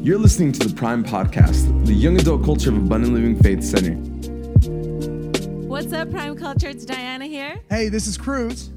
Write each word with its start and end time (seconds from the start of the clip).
You're 0.00 0.18
listening 0.18 0.52
to 0.52 0.68
the 0.68 0.74
Prime 0.74 1.04
Podcast, 1.04 1.84
the 1.86 1.92
young 1.92 2.18
adult 2.18 2.44
culture 2.44 2.70
of 2.70 2.76
Abundant 2.76 3.12
Living 3.12 3.36
Faith 3.42 3.62
Center. 3.62 3.94
What's 5.66 5.92
up, 5.92 6.10
Prime 6.10 6.36
Culture? 6.36 6.68
It's 6.68 6.84
Diana 6.84 7.26
here. 7.26 7.60
Hey, 7.68 7.88
this 7.88 8.06
is 8.06 8.16
Cruz, 8.16 8.68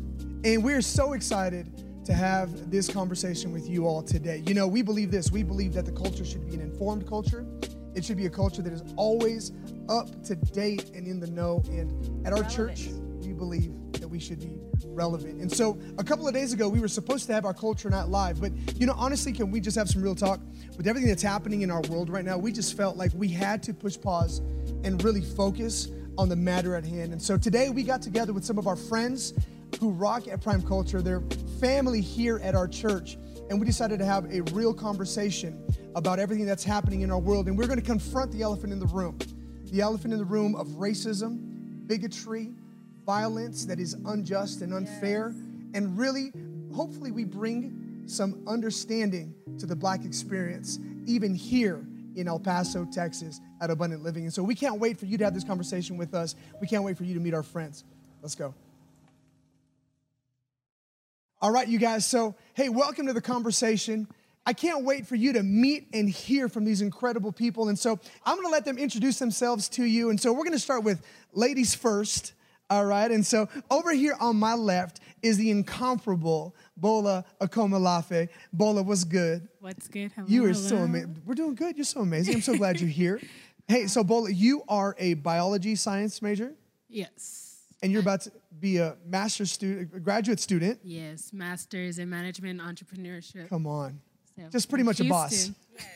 and 0.44 0.64
we're 0.64 0.82
so 0.82 1.14
excited 1.14 2.06
to 2.06 2.14
have 2.14 2.70
this 2.70 2.90
conversation 2.90 3.52
with 3.54 3.70
you 3.70 3.86
all 3.86 4.02
today. 4.02 4.44
You 4.46 4.54
know, 4.54 4.68
we 4.68 4.82
believe 4.82 5.12
this 5.12 5.32
we 5.32 5.44
believe 5.44 5.74
that 5.74 5.86
the 5.86 5.92
culture 5.92 6.26
should 6.26 6.46
be 6.46 6.56
an 6.56 6.62
informed 6.62 7.08
culture, 7.08 7.46
it 7.96 8.04
should 8.04 8.18
be 8.18 8.26
a 8.26 8.30
culture 8.30 8.62
that 8.62 8.74
is 8.74 8.84
always 8.98 9.52
up 9.90 10.24
to 10.24 10.36
date 10.36 10.90
and 10.96 11.08
in 11.08 11.20
the 11.20 11.28
know. 11.28 11.64
And 11.70 12.26
at 12.26 12.34
our 12.34 12.42
Relevant. 12.42 12.78
church, 12.78 12.88
we 12.88 13.01
believe 13.42 13.74
that 13.94 14.08
we 14.08 14.20
should 14.20 14.40
be 14.40 14.62
relevant. 14.86 15.42
And 15.42 15.52
so 15.52 15.80
a 15.98 16.04
couple 16.04 16.28
of 16.28 16.34
days 16.34 16.54
ago, 16.54 16.70
we 16.70 16.80
were 16.80 16.88
supposed 16.88 17.26
to 17.26 17.34
have 17.34 17.44
our 17.44 17.56
culture 17.56 17.90
night 17.90 18.08
live. 18.08 18.40
But, 18.40 18.52
you 18.80 18.86
know, 18.86 18.94
honestly, 18.96 19.34
can 19.34 19.50
we 19.50 19.60
just 19.60 19.76
have 19.76 19.90
some 19.90 20.04
real 20.04 20.14
talk? 20.14 20.40
With 20.78 20.86
everything 20.86 21.10
that's 21.10 21.24
happening 21.24 21.64
in 21.64 21.72
our 21.72 21.82
world 21.90 22.12
right 22.12 22.24
now, 22.24 22.38
we 22.38 22.52
just 22.52 22.78
felt 22.78 22.98
like 22.98 23.12
we 23.16 23.28
had 23.28 23.64
to 23.64 23.74
push 23.74 24.00
pause 24.00 24.38
and 24.84 25.04
really 25.04 25.22
focus 25.22 25.88
on 26.20 26.30
the 26.30 26.36
matter 26.36 26.76
at 26.76 26.86
hand. 26.86 27.14
And 27.14 27.22
so 27.22 27.36
today 27.36 27.72
we 27.72 27.82
got 27.82 28.04
together 28.04 28.32
with 28.32 28.46
some 28.46 28.60
of 28.60 28.68
our 28.68 28.76
friends 28.76 29.34
who 29.80 29.90
rock 29.90 30.28
at 30.28 30.40
Prime 30.40 30.62
Culture, 30.62 31.02
their 31.02 31.22
family 31.60 32.00
here 32.00 32.40
at 32.44 32.54
our 32.54 32.68
church, 32.68 33.18
and 33.50 33.60
we 33.60 33.66
decided 33.66 33.98
to 33.98 34.06
have 34.06 34.32
a 34.32 34.42
real 34.54 34.72
conversation 34.72 35.60
about 35.96 36.20
everything 36.20 36.46
that's 36.46 36.64
happening 36.64 37.02
in 37.02 37.10
our 37.10 37.20
world. 37.20 37.48
And 37.48 37.58
we're 37.58 37.68
going 37.68 37.80
to 37.80 37.86
confront 37.86 38.32
the 38.32 38.44
elephant 38.44 38.72
in 38.72 38.80
the 38.80 38.86
room 38.86 39.18
the 39.72 39.80
elephant 39.80 40.14
in 40.14 40.20
the 40.20 40.26
room 40.26 40.54
of 40.54 40.68
racism, 40.72 41.88
bigotry, 41.88 42.52
violence 43.12 43.66
that 43.66 43.78
is 43.78 43.98
unjust 44.06 44.62
and 44.62 44.74
unfair, 44.74 45.36
and 45.74 45.98
really, 45.98 46.32
hopefully, 46.74 47.12
we 47.12 47.26
bring 47.26 48.04
some 48.06 48.42
understanding 48.48 49.36
to 49.60 49.66
the 49.66 49.76
black 49.76 50.06
experience, 50.06 50.80
even 51.06 51.36
here 51.36 51.86
in 52.16 52.30
El 52.30 52.40
Paso, 52.40 52.88
Texas, 52.90 53.42
at 53.60 53.70
Abundant 53.70 54.02
Living. 54.02 54.24
And 54.24 54.34
so 54.34 54.42
we 54.42 54.56
can't 54.56 54.80
wait 54.80 54.98
for 54.98 55.08
you 55.08 55.18
to 55.18 55.26
have 55.26 55.34
this 55.34 55.44
conversation 55.44 55.98
with 55.98 56.14
us. 56.14 56.38
We 56.62 56.68
can't 56.68 56.86
wait 56.86 56.98
for 56.98 57.04
you 57.04 57.14
to 57.16 57.20
meet 57.20 57.34
our 57.34 57.44
friends. 57.44 57.84
Let's 58.22 58.36
go. 58.36 58.54
All 61.42 61.52
right, 61.52 61.68
you 61.68 61.80
guys. 61.80 62.06
So, 62.06 62.36
hey, 62.54 62.70
welcome 62.70 63.08
to 63.08 63.14
the 63.14 63.20
conversation. 63.20 64.08
I 64.46 64.54
can't 64.54 64.86
wait 64.86 65.06
for 65.06 65.16
you 65.16 65.34
to 65.34 65.44
meet 65.44 65.88
and 65.92 66.10
hear 66.10 66.48
from 66.48 66.64
these 66.64 66.80
incredible 66.80 67.34
people. 67.34 67.68
And 67.68 67.78
so, 67.78 68.00
I'm 68.26 68.38
going 68.38 68.48
to 68.48 68.54
let 68.54 68.64
them 68.64 68.78
introduce 68.78 69.20
themselves 69.20 69.68
to 69.70 69.84
you. 69.84 70.12
And 70.12 70.18
so, 70.18 70.32
we're 70.32 70.46
going 70.46 70.54
to 70.54 70.60
start 70.60 70.86
with 70.86 71.06
ladies 71.34 71.76
first. 71.76 72.36
All 72.72 72.86
right. 72.86 73.12
And 73.12 73.26
so, 73.26 73.50
over 73.70 73.92
here 73.92 74.16
on 74.22 74.38
my 74.38 74.54
left 74.54 75.02
is 75.22 75.36
the 75.38 75.52
incomparable 75.52 76.56
Bola 76.78 77.26
Akomalafe. 77.42 78.30
Bola, 78.54 78.82
what's 78.82 79.04
good? 79.04 79.50
What's 79.60 79.90
good? 79.90 80.14
Hello, 80.16 80.26
You 80.30 80.46
are 80.46 80.54
so 80.54 80.78
amazing. 80.78 81.22
We're 81.26 81.36
doing 81.36 81.54
good. 81.56 81.76
You're 81.76 81.84
so 81.84 82.00
amazing. 82.00 82.36
I'm 82.36 82.42
so 82.42 82.56
glad 82.56 82.80
you're 82.80 82.90
here. 82.90 83.20
Hey, 83.68 83.88
so 83.88 84.04
Bola, 84.04 84.30
you 84.32 84.64
are 84.68 84.96
a 85.00 85.14
biology 85.14 85.76
science 85.76 86.22
major, 86.22 86.52
Yes. 86.90 87.60
and 87.82 87.90
you're 87.90 88.02
about 88.02 88.22
to 88.22 88.32
be 88.60 88.78
a 88.78 88.98
master's 89.06 89.50
student, 89.50 89.94
a 89.96 90.00
graduate 90.00 90.42
student. 90.42 90.80
Yes. 90.84 91.32
Masters 91.32 91.98
in 91.98 92.10
management 92.10 92.60
entrepreneurship. 92.60 93.48
Come 93.48 93.68
on. 93.68 94.02
So, 94.36 94.44
Just 94.52 94.68
pretty 94.68 94.84
much 94.84 95.00
a 95.00 95.06
boss. 95.06 95.52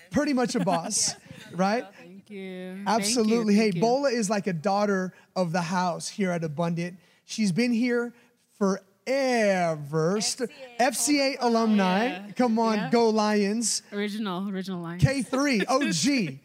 Pretty 0.09 0.31
much 0.31 0.55
a 0.55 0.61
boss, 0.61 1.15
right? 1.53 1.83
Thank 2.27 2.39
you. 2.39 2.83
Absolutely. 2.87 3.55
Thank 3.55 3.57
Hey, 3.57 3.65
you. 3.67 3.71
You. 3.75 3.81
Bola 3.81 4.09
is 4.09 4.29
like 4.29 4.47
a 4.47 4.53
daughter 4.53 5.13
of 5.35 5.51
the 5.51 5.61
house 5.61 6.07
here 6.07 6.31
at 6.31 6.43
Abundant. 6.43 6.97
She's 7.25 7.51
been 7.51 7.71
here 7.73 8.13
forever. 8.57 10.19
St- 10.21 10.49
FCA 10.79 11.37
alumni. 11.39 12.05
Yeah. 12.07 12.31
Come 12.35 12.57
on, 12.59 12.77
Yeah. 12.77 12.89
go 12.89 13.09
Lions. 13.09 13.83
Original, 13.91 14.49
original 14.49 14.81
line. 14.81 14.99
K3, 14.99 15.63
OG. 15.67 16.39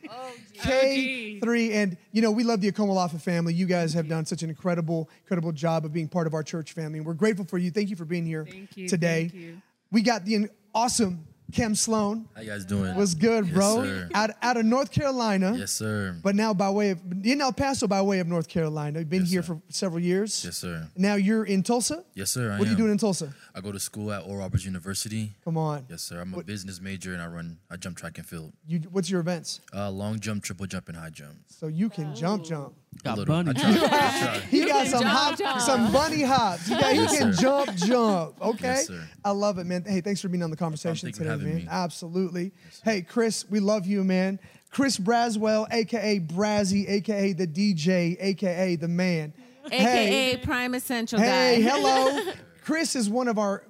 K3. 0.58 1.72
And, 1.72 1.96
you 2.12 2.20
know, 2.22 2.30
we 2.30 2.44
love 2.44 2.60
the 2.60 2.70
Akomalafe 2.70 3.20
family. 3.20 3.54
You 3.54 3.66
guys 3.66 3.94
have 3.94 4.08
done 4.08 4.26
such 4.26 4.42
an 4.42 4.50
incredible, 4.50 5.08
incredible 5.22 5.52
job 5.52 5.84
of 5.84 5.92
being 5.92 6.08
part 6.08 6.26
of 6.26 6.34
our 6.34 6.42
church 6.42 6.72
family. 6.72 6.98
And 6.98 7.06
we're 7.06 7.14
grateful 7.14 7.44
for 7.46 7.56
you. 7.58 7.70
Thank 7.70 7.88
you 7.90 7.96
for 7.96 8.04
being 8.04 8.26
here 8.26 8.44
Thank 8.44 8.76
you, 8.76 8.88
today. 8.88 9.28
thank 9.28 9.34
you. 9.42 9.62
We 9.90 10.02
got 10.02 10.24
the 10.24 10.48
awesome 10.74 11.24
Cam 11.52 11.74
Sloan. 11.74 12.28
How 12.34 12.42
you 12.42 12.48
guys 12.48 12.64
doing? 12.64 12.94
Was 12.94 13.14
good, 13.14 13.46
Yes, 13.46 13.54
bro. 13.54 13.82
sir. 13.84 14.08
Out, 14.14 14.30
out 14.42 14.56
of 14.56 14.64
North 14.64 14.90
Carolina. 14.90 15.54
Yes, 15.56 15.72
sir. 15.72 16.16
But 16.22 16.34
now 16.34 16.54
by 16.54 16.70
way 16.70 16.90
of 16.90 17.00
in 17.24 17.40
El 17.40 17.52
Paso 17.52 17.86
by 17.86 18.02
way 18.02 18.20
of 18.20 18.26
North 18.28 18.48
Carolina. 18.48 18.98
You've 19.00 19.08
been 19.10 19.22
Yes, 19.22 19.30
here 19.30 19.42
sir. 19.42 19.54
for 19.54 19.62
several 19.68 20.00
years. 20.00 20.44
Yes, 20.44 20.56
sir. 20.58 20.88
Now 20.96 21.14
you're 21.14 21.44
in 21.44 21.62
Tulsa. 21.62 22.04
Yes, 22.14 22.30
sir. 22.30 22.52
I 22.52 22.58
What 22.58 22.68
are 22.68 22.70
you 22.70 22.76
doing 22.76 22.92
in 22.92 22.98
Tulsa? 22.98 23.32
I 23.54 23.60
go 23.60 23.72
to 23.72 23.80
school 23.80 24.12
at 24.12 24.22
Oral 24.22 24.38
Roberts 24.38 24.64
University. 24.64 25.34
Come 25.44 25.56
on. 25.56 25.86
Yes, 25.88 26.02
sir. 26.02 26.20
I'm 26.20 26.32
a 26.32 26.36
What- 26.36 26.46
business 26.46 26.80
major 26.80 27.12
and 27.12 27.20
I 27.22 27.26
run. 27.26 27.58
I 27.70 27.76
jump 27.76 27.96
track 27.96 28.18
and 28.18 28.26
field. 28.26 28.52
You, 28.66 28.80
what's 28.90 29.10
your 29.10 29.20
events? 29.20 29.60
Uh, 29.74 29.90
long 29.90 30.20
jump, 30.20 30.42
triple 30.44 30.66
jump, 30.66 30.88
and 30.88 30.96
high 30.96 31.10
jump. 31.10 31.36
So 31.48 31.66
you 31.66 31.88
can 31.90 32.14
jump, 32.14 32.44
jump. 32.44 32.74
A 32.98 33.02
Got 33.02 33.18
little. 33.18 33.34
bunny. 33.34 33.50
I 33.50 33.52
try. 33.54 33.70
I 33.70 33.76
try. 33.78 34.38
He 34.50 34.64
got 34.66 34.86
some 34.88 35.02
jump, 35.02 35.12
hop, 35.16 35.38
jump. 35.38 35.60
some 35.60 35.92
bunny 35.92 36.22
hops. 36.22 36.66
He, 36.66 36.74
got, 36.74 36.92
he 36.92 36.98
Yes, 36.98 37.18
can 37.18 37.32
sir. 37.32 37.40
jump, 37.42 37.74
jump. 37.76 38.40
Okay, 38.42 38.66
Yes, 38.68 38.86
sir. 38.88 39.08
I 39.24 39.30
love 39.30 39.58
it, 39.58 39.64
man. 39.64 39.84
Hey, 39.86 40.00
thanks 40.00 40.20
for 40.20 40.28
being 40.28 40.42
on 40.42 40.50
the 40.50 40.56
conversation 40.56 41.06
Thank 41.10 41.18
you 41.18 41.24
today, 41.30 41.42
man. 41.44 41.56
me. 41.56 41.68
Absolutely. 41.70 42.52
hey, 42.84 43.02
Chris, 43.02 43.48
we 43.48 43.60
love 43.60 43.86
you, 43.86 44.04
man. 44.04 44.38
Chris 44.70 44.98
Braswell, 44.98 45.66
aka 45.72 46.18
Brazzy, 46.20 46.88
aka 46.88 47.32
the 47.32 47.46
DJ, 47.46 48.16
aka 48.20 48.76
the 48.76 48.88
man. 48.88 49.32
AKA 49.66 49.78
Hey. 49.78 50.36
Prime 50.42 50.74
Essential 50.74 51.18
Hey, 51.20 51.62
Guy. 51.62 51.70
hello. 51.70 52.32
Chris 52.64 52.96
is 52.96 53.08
one 53.08 53.28
of 53.28 53.38
our 53.38 53.64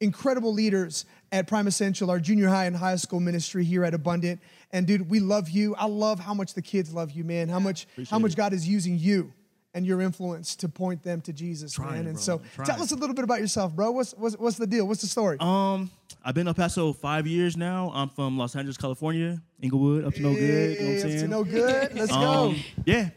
incredible 0.00 0.52
leaders 0.52 1.04
at 1.32 1.46
Prime 1.48 1.66
Essential, 1.66 2.10
our 2.10 2.20
junior 2.20 2.48
high 2.48 2.66
and 2.66 2.76
high 2.76 2.96
school 2.96 3.20
ministry 3.20 3.64
here 3.64 3.84
at 3.84 3.92
Abundant. 3.94 4.40
And 4.70 4.86
dude, 4.86 5.08
we 5.10 5.20
love 5.20 5.48
you. 5.48 5.74
I 5.76 5.86
love 5.86 6.20
how 6.20 6.34
much 6.34 6.54
the 6.54 6.62
kids 6.62 6.92
love 6.92 7.10
you, 7.10 7.24
man. 7.24 7.48
How 7.48 7.58
much 7.58 7.86
how 8.10 8.18
much 8.18 8.36
God 8.36 8.52
is 8.52 8.68
using 8.68 8.98
you 8.98 9.32
and 9.74 9.86
your 9.86 10.00
influence 10.00 10.56
to 10.56 10.68
point 10.68 11.02
them 11.02 11.20
to 11.22 11.32
Jesus, 11.32 11.72
Trying, 11.72 11.90
man. 11.92 12.06
And 12.06 12.14
bro. 12.14 12.20
so 12.22 12.40
Trying. 12.54 12.66
tell 12.66 12.82
us 12.82 12.92
a 12.92 12.96
little 12.96 13.14
bit 13.14 13.24
about 13.24 13.40
yourself, 13.40 13.74
bro. 13.74 13.90
What's 13.90 14.12
what's, 14.12 14.36
what's 14.36 14.56
the 14.56 14.66
deal? 14.66 14.86
What's 14.86 15.00
the 15.00 15.06
story? 15.06 15.38
Um, 15.40 15.90
I've 16.24 16.34
been 16.34 16.42
in 16.42 16.48
El 16.48 16.54
Paso 16.54 16.92
five 16.92 17.26
years 17.26 17.56
now. 17.56 17.90
I'm 17.94 18.08
from 18.08 18.36
Los 18.36 18.56
Angeles, 18.56 18.76
California, 18.76 19.40
Inglewood, 19.60 20.04
up 20.04 20.14
to 20.14 20.22
no 20.22 20.34
good. 20.34 20.78
You 20.78 20.86
know 20.86 20.86
what 20.86 20.94
I'm 20.94 21.00
saying? 21.00 21.14
up 21.16 21.22
to 21.22 21.28
no 21.28 21.44
good. 21.44 21.94
Let's 21.94 22.12
go. 22.12 22.18
Um, 22.18 22.56
yeah. 22.84 23.10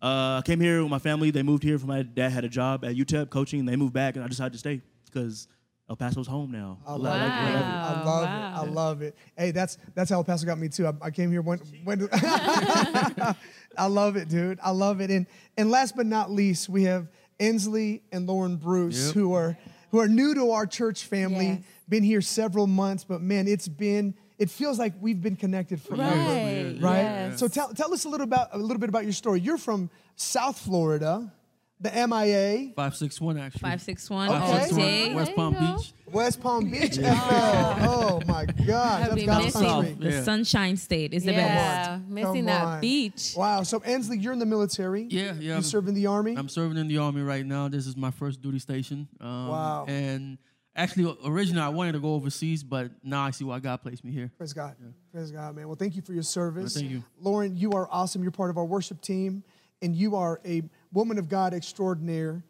Uh, 0.00 0.38
I 0.38 0.42
came 0.44 0.60
here 0.60 0.82
with 0.82 0.90
my 0.90 0.98
family. 0.98 1.30
They 1.30 1.44
moved 1.44 1.62
here. 1.62 1.78
From 1.78 1.88
my 1.88 2.02
dad 2.02 2.32
had 2.32 2.44
a 2.44 2.48
job 2.48 2.84
at 2.84 2.96
UTEP 2.96 3.30
coaching. 3.30 3.64
They 3.64 3.76
moved 3.76 3.92
back, 3.92 4.16
and 4.16 4.24
I 4.24 4.28
decided 4.28 4.52
to 4.52 4.58
stay 4.58 4.82
because 5.06 5.46
El 5.90 5.96
Paso's 5.96 6.26
home 6.26 6.50
now. 6.50 6.78
I 6.86 6.92
I 6.92 6.96
love, 6.96 7.02
like- 7.02 7.22
it. 7.22 7.32
I 7.32 7.52
love 7.52 7.62
it. 7.62 7.66
I 7.66 8.04
love 8.04 8.24
wow. 8.24 8.62
it. 8.62 8.68
I 8.68 8.70
love 8.70 9.02
it. 9.02 9.16
Hey, 9.36 9.50
that's 9.50 9.78
that's 9.94 10.10
how 10.10 10.16
El 10.16 10.24
Paso 10.24 10.46
got 10.46 10.58
me 10.58 10.68
too. 10.68 10.86
I, 10.86 10.92
I 11.02 11.10
came 11.10 11.30
here 11.30 11.42
when 11.42 11.58
when 11.84 12.08
I 12.12 13.86
love 13.88 14.16
it, 14.16 14.28
dude. 14.28 14.58
I 14.62 14.70
love 14.70 15.00
it. 15.00 15.10
And 15.10 15.26
and 15.56 15.70
last 15.70 15.96
but 15.96 16.06
not 16.06 16.30
least, 16.30 16.68
we 16.68 16.84
have 16.84 17.08
Ensley 17.40 18.02
and 18.12 18.26
Lauren 18.26 18.56
Bruce, 18.56 19.06
Yep. 19.06 19.14
who 19.14 19.34
are 19.34 19.58
who 19.90 19.98
are 20.00 20.08
new 20.08 20.34
to 20.34 20.52
our 20.52 20.66
church 20.66 21.04
family. 21.04 21.46
Yes. 21.46 21.60
Been 21.88 22.04
here 22.04 22.20
several 22.22 22.66
months, 22.66 23.04
but 23.04 23.20
man, 23.20 23.46
it's 23.48 23.68
been 23.68 24.14
it 24.38 24.48
feels 24.50 24.78
like 24.78 24.94
we've 25.00 25.20
been 25.20 25.36
connected 25.36 25.80
forever. 25.82 26.04
Right. 26.04 26.76
Right. 26.80 27.02
yes. 27.02 27.38
So 27.38 27.48
tell 27.48 27.74
tell 27.74 27.92
us 27.92 28.04
a 28.04 28.08
little 28.08 28.24
about 28.24 28.48
a 28.52 28.58
little 28.58 28.78
bit 28.78 28.88
about 28.88 29.04
your 29.04 29.12
story. 29.12 29.40
You're 29.40 29.58
from 29.58 29.90
South 30.16 30.58
Florida, 30.58 31.30
the 31.82 31.90
MIA, 31.90 32.72
561 32.76 33.38
actually. 33.38 33.58
561 33.60 34.28
Okay. 34.28 34.34
all 34.38 34.40
561, 34.40 34.86
day. 34.86 35.14
West 35.14 35.26
There 35.26 35.34
Palm 35.36 35.54
you. 35.54 35.76
Beach. 35.76 35.92
West 36.12 36.40
Palm 36.40 36.70
Beach, 36.70 36.96
FL. 36.96 37.02
Oh 37.04 38.20
my 38.26 38.44
gosh, 38.44 38.56
Have 38.66 39.00
that's 39.00 39.14
been 39.14 39.26
God's 39.26 39.44
missing 39.46 39.62
country. 39.62 39.92
the 39.98 40.10
Yeah. 40.10 40.22
Sunshine 40.22 40.76
State. 40.76 41.12
Is 41.14 41.24
the 41.24 41.32
Yeah. 41.32 41.96
best. 41.98 42.08
Missing 42.08 42.34
Come 42.34 42.44
that 42.46 42.80
beach. 42.80 43.34
Wow. 43.36 43.62
So 43.64 43.78
Ensley, 43.80 44.18
you're 44.18 44.32
in 44.32 44.38
the 44.38 44.46
military. 44.46 45.08
Yeah, 45.10 45.32
yeah. 45.34 45.40
You 45.40 45.54
I'm, 45.54 45.62
serve 45.62 45.88
in 45.88 45.94
the 45.94 46.06
army. 46.06 46.36
I'm 46.36 46.48
serving 46.48 46.76
in 46.78 46.86
the 46.88 46.98
army 46.98 47.22
right 47.22 47.44
now. 47.44 47.68
This 47.68 47.86
is 47.86 47.96
my 47.96 48.10
first 48.10 48.40
duty 48.42 48.58
station. 48.58 49.08
Um, 49.20 49.48
Wow. 49.48 49.84
And 49.88 50.38
actually, 50.76 51.16
originally 51.24 51.62
I 51.62 51.68
wanted 51.70 51.92
to 51.92 52.00
go 52.00 52.14
overseas, 52.14 52.62
but 52.62 52.90
now 53.02 53.22
I 53.24 53.30
see 53.30 53.44
why 53.44 53.58
God 53.58 53.82
placed 53.82 54.04
me 54.04 54.12
here. 54.12 54.30
Praise 54.36 54.52
God. 54.52 54.76
Praise 55.12 55.30
God, 55.30 55.56
man. 55.56 55.66
Well, 55.66 55.76
thank 55.76 55.96
you 55.96 56.02
for 56.02 56.12
your 56.12 56.22
service. 56.22 56.74
thank 56.74 56.90
you. 56.90 57.02
Lauren, 57.20 57.56
you 57.56 57.72
are 57.72 57.88
awesome. 57.90 58.22
You're 58.22 58.30
part 58.32 58.50
of 58.50 58.56
our 58.58 58.64
worship 58.64 59.00
team, 59.00 59.42
and 59.80 59.96
you 59.96 60.14
are 60.16 60.40
a 60.44 60.62
woman 60.92 61.18
of 61.18 61.28
God 61.28 61.54
extraordinaire. 61.54 62.42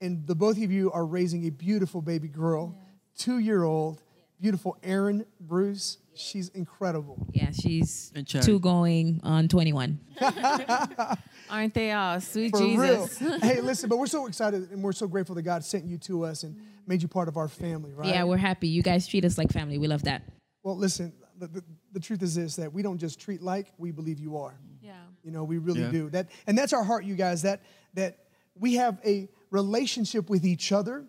And 0.00 0.26
the 0.26 0.34
both 0.34 0.62
of 0.62 0.70
you 0.70 0.90
are 0.92 1.04
raising 1.04 1.46
a 1.46 1.50
beautiful 1.50 2.00
baby 2.00 2.28
girl, 2.28 2.74
two 3.16 3.38
year 3.38 3.64
old, 3.64 4.02
beautiful 4.40 4.78
Erin 4.82 5.26
Bruce. 5.40 5.98
She's 6.14 6.48
incredible. 6.50 7.26
Yeah, 7.32 7.50
she's 7.52 8.12
two 8.42 8.58
going 8.60 9.20
on 9.22 9.48
21. 9.48 10.00
Aren't 11.50 11.74
they 11.74 11.92
all? 11.92 12.20
Sweet 12.20 12.50
For 12.50 12.58
Jesus. 12.58 13.20
real. 13.20 13.38
hey, 13.40 13.60
listen, 13.60 13.88
but 13.88 13.96
we're 13.98 14.06
so 14.06 14.26
excited 14.26 14.70
and 14.70 14.82
we're 14.82 14.92
so 14.92 15.06
grateful 15.06 15.34
that 15.36 15.42
God 15.42 15.64
sent 15.64 15.84
you 15.84 15.98
to 15.98 16.24
us 16.24 16.42
and 16.42 16.56
made 16.86 17.02
you 17.02 17.08
part 17.08 17.28
of 17.28 17.36
our 17.36 17.48
family, 17.48 17.92
right? 17.94 18.08
Yeah, 18.08 18.24
we're 18.24 18.36
happy. 18.36 18.68
You 18.68 18.82
guys 18.82 19.06
treat 19.06 19.24
us 19.24 19.38
like 19.38 19.50
family. 19.52 19.78
We 19.78 19.86
love 19.86 20.02
that. 20.04 20.22
Well, 20.62 20.76
listen, 20.76 21.12
the, 21.38 21.46
the, 21.46 21.64
the 21.92 22.00
truth 22.00 22.22
is 22.22 22.34
this 22.34 22.56
that 22.56 22.72
we 22.72 22.82
don't 22.82 22.98
just 22.98 23.20
treat 23.20 23.42
like, 23.42 23.68
we 23.78 23.90
believe 23.90 24.18
you 24.18 24.36
are. 24.38 24.54
Yeah. 24.82 24.92
You 25.24 25.30
know, 25.30 25.44
we 25.44 25.58
really 25.58 25.82
Yeah. 25.82 25.90
do. 25.90 26.10
That 26.10 26.28
and 26.46 26.56
that's 26.56 26.72
our 26.72 26.84
heart, 26.84 27.04
you 27.04 27.14
guys, 27.14 27.42
that 27.42 27.60
that 27.94 28.18
we 28.58 28.74
have 28.74 28.98
a 29.04 29.28
relationship 29.50 30.30
with 30.30 30.44
each 30.44 30.72
other 30.72 31.04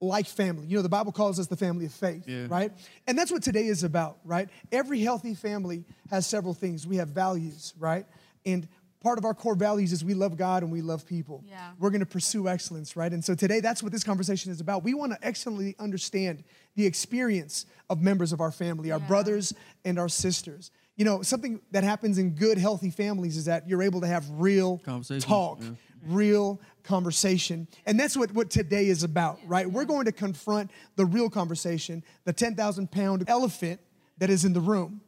like 0.00 0.26
family. 0.26 0.66
You 0.66 0.76
know, 0.76 0.82
the 0.82 0.88
Bible 0.88 1.12
calls 1.12 1.38
us 1.40 1.46
the 1.48 1.56
family 1.56 1.84
of 1.86 1.92
faith, 1.92 2.24
Yeah. 2.26 2.46
right? 2.48 2.72
And 3.06 3.18
that's 3.18 3.32
what 3.32 3.42
today 3.42 3.66
is 3.66 3.82
about, 3.82 4.18
right? 4.24 4.48
Every 4.70 5.00
healthy 5.00 5.34
family 5.34 5.84
has 6.10 6.26
several 6.26 6.54
things. 6.54 6.86
We 6.86 6.96
have 6.96 7.08
values, 7.08 7.74
right? 7.78 8.06
And 8.46 8.68
part 9.00 9.18
of 9.18 9.24
our 9.24 9.34
core 9.34 9.54
values 9.56 9.92
is 9.92 10.04
we 10.04 10.14
love 10.14 10.36
God 10.36 10.62
and 10.62 10.70
we 10.70 10.82
love 10.82 11.04
people. 11.06 11.42
Yeah. 11.48 11.72
We're 11.80 11.90
going 11.90 12.00
to 12.00 12.06
pursue 12.06 12.46
excellence, 12.48 12.96
right? 12.96 13.12
And 13.12 13.24
so 13.24 13.34
today, 13.34 13.58
that's 13.60 13.82
what 13.82 13.90
this 13.92 14.04
conversation 14.04 14.52
is 14.52 14.60
about. 14.60 14.84
We 14.84 14.94
want 14.94 15.12
to 15.12 15.18
excellently 15.26 15.74
understand 15.80 16.44
the 16.76 16.86
experience 16.86 17.66
of 17.90 18.00
members 18.00 18.32
of 18.32 18.40
our 18.40 18.52
family, 18.52 18.90
our 18.92 19.00
brothers 19.00 19.52
and 19.84 19.98
our 19.98 20.08
sisters. 20.08 20.70
You 20.98 21.04
know, 21.04 21.22
something 21.22 21.60
that 21.70 21.84
happens 21.84 22.18
in 22.18 22.30
good, 22.30 22.58
healthy 22.58 22.90
families 22.90 23.36
is 23.36 23.44
that 23.46 23.68
you're 23.68 23.82
able 23.84 24.00
to 24.02 24.06
have 24.08 24.28
real 24.30 24.78
Conversation, 24.78 25.26
talk, 25.28 25.60
yeah. 25.62 25.70
real 26.08 26.60
conversation. 26.82 27.68
And 27.86 27.98
that's 27.98 28.16
what, 28.16 28.32
what 28.32 28.50
today 28.50 28.88
is 28.88 29.04
about, 29.04 29.38
right? 29.46 29.70
We're 29.70 29.84
going 29.84 30.06
to 30.06 30.12
confront 30.12 30.72
the 30.96 31.06
real 31.06 31.30
conversation, 31.30 32.02
the 32.24 32.32
10,000 32.32 32.90
pound 32.90 33.24
elephant 33.28 33.80
that 34.18 34.28
is 34.28 34.44
in 34.44 34.52
the 34.52 34.60
room, 34.60 35.00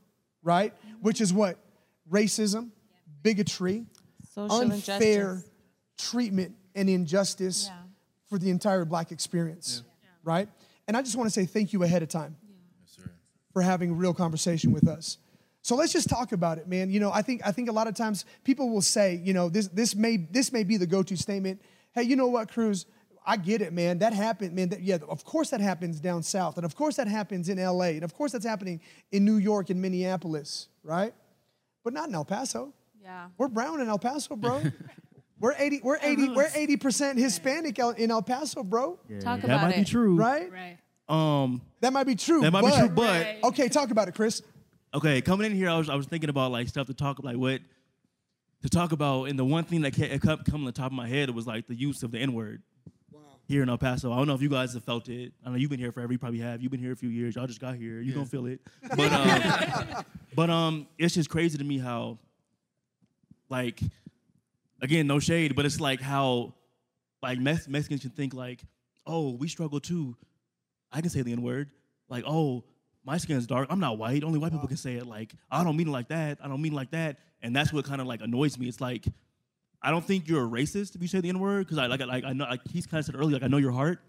right? 0.44 0.72
Which 1.02 1.20
is 1.20 1.32
what? 1.32 1.58
Racism, 2.08 2.70
bigotry, 3.25 3.84
Social 4.32 4.60
unfair 4.60 5.00
injustice. 5.31 5.50
treatment 5.98 6.54
and 6.76 6.88
injustice 6.88 7.66
Yeah. 7.66 7.76
for 8.28 8.38
the 8.38 8.50
entire 8.50 8.84
black 8.84 9.10
experience, 9.10 9.82
right? 10.22 10.48
And 10.87 10.96
I 10.96 11.02
just 11.02 11.16
want 11.16 11.26
to 11.26 11.32
say 11.32 11.46
thank 11.46 11.72
you 11.72 11.82
ahead 11.82 12.04
of 12.04 12.08
time 12.08 12.37
Yes, 12.81 12.94
sir. 12.96 13.10
for 13.52 13.60
having 13.62 13.90
a 13.90 13.94
real 13.94 14.14
conversation 14.14 14.70
with 14.70 14.87
us. 14.87 15.19
So 15.62 15.76
let's 15.76 15.92
just 15.92 16.08
talk 16.08 16.32
about 16.32 16.58
it, 16.58 16.66
man. 16.68 16.90
You 16.90 17.00
know, 17.00 17.12
I 17.12 17.22
think 17.22 17.42
I 17.44 17.52
think 17.52 17.68
a 17.68 17.72
lot 17.72 17.86
of 17.86 17.94
times 17.94 18.24
people 18.44 18.70
will 18.70 18.80
say, 18.80 19.20
you 19.22 19.32
know, 19.34 19.48
this 19.48 19.68
this 19.68 19.94
may 19.94 20.16
this 20.16 20.52
may 20.52 20.64
be 20.64 20.76
the 20.76 20.86
go-to 20.86 21.16
statement. 21.16 21.60
Hey, 21.92 22.04
you 22.04 22.16
know 22.16 22.28
what, 22.28 22.50
Cruz? 22.50 22.86
I 23.26 23.36
get 23.36 23.60
it, 23.60 23.72
man. 23.72 23.98
That 23.98 24.14
happened, 24.14 24.54
man. 24.54 24.70
That, 24.70 24.82
yeah, 24.82 24.98
of 25.08 25.24
course 25.24 25.50
that 25.50 25.60
happens 25.60 26.00
down 26.00 26.22
south, 26.22 26.56
and 26.56 26.64
of 26.64 26.74
course 26.74 26.96
that 26.96 27.06
happens 27.06 27.48
in 27.50 27.58
L.A., 27.58 27.90
and 27.90 28.04
of 28.04 28.14
course 28.14 28.32
that's 28.32 28.46
happening 28.46 28.80
in 29.12 29.24
New 29.26 29.36
York 29.36 29.68
and 29.68 29.80
Minneapolis, 29.82 30.68
right? 30.82 31.12
But 31.84 31.92
not 31.92 32.08
in 32.08 32.14
El 32.14 32.24
Paso. 32.24 32.72
Yeah. 33.02 33.26
We're 33.36 33.48
brown 33.48 33.80
in 33.80 33.88
El 33.88 33.98
Paso, 33.98 34.36
bro. 34.36 34.62
we're 35.40 35.54
eighty. 35.58 35.80
We're 35.82 35.98
eighty. 36.00 36.28
We're 36.30 36.50
eighty 36.54 36.78
percent 36.78 37.18
Hispanic 37.18 37.78
out 37.78 37.98
in 37.98 38.10
El 38.10 38.22
Paso, 38.22 38.62
bro. 38.62 38.98
Talk 39.20 39.40
that 39.40 39.44
about 39.44 39.62
might 39.62 39.76
be 39.76 39.84
true. 39.84 40.16
Right? 40.16 40.50
Right. 40.50 40.78
Um, 41.08 41.60
That 41.80 41.92
might 41.92 42.04
be 42.06 42.14
true. 42.14 42.40
that 42.42 42.52
might 42.52 42.64
be 42.64 42.70
true, 42.70 42.88
but 42.88 43.26
Okay, 43.44 43.68
talk 43.68 43.90
about 43.90 44.06
it, 44.08 44.14
Chris. 44.14 44.42
Okay, 44.94 45.20
coming 45.20 45.50
in 45.50 45.56
here, 45.56 45.70
I 45.70 45.78
was 45.78 45.88
I 45.88 45.94
was 45.94 46.06
thinking 46.06 46.31
about 46.31 46.52
like 46.52 46.69
stuff 46.69 46.87
to 46.88 46.94
talk 46.94 47.22
like 47.22 47.37
what 47.37 47.60
to 48.62 48.69
talk 48.69 48.92
about, 48.92 49.25
and 49.25 49.38
the 49.38 49.44
one 49.44 49.64
thing 49.64 49.82
that 49.82 49.92
kept 49.92 50.22
coming 50.44 50.62
on 50.62 50.64
the 50.64 50.72
top 50.72 50.87
of 50.87 50.92
my 50.92 51.08
head 51.08 51.31
was 51.31 51.46
like 51.46 51.66
the 51.66 51.75
use 51.75 52.02
of 52.02 52.10
the 52.10 52.19
N 52.19 52.32
word. 52.32 52.62
Here 53.48 53.64
in 53.64 53.69
El 53.69 53.78
Paso, 53.78 54.12
I 54.12 54.16
don't 54.16 54.28
know 54.28 54.34
if 54.34 54.42
you 54.42 54.48
guys 54.48 54.75
have 54.75 54.84
felt 54.84 55.08
it. 55.08 55.32
I 55.44 55.50
know 55.50 55.56
you've 55.56 55.70
been 55.70 55.81
here 55.81 55.90
forever. 55.90 56.12
You 56.12 56.20
probably 56.20 56.38
have. 56.38 56.62
You've 56.62 56.70
been 56.70 56.78
here 56.78 56.92
a 56.92 56.96
few 56.96 57.08
years. 57.08 57.34
Y'all 57.34 57.48
just 57.48 57.60
got 57.60 57.75
here. 57.75 58.00
You 58.00 58.12
gonna 58.12 58.26
feel 58.26 58.46
it. 58.46 58.60
But 58.96 59.12
um, 59.12 60.04
but 60.37 60.50
um, 60.50 60.87
it's 60.98 61.14
just 61.14 61.28
crazy 61.28 61.58
to 61.58 61.64
me 61.64 61.78
how, 61.78 62.19
like, 63.48 63.81
again, 64.81 65.08
no 65.08 65.19
shade, 65.19 65.56
but 65.56 65.66
it's 65.66 65.81
like 65.81 66.00
how, 66.00 66.54
like 67.25 67.40
Mex- 67.40 67.66
Mexicans 67.66 68.02
can 68.02 68.10
think 68.10 68.34
like, 68.34 68.62
oh, 69.04 69.31
we 69.31 69.48
struggle 69.48 69.81
too. 69.81 70.16
I 70.92 71.00
can 71.00 71.10
say 71.10 71.22
the 71.22 71.32
N 71.32 71.42
word. 71.42 71.70
Like, 72.08 72.22
oh, 72.28 72.62
my 73.05 73.17
skin's 73.19 73.47
dark. 73.47 73.69
I'm 73.70 73.81
not 73.81 73.99
white. 73.99 74.23
Only 74.25 74.38
white 74.38 74.52
people 74.52 74.69
can 74.69 74.76
say 74.76 74.94
it. 74.97 75.06
Like, 75.06 75.32
I 75.50 75.64
don't 75.64 75.76
mean 75.76 75.88
it 75.88 75.93
like 75.93 76.08
that. 76.08 76.38
I 76.43 76.49
don't 76.49 76.61
mean 76.61 76.73
it 76.73 76.76
like 76.76 76.91
that. 76.91 77.19
And 77.43 77.55
that's 77.56 77.73
what 77.73 77.85
kind 77.85 78.00
of 78.00 78.06
like 78.06 78.20
annoys 78.20 78.58
me. 78.58 78.69
It's 78.69 78.81
like, 78.81 79.06
I 79.82 79.91
don't 79.91 80.05
think 80.05 80.29
you're 80.29 80.44
a 80.44 80.49
racist 80.49 80.94
if 80.94 81.00
you 81.02 81.08
say 81.08 81.20
the 81.20 81.31
N 81.31 81.38
word 81.38 81.67
because 81.67 81.79
I 81.79 81.87
like 81.87 82.00
like 82.00 82.25
I 82.25 82.35
know 82.35 82.44
like 82.44 82.61
he's 82.70 82.87
kind 82.87 82.99
of 82.99 83.06
said 83.06 83.14
earlier 83.14 83.35
like 83.37 83.43
I 83.43 83.49
know 83.49 83.56
your 83.56 83.73
heart. 83.73 84.00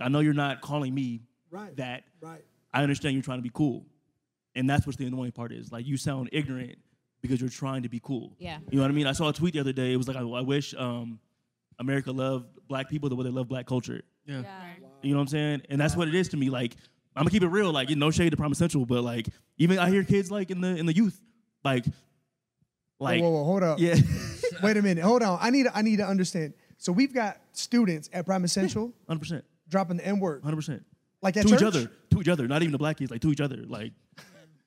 I 0.00 0.08
know 0.08 0.18
you're 0.20 0.34
not 0.34 0.60
calling 0.60 0.92
me 0.94 1.20
Right. 1.50 1.76
that. 1.76 2.02
Right. 2.20 2.42
I 2.74 2.82
understand 2.82 3.14
you're 3.14 3.22
trying 3.22 3.38
to 3.38 3.42
be 3.42 3.50
cool, 3.54 3.84
and 4.56 4.68
that's 4.68 4.84
what 4.86 4.96
the 4.96 5.04
annoying 5.06 5.30
part 5.32 5.52
is. 5.52 5.70
Like 5.70 5.86
you 5.86 5.96
sound 5.96 6.30
ignorant 6.32 6.76
because 7.20 7.40
you're 7.40 7.50
trying 7.50 7.82
to 7.84 7.88
be 7.88 8.00
cool. 8.02 8.32
Yeah. 8.40 8.58
You 8.70 8.78
know 8.78 8.82
what 8.82 8.90
I 8.90 8.94
mean? 8.94 9.06
I 9.06 9.12
saw 9.12 9.28
a 9.28 9.32
tweet 9.32 9.54
the 9.54 9.60
other 9.60 9.72
day. 9.72 9.92
It 9.92 9.96
was 9.96 10.08
like 10.08 10.16
I, 10.16 10.22
I 10.22 10.40
wish 10.40 10.74
um, 10.74 11.20
America 11.78 12.10
loved 12.10 12.46
black 12.66 12.88
people 12.88 13.08
the 13.08 13.14
way 13.14 13.22
they 13.24 13.30
love 13.30 13.46
black 13.46 13.66
culture. 13.66 14.02
Yeah. 14.26 14.40
Yeah. 14.40 14.62
You 15.02 15.10
know 15.12 15.18
what 15.18 15.22
I'm 15.22 15.28
saying? 15.28 15.62
And 15.68 15.80
that's 15.80 15.94
what 15.94 16.08
it 16.08 16.14
is 16.16 16.28
to 16.30 16.36
me. 16.36 16.48
Like, 16.50 16.74
I'm 17.14 17.22
gonna 17.22 17.30
keep 17.30 17.42
it 17.42 17.48
real. 17.48 17.70
Like, 17.72 17.90
no 17.90 18.10
shade 18.10 18.30
to 18.30 18.36
Prime 18.36 18.54
Central, 18.54 18.86
but 18.86 19.02
like, 19.02 19.28
even 19.58 19.78
I 19.78 19.90
hear 19.90 20.02
kids 20.04 20.30
like 20.30 20.50
in 20.50 20.60
the 20.60 20.76
in 20.76 20.86
the 20.86 20.94
youth, 20.94 21.20
like, 21.64 21.84
like, 22.98 23.20
whoa, 23.20 23.30
whoa, 23.30 23.38
whoa, 23.38 23.44
hold 23.44 23.62
up. 23.62 23.78
yeah, 23.80 23.96
Wait 24.62 24.76
a 24.76 24.82
minute. 24.82 25.02
Hold 25.04 25.22
on. 25.22 25.38
I 25.40 25.50
need 25.50 25.64
to, 25.64 25.76
I 25.76 25.82
need 25.82 25.96
to 25.96 26.06
understand. 26.06 26.54
So 26.78 26.92
we've 26.92 27.12
got 27.14 27.38
students 27.52 28.08
at 28.12 28.24
Prime 28.26 28.46
Central, 28.46 28.92
hundred 29.08 29.20
percent, 29.20 29.44
dropping 29.68 29.96
the 29.98 30.06
N 30.06 30.20
word. 30.20 30.42
hundred 30.42 30.56
percent, 30.56 30.84
Like 31.20 31.36
at 31.36 31.42
to 31.44 31.48
church? 31.50 31.60
each 31.60 31.66
other, 31.66 31.90
to 32.10 32.20
each 32.20 32.28
other. 32.28 32.46
Not 32.48 32.62
even 32.62 32.72
the 32.72 32.78
black 32.78 32.96
kids, 32.98 33.10
like 33.10 33.20
to 33.22 33.30
each 33.30 33.40
other, 33.40 33.56
like, 33.66 33.92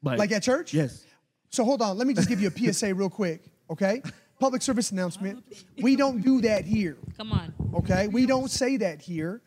like, 0.03 0.19
Like 0.19 0.31
at 0.31 0.43
church? 0.43 0.73
Yes. 0.73 1.03
So 1.49 1.63
hold 1.63 1.81
on. 1.81 1.97
Let 1.97 2.05
me 2.07 2.13
just 2.13 2.27
give 2.29 2.41
you 2.41 2.49
a 2.49 2.73
PSA 2.73 2.93
real 2.93 3.09
quick, 3.09 3.45
okay? 3.69 4.01
Public 4.39 4.61
service 4.61 4.91
announcement. 4.91 5.43
We 5.81 5.95
don't 5.95 6.21
do 6.21 6.41
that 6.41 6.65
here, 6.65 6.97
Come 7.17 7.31
on. 7.31 7.53
okay? 7.75 8.07
We 8.09 8.25
don't 8.25 8.51
say 8.51 8.75
that 8.77 9.01
here. 9.01 9.41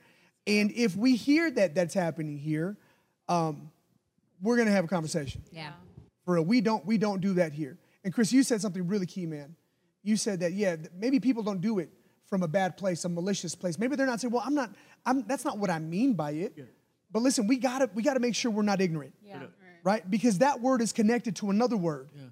And 0.47 0.71
if 0.73 0.97
we 0.97 1.15
hear 1.17 1.51
that 1.51 1.75
that's 1.75 1.93
happening 1.93 2.39
here, 2.39 2.79
um, 3.29 3.71
we're 4.43 4.57
gonna 4.57 4.71
have 4.71 4.85
a 4.85 4.89
conversation. 4.89 5.43
Yeah. 5.53 5.73
For 6.25 6.35
real, 6.35 6.45
we 6.45 6.61
don't 6.61 6.85
we 6.87 6.99
don't 6.99 7.21
do 7.21 7.35
that 7.35 7.53
here. 7.53 7.77
And 8.05 8.13
Chris, 8.15 8.33
you 8.33 8.43
said 8.43 8.61
something 8.61 8.87
really 8.87 9.07
key, 9.07 9.27
man. 9.27 9.55
You 10.03 10.17
said 10.17 10.41
that 10.41 10.53
yeah, 10.53 10.77
maybe 10.97 11.21
people 11.21 11.43
don't 11.43 11.61
do 11.61 11.79
it 11.79 11.91
from 12.27 12.43
a 12.43 12.49
bad 12.49 12.77
place, 12.77 13.05
a 13.05 13.09
malicious 13.09 13.55
place. 13.55 13.79
Maybe 13.79 13.97
they're 13.97 14.07
not 14.07 14.21
saying, 14.21 14.33
well, 14.33 14.43
I'm 14.45 14.55
not. 14.55 14.71
I'm 15.07 15.23
that's 15.27 15.45
not 15.45 15.59
what 15.59 15.71
I 15.71 15.79
mean 15.79 16.15
by 16.15 16.33
it. 16.33 16.53
Yeah. 16.57 16.65
But 17.11 17.23
listen, 17.23 17.47
we 17.47 17.57
gotta 17.57 17.91
we 17.95 18.03
gotta 18.03 18.21
make 18.21 18.35
sure 18.35 18.51
we're 18.51 18.63
not 18.63 18.81
ignorant, 18.81 19.15
Yeah. 19.25 19.45
right? 19.83 20.09
Because 20.09 20.39
that 20.39 20.61
word 20.61 20.83
is 20.83 20.93
connected 20.93 21.37
to 21.37 21.51
another 21.51 21.77
word 21.77 22.11
Yeah. 22.15 22.23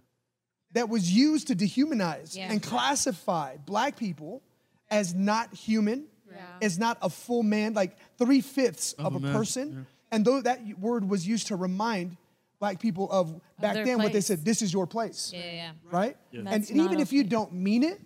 that 0.75 0.89
was 0.91 1.11
used 1.11 1.47
to 1.49 1.57
dehumanize 1.57 2.37
Yeah. 2.37 2.53
and 2.53 2.63
classify 2.63 3.57
black 3.57 3.97
people 3.97 4.43
as 4.91 5.15
not 5.15 5.55
human, 5.55 6.05
as 6.61 6.79
not 6.79 6.99
a 7.01 7.09
full 7.09 7.43
man, 7.43 7.73
like 7.73 7.97
three 8.19 8.43
fifths 8.43 8.93
of, 8.93 9.15
a 9.15 9.17
a 9.17 9.21
man, 9.21 9.33
person. 9.35 9.87
And 10.13 10.25
though 10.25 10.41
that 10.41 10.61
word 10.79 11.09
was 11.09 11.27
used 11.27 11.49
to 11.49 11.57
remind 11.57 12.17
black 12.59 12.81
people 12.81 13.11
of 13.11 13.41
back 13.61 13.75
their 13.75 13.85
then 13.85 13.99
what 13.99 14.13
they 14.13 14.21
said, 14.21 14.45
this 14.45 14.63
is 14.63 14.73
your 14.73 14.87
place, 14.87 15.33
Yeah, 15.35 15.53
yeah. 15.53 15.71
right? 15.91 16.17
And, 16.33 16.49
and 16.49 16.71
even 16.71 17.01
if 17.01 17.13
you 17.13 17.21
okay. 17.21 17.29
don't 17.29 17.53
mean 17.53 17.83
it, 17.83 18.01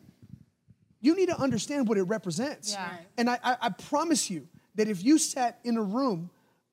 you 1.00 1.14
need 1.17 1.29
to 1.29 1.38
understand 1.38 1.88
what 1.88 1.99
it 1.99 2.02
represents. 2.05 2.73
Yeah. 2.73 2.91
And 3.17 3.31
I, 3.31 3.38
I, 3.43 3.56
I 3.62 3.69
promise 3.70 4.29
you 4.31 4.49
that 4.75 4.88
if 4.88 5.02
you 5.05 5.19
sat 5.19 5.58
in 5.64 5.76
a 5.76 5.82
room 5.82 6.31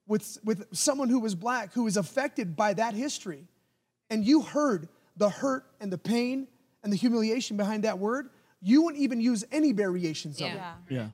with, 0.08 0.38
with 0.44 0.66
someone 0.76 1.10
who 1.10 1.20
was 1.20 1.36
black, 1.36 1.74
who 1.74 1.84
was 1.84 1.98
affected 1.98 2.56
by 2.56 2.74
that 2.74 2.94
history, 2.94 3.48
and 4.10 4.26
you 4.26 4.42
heard 4.42 4.90
the 5.18 5.30
hurt 5.30 5.66
and 5.80 5.92
the 5.92 5.98
pain 5.98 6.48
and 6.84 6.92
the 6.92 6.98
humiliation 6.98 7.58
behind 7.58 7.84
that 7.84 8.00
word, 8.00 8.30
you 8.62 8.82
wouldn't 8.82 9.02
even 9.04 9.22
use 9.22 9.44
any 9.52 9.72
variations 9.72 10.42
of 10.42 10.48
it. 10.48 10.62
Yeah. 10.90 11.10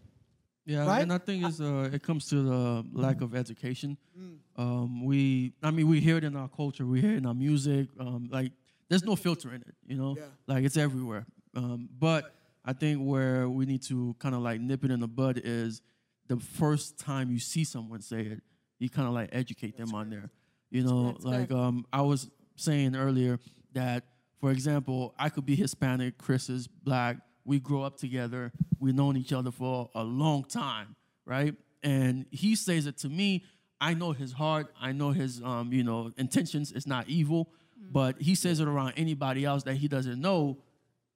Yeah. 0.66 0.86
Right? 0.86 1.02
and 1.02 1.12
I 1.12 1.18
think 1.18 1.46
it's 1.46 1.60
uh, 1.60 1.90
it 1.92 2.04
comes 2.04 2.30
to 2.30 2.42
the 2.42 2.86
lack 2.94 3.22
of 3.22 3.36
education. 3.36 3.98
Mm. 4.18 4.38
Um, 4.56 5.06
we, 5.06 5.54
I 5.62 5.72
mean, 5.72 5.88
we 5.88 6.00
hear 6.00 6.18
it 6.18 6.24
in 6.24 6.36
our 6.36 6.48
culture, 6.48 6.86
we 6.86 7.02
hear 7.02 7.14
it 7.14 7.18
in 7.18 7.26
our 7.26 7.34
music. 7.34 7.90
Um, 8.00 8.30
like, 8.32 8.52
there's 8.90 9.04
no 9.04 9.16
filter 9.16 9.50
in 9.50 9.62
it, 9.62 9.76
you 9.86 9.98
know. 9.98 10.16
Yeah. 10.18 10.26
Like 10.48 10.64
it's 10.64 10.78
everywhere. 10.78 11.26
Um, 11.56 11.90
but 12.00 12.34
I 12.66 12.74
think 12.74 13.02
where 13.02 13.50
we 13.50 13.66
need 13.66 13.82
to 13.84 14.16
kind 14.20 14.36
of 14.36 14.42
like 14.42 14.62
nip 14.62 14.84
it 14.84 14.92
in 14.92 15.00
the 15.00 15.08
bud 15.08 15.42
is 15.44 15.82
the 16.28 16.38
first 16.38 17.00
time 17.00 17.32
you 17.32 17.40
see 17.40 17.64
someone 17.64 18.02
say 18.02 18.22
it, 18.22 18.42
you 18.80 18.90
kind 18.90 19.08
of 19.08 19.14
like 19.14 19.30
educate 19.32 19.78
them 19.78 19.94
on 19.94 20.10
there. 20.10 20.30
You 20.70 20.84
know, 20.84 21.12
That's 21.12 21.26
like 21.26 21.52
um, 21.52 21.86
I 21.92 22.02
was 22.02 22.30
saying 22.56 22.96
earlier 22.96 23.40
that, 23.74 24.04
for 24.40 24.52
example, 24.52 25.14
I 25.18 25.30
could 25.30 25.46
be 25.46 25.56
Hispanic, 25.56 26.18
Chris 26.18 26.50
is 26.50 26.68
black. 26.68 27.18
We 27.46 27.60
grow 27.60 27.84
up 27.84 27.98
together. 27.98 28.52
We've 28.80 28.96
known 28.96 29.18
each 29.18 29.34
other 29.34 29.52
for 29.52 29.90
a 29.96 30.04
long 30.04 30.46
time, 30.46 30.96
right? 31.26 31.56
And 31.84 32.26
he 32.32 32.56
says 32.56 32.88
it 32.88 32.98
to 33.00 33.10
me. 33.10 33.44
I 33.82 33.94
know 33.94 34.14
his 34.14 34.32
heart. 34.32 34.74
I 34.80 34.94
know 34.94 35.12
his, 35.12 35.42
um, 35.44 35.74
you 35.74 35.84
know, 35.84 36.12
intentions. 36.18 36.72
It's 36.72 36.88
not 36.88 37.10
evil, 37.10 37.50
but 37.92 38.22
he 38.22 38.36
says 38.36 38.62
it 38.62 38.68
around 38.68 38.94
anybody 38.96 39.44
else 39.44 39.64
that 39.64 39.76
he 39.76 39.90
doesn't 39.90 40.22
know. 40.22 40.60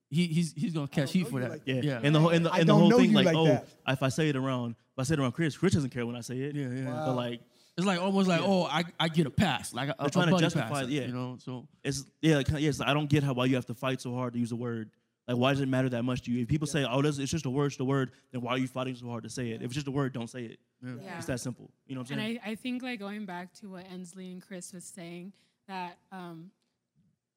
He, 0.10 0.27
he's 0.27 0.53
he's 0.53 0.74
gonna 0.74 0.88
catch 0.88 1.12
heat 1.12 1.27
for 1.27 1.39
that. 1.41 1.50
like 1.51 1.62
Yeah. 1.65 1.81
yeah, 1.81 2.00
And 2.01 2.15
the 2.15 2.19
whole 2.19 2.29
and 2.29 2.46
the, 2.46 2.51
and 2.51 2.67
the 2.67 2.74
whole 2.74 2.91
thing 2.91 3.13
like, 3.13 3.25
like 3.25 3.36
oh, 3.36 3.46
that. 3.46 3.67
if 3.88 4.03
I 4.03 4.10
say 4.10 4.29
it 4.29 4.36
around, 4.38 4.72
if 4.72 5.00
I 5.00 5.03
say 5.03 5.13
it 5.13 5.19
around 5.19 5.34
Chris, 5.34 5.57
Chris 5.57 5.74
doesn't 5.74 5.89
care 5.89 6.05
when 6.05 6.15
I 6.15 6.22
say 6.22 6.38
it. 6.38 6.55
yeah, 6.55 6.67
yeah. 6.69 7.03
But 7.05 7.15
like, 7.15 7.41
It's 7.77 7.86
like 7.86 8.01
almost 8.01 8.27
like, 8.27 8.41
oh, 8.41 8.63
I, 8.63 8.86
I 9.00 9.07
get 9.10 9.27
a 9.27 9.29
pass, 9.29 9.74
like 9.74 9.89
I'm 10.00 10.07
a 10.07 10.10
trying 10.10 10.34
to 10.34 10.39
justify 10.39 10.69
pass, 10.69 10.84
it, 10.84 10.89
yeah. 10.89 11.01
you 11.07 11.13
know. 11.13 11.38
So 11.39 11.67
it's 11.84 12.05
yeah, 12.22 12.38
like, 12.38 12.48
yes. 12.57 12.81
I 12.81 12.93
don't 12.93 13.10
get 13.10 13.24
how 13.24 13.34
why 13.34 13.46
you 13.46 13.55
have 13.55 13.65
to 13.67 13.74
fight 13.74 14.01
so 14.01 14.13
hard 14.13 14.34
to 14.34 14.39
use 14.39 14.51
a 14.51 14.55
word. 14.55 14.89
Like, 15.27 15.38
why 15.38 15.51
does 15.51 15.62
it 15.62 15.67
matter 15.67 15.89
that 15.89 16.03
much 16.03 16.22
to 16.24 16.31
you? 16.31 16.43
If 16.43 16.48
people 16.48 16.67
say, 16.67 16.86
"Oh, 16.89 17.01
this, 17.01 17.19
it's 17.19 17.31
just 17.31 17.46
a 17.46 17.50
word, 17.50 17.67
it's 17.67 17.79
a 17.79 17.86
word," 17.86 18.12
then 18.31 18.41
why 18.41 18.51
are 18.51 18.57
you 18.57 18.67
fighting 18.67 18.96
so 18.96 19.07
hard 19.07 19.24
to 19.24 19.29
say 19.29 19.50
it? 19.50 19.62
If 19.62 19.65
it's 19.65 19.74
just 19.74 19.88
a 19.88 19.91
word, 19.91 20.13
don't 20.13 20.29
say 20.29 20.43
it. 20.43 20.60
Yeah. 20.81 21.17
It's 21.17 21.25
that 21.25 21.39
simple. 21.41 21.69
You 21.86 21.96
know 21.96 22.01
what 22.01 22.12
I'm 22.12 22.19
And? 22.19 22.39
I, 22.46 22.51
I 22.51 22.55
think 22.55 22.81
like 22.81 23.00
going 23.00 23.25
back 23.25 23.53
to 23.55 23.69
what 23.69 23.86
Ensley 23.91 24.31
and 24.31 24.41
Chris 24.41 24.72
was 24.72 24.86
saying 24.86 25.34
that 25.67 25.98
um, 26.12 26.51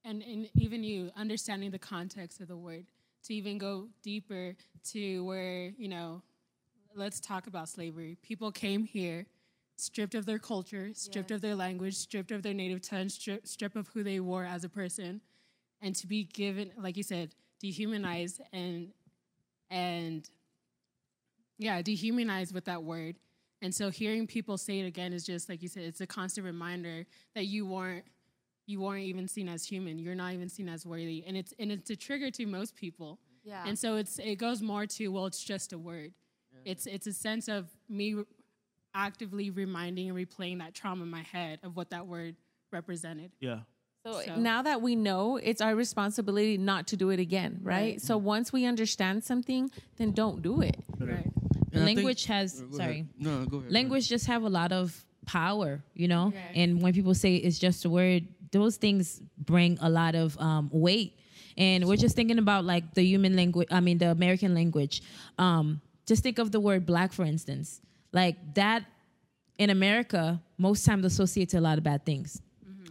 and, 0.05 0.23
and 0.23 0.49
even 0.55 0.85
you 0.85 1.11
understanding 1.17 1.71
the 1.71 1.79
context 1.79 2.41
of 2.41 2.49
the 2.49 2.57
word 2.57 2.87
to 3.25 3.35
even 3.35 3.59
go 3.59 3.89
deeper 4.03 4.55
to 4.93 5.25
where 5.25 5.73
you 5.77 5.89
know 5.89 6.23
let's 6.95 7.21
talk 7.21 7.47
about 7.47 7.69
slavery. 7.69 8.17
People 8.23 8.51
came 8.51 8.85
here 8.85 9.27
stripped 9.77 10.15
of 10.15 10.27
their 10.27 10.39
culture, 10.39 10.91
stripped 10.93 11.31
of 11.31 11.41
their 11.41 11.55
language, 11.55 11.95
stripped 11.95 12.31
of 12.31 12.43
their 12.43 12.55
native 12.55 12.83
tongue, 12.83 13.09
strip, 13.09 13.47
stripped 13.47 13.77
of 13.77 13.89
who 13.89 14.03
they 14.03 14.21
were 14.21 14.45
as 14.45 14.65
a 14.65 14.69
person, 14.69 15.21
and 15.81 15.95
to 15.97 16.07
be 16.07 16.25
given, 16.25 16.71
like 16.77 16.97
you 16.97 17.03
said, 17.03 17.35
dehumanized 17.61 18.41
and 18.53 18.93
and 19.71 20.29
yeah, 21.59 21.83
dehumanize 21.83 22.53
with 22.53 22.65
that 22.65 22.83
word. 22.83 23.17
And 23.63 23.75
so 23.75 23.91
hearing 23.91 24.27
people 24.27 24.57
say 24.57 24.81
it 24.81 24.87
again 24.87 25.13
is 25.13 25.25
just 25.25 25.49
like 25.49 25.63
you 25.63 25.69
said, 25.69 25.85
it's 25.85 26.01
a 26.01 26.07
constant 26.07 26.47
reminder 26.47 27.07
that 27.35 27.45
you 27.45 27.67
weren't 27.67 28.05
you 28.67 28.81
weren't 28.81 29.05
even 29.05 29.29
seen 29.29 29.49
as 29.49 29.65
human. 29.65 29.99
You're 29.99 30.15
not 30.15 30.33
even 30.33 30.49
seen 30.49 30.69
as 30.69 30.87
worthy. 30.87 31.25
And 31.27 31.37
it's 31.37 31.53
and 31.59 31.71
it's 31.71 31.91
a 31.91 31.97
trigger 31.97 32.31
to 32.33 32.47
most 32.47 32.75
people. 32.75 33.19
Yeah. 33.45 33.65
And 33.67 33.79
so 33.79 33.97
it's 33.97 34.19
it 34.19 34.37
goes 34.37 34.63
more 34.63 34.87
to 34.87 35.09
well, 35.09 35.27
it's 35.27 35.43
just 35.43 35.73
a 35.73 35.79
word. 35.79 36.13
Yeah. 36.53 36.73
It's 36.73 36.87
it's 36.87 37.07
a 37.07 37.13
sense 37.13 37.49
of 37.49 37.69
me 37.89 38.17
actively 38.95 39.51
reminding 39.51 40.09
and 40.09 40.19
replaying 40.19 40.59
that 40.59 40.75
trauma 40.75 41.03
in 41.03 41.11
my 41.11 41.23
head 41.23 41.61
of 41.63 41.77
what 41.77 41.91
that 41.91 42.07
word 42.07 42.37
represented. 42.73 43.33
Yeah. 43.41 43.61
So, 44.05 44.23
So- 44.25 44.37
now 44.37 44.63
that 44.63 44.81
we 44.81 44.97
know, 44.97 45.37
it's 45.37 45.61
our 45.61 45.75
responsibility 45.77 46.57
not 46.57 46.87
to 46.89 46.97
do 46.97 47.11
it 47.11 47.21
again, 47.21 47.61
right? 47.63 48.01
So 48.01 48.17
once 48.17 48.51
we 48.53 48.65
understand 48.65 49.25
something, 49.25 49.71
then 49.97 50.13
don't 50.13 50.41
do 50.41 50.63
it. 50.63 50.77
Right. 50.99 51.27
And 51.73 51.83
I 51.83 51.85
think- 51.85 51.97
language 51.99 52.25
has 52.25 52.63
go 52.63 52.77
sorry 52.79 52.93
ahead. 52.93 53.09
No, 53.19 53.45
go 53.45 53.59
ahead. 53.59 53.71
language 53.73 54.09
just 54.09 54.27
have 54.27 54.43
a 54.43 54.49
lot 54.49 54.73
of 54.73 55.05
power 55.27 55.85
you 55.95 56.09
know 56.09 56.33
Right. 56.35 56.57
and 56.57 56.83
when 56.83 56.93
people 56.93 57.15
say 57.15 57.37
it's 57.37 57.57
just 57.59 57.85
a 57.85 57.91
word 57.91 58.27
those 58.51 58.77
things 58.77 59.23
bring 59.39 59.79
a 59.81 59.89
lot 59.89 60.17
of 60.17 60.37
um, 60.41 60.69
weight 60.73 61.17
and 61.57 61.87
we're 61.87 61.99
just 61.99 62.17
thinking 62.17 62.39
about 62.39 62.65
like 62.65 62.95
the 62.95 63.03
human 63.05 63.37
language 63.37 63.69
i 63.71 63.79
mean 63.79 63.99
the 63.99 64.11
american 64.11 64.55
language 64.55 65.03
um, 65.39 65.81
just 66.07 66.25
think 66.25 66.39
of 66.41 66.51
the 66.51 66.59
word 66.59 66.85
black 66.85 67.13
for 67.13 67.25
instance 67.25 67.81
like 68.13 68.37
that 68.55 68.83
in 69.59 69.71
america 69.71 70.43
most 70.59 70.85
times 70.85 71.05
associates 71.05 71.55
a 71.55 71.61
lot 71.61 71.79
of 71.79 71.85
bad 71.85 72.05
things 72.05 72.43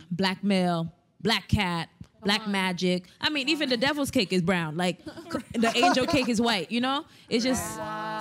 black 0.09 0.41
male 0.41 0.93
black 1.21 1.47
cat 1.47 1.89
black 2.21 2.41
uh-huh. 2.41 2.51
magic. 2.51 3.05
I 3.21 3.29
mean 3.29 3.49
even 3.49 3.69
the 3.69 3.77
devil's 3.77 4.11
cake 4.11 4.33
is 4.33 4.41
brown. 4.41 4.77
Like 4.77 5.03
the 5.53 5.71
angel 5.75 6.05
cake 6.05 6.29
is 6.29 6.41
white 6.41 6.71
you 6.71 6.81
know? 6.81 7.05
It's 7.29 7.43
just 7.43 7.75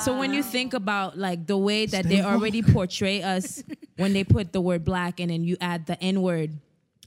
so 0.04 0.16
when 0.18 0.32
you 0.32 0.42
think 0.42 0.74
about 0.74 1.18
like 1.18 1.46
the 1.46 1.56
way 1.56 1.86
that 1.86 2.08
they 2.08 2.22
already 2.22 2.62
portray 2.62 3.22
us 3.22 3.62
when 3.96 4.12
they 4.12 4.24
put 4.24 4.52
the 4.52 4.60
word 4.60 4.84
black 4.84 5.20
and 5.20 5.30
then 5.30 5.44
you 5.44 5.56
add 5.60 5.86
the 5.86 6.00
n 6.02 6.22
word 6.22 6.52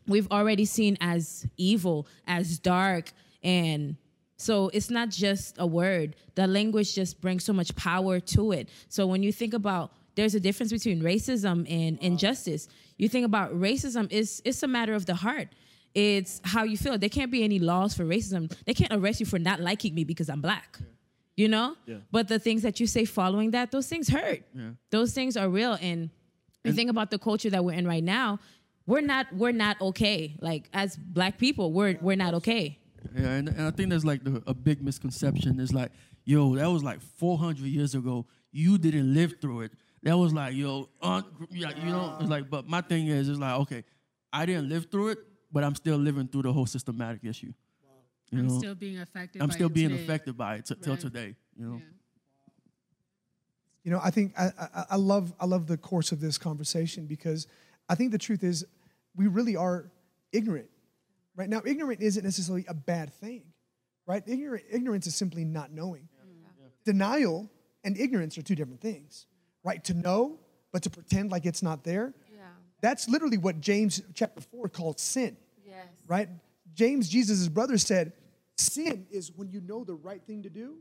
we've 0.08 0.30
already 0.32 0.66
seen 0.66 0.98
as 1.00 1.48
evil 1.58 2.08
as 2.28 2.60
dark 2.60 3.12
and 3.44 3.96
so 4.38 4.72
it's 4.74 4.90
not 4.90 5.10
just 5.10 5.58
a 5.60 5.68
word. 5.68 6.16
The 6.34 6.48
language 6.48 6.96
just 6.96 7.22
brings 7.22 7.44
so 7.44 7.54
much 7.54 7.76
power 7.76 8.20
to 8.20 8.54
it. 8.54 8.70
So 8.90 9.06
when 9.06 9.22
you 9.22 9.32
think 9.32 9.54
about 9.54 9.92
there's 10.16 10.34
a 10.34 10.40
difference 10.40 10.72
between 10.72 11.02
racism 11.02 11.72
and 11.72 12.00
injustice. 12.00 12.68
You 12.98 13.08
think 13.08 13.26
about 13.26 13.54
racism 13.54 14.12
is 14.12 14.42
it's 14.44 14.64
a 14.64 14.68
matter 14.68 14.94
of 14.94 15.06
the 15.06 15.16
heart 15.16 15.50
it's 15.94 16.40
how 16.44 16.64
you 16.64 16.78
feel 16.78 16.98
there 16.98 17.10
can't 17.10 17.32
be 17.32 17.44
any 17.44 17.60
laws 17.60 17.94
for 17.96 18.04
racism 18.06 18.52
they 18.66 18.74
can't 18.74 18.94
arrest 18.94 19.20
you 19.20 19.26
for 19.26 19.40
not 19.40 19.60
liking 19.60 19.94
me 19.94 20.04
because 20.04 20.30
i'm 20.30 20.42
black 20.42 20.80
you 21.36 21.48
know 21.48 21.76
Yeah. 21.86 21.98
but 22.12 22.28
the 22.28 22.40
things 22.40 22.62
that 22.62 22.80
you 22.80 22.88
say 22.88 23.04
following 23.06 23.52
that 23.52 23.72
those 23.72 23.88
things 23.88 24.08
hurt 24.10 24.42
those 24.90 25.14
things 25.14 25.36
are 25.38 25.50
real 25.50 25.78
and 25.82 26.10
you 26.64 26.72
think 26.74 26.90
about 26.90 27.10
the 27.12 27.20
culture 27.20 27.50
that 27.50 27.64
we're 27.66 27.74
in 27.74 27.88
right 27.88 28.04
now 28.04 28.40
we're 28.86 29.02
not 29.02 29.28
we're 29.34 29.52
not 29.52 29.80
okay 29.82 30.36
like 30.42 30.70
as 30.74 30.96
black 30.98 31.38
people 31.38 31.72
we're 31.74 31.98
we're 32.02 32.16
not 32.16 32.34
okay 32.36 32.78
Yeah, 33.16 33.32
and, 33.32 33.50
and 33.50 33.62
I 33.62 33.72
think 33.72 33.90
there's 33.90 34.06
like 34.06 34.24
the, 34.24 34.44
a 34.46 34.54
big 34.54 34.78
misconception. 34.84 35.60
It's 35.60 35.74
like, 35.74 35.92
yo, 36.24 36.56
that 36.56 36.70
was 36.70 36.84
like 36.84 37.02
400 37.02 37.66
years 37.66 37.96
ago. 37.96 38.28
You 38.52 38.78
didn't 38.78 39.12
live 39.20 39.32
through 39.42 39.62
it. 39.66 39.72
That 40.04 40.16
was 40.24 40.32
like, 40.34 40.54
yo, 40.54 40.88
yeah, 41.50 41.72
you 41.84 41.90
know, 41.92 42.16
it's 42.22 42.30
like, 42.30 42.48
but 42.50 42.68
my 42.70 42.82
thing 42.82 43.08
is, 43.08 43.28
it's 43.28 43.40
like, 43.40 43.56
okay, 43.62 43.84
I 44.32 44.46
didn't 44.46 44.70
live 44.70 44.86
through 44.92 45.08
it, 45.14 45.18
but 45.52 45.64
I'm 45.64 45.76
still 45.76 45.98
living 45.98 46.28
through 46.28 46.44
the 46.44 46.54
whole 46.54 46.66
systematic 46.66 47.24
issue. 47.24 47.54
You 48.32 48.40
I'm 48.40 48.48
know, 48.48 48.58
still 48.60 48.76
being 48.76 49.00
affected 49.00 49.42
I'm 49.42 49.50
by 49.50 49.56
still 49.56 49.68
it 49.68 49.74
being 49.74 49.90
today. 49.90 50.04
affected 50.04 50.38
by 50.38 50.56
it 50.56 50.66
t- 50.66 50.76
till 50.82 50.96
today. 50.98 51.36
You 51.58 51.66
know, 51.66 51.74
Yeah. 51.76 51.86
You 53.84 53.92
know, 53.92 54.00
I 54.04 54.12
think 54.12 54.34
I, 54.38 54.52
I, 54.76 54.86
I 54.92 54.96
love 54.96 55.34
I 55.40 55.46
love 55.46 55.66
the 55.68 55.76
course 55.78 56.12
of 56.12 56.20
this 56.22 56.38
conversation 56.38 57.08
because 57.08 57.48
I 57.90 57.96
think 57.96 58.12
the 58.12 58.18
truth 58.20 58.44
is 58.44 58.64
we 59.16 59.28
really 59.28 59.56
are 59.56 59.92
ignorant. 60.32 60.70
Right 61.36 61.50
now, 61.50 61.62
ignorant 61.66 62.02
isn't 62.02 62.24
necessarily 62.24 62.64
a 62.68 62.74
bad 62.76 63.12
thing, 63.14 63.44
right? 64.06 64.22
Ignorant, 64.28 64.66
ignorance 64.72 65.08
is 65.08 65.16
simply 65.16 65.44
not 65.46 65.72
knowing. 65.72 66.08
Denial 66.86 67.50
and 67.84 67.98
ignorance 67.98 68.38
are 68.38 68.42
two 68.44 68.56
different 68.56 68.82
things, 68.82 69.26
right? 69.64 69.84
To 69.86 69.94
know, 69.94 70.40
but 70.72 70.84
to 70.84 70.90
pretend 70.90 71.32
like 71.32 71.46
it's 71.46 71.64
not 71.64 71.84
there. 71.84 72.14
Yeah. 72.36 72.44
That's 72.82 73.10
literally 73.10 73.38
what 73.38 73.62
James 73.62 74.02
chapter 74.14 74.42
four 74.42 74.68
called 74.70 75.00
sin, 75.00 75.38
Yes. 75.86 76.04
right? 76.08 76.30
James, 76.74 77.10
Jesus' 77.10 77.48
brother, 77.48 77.78
said, 77.78 78.14
Sin 78.58 79.08
is 79.10 79.32
when 79.36 79.50
you 79.50 79.62
know 79.62 79.84
the 79.84 79.96
right 79.96 80.22
thing 80.24 80.44
to 80.44 80.50
do, 80.50 80.78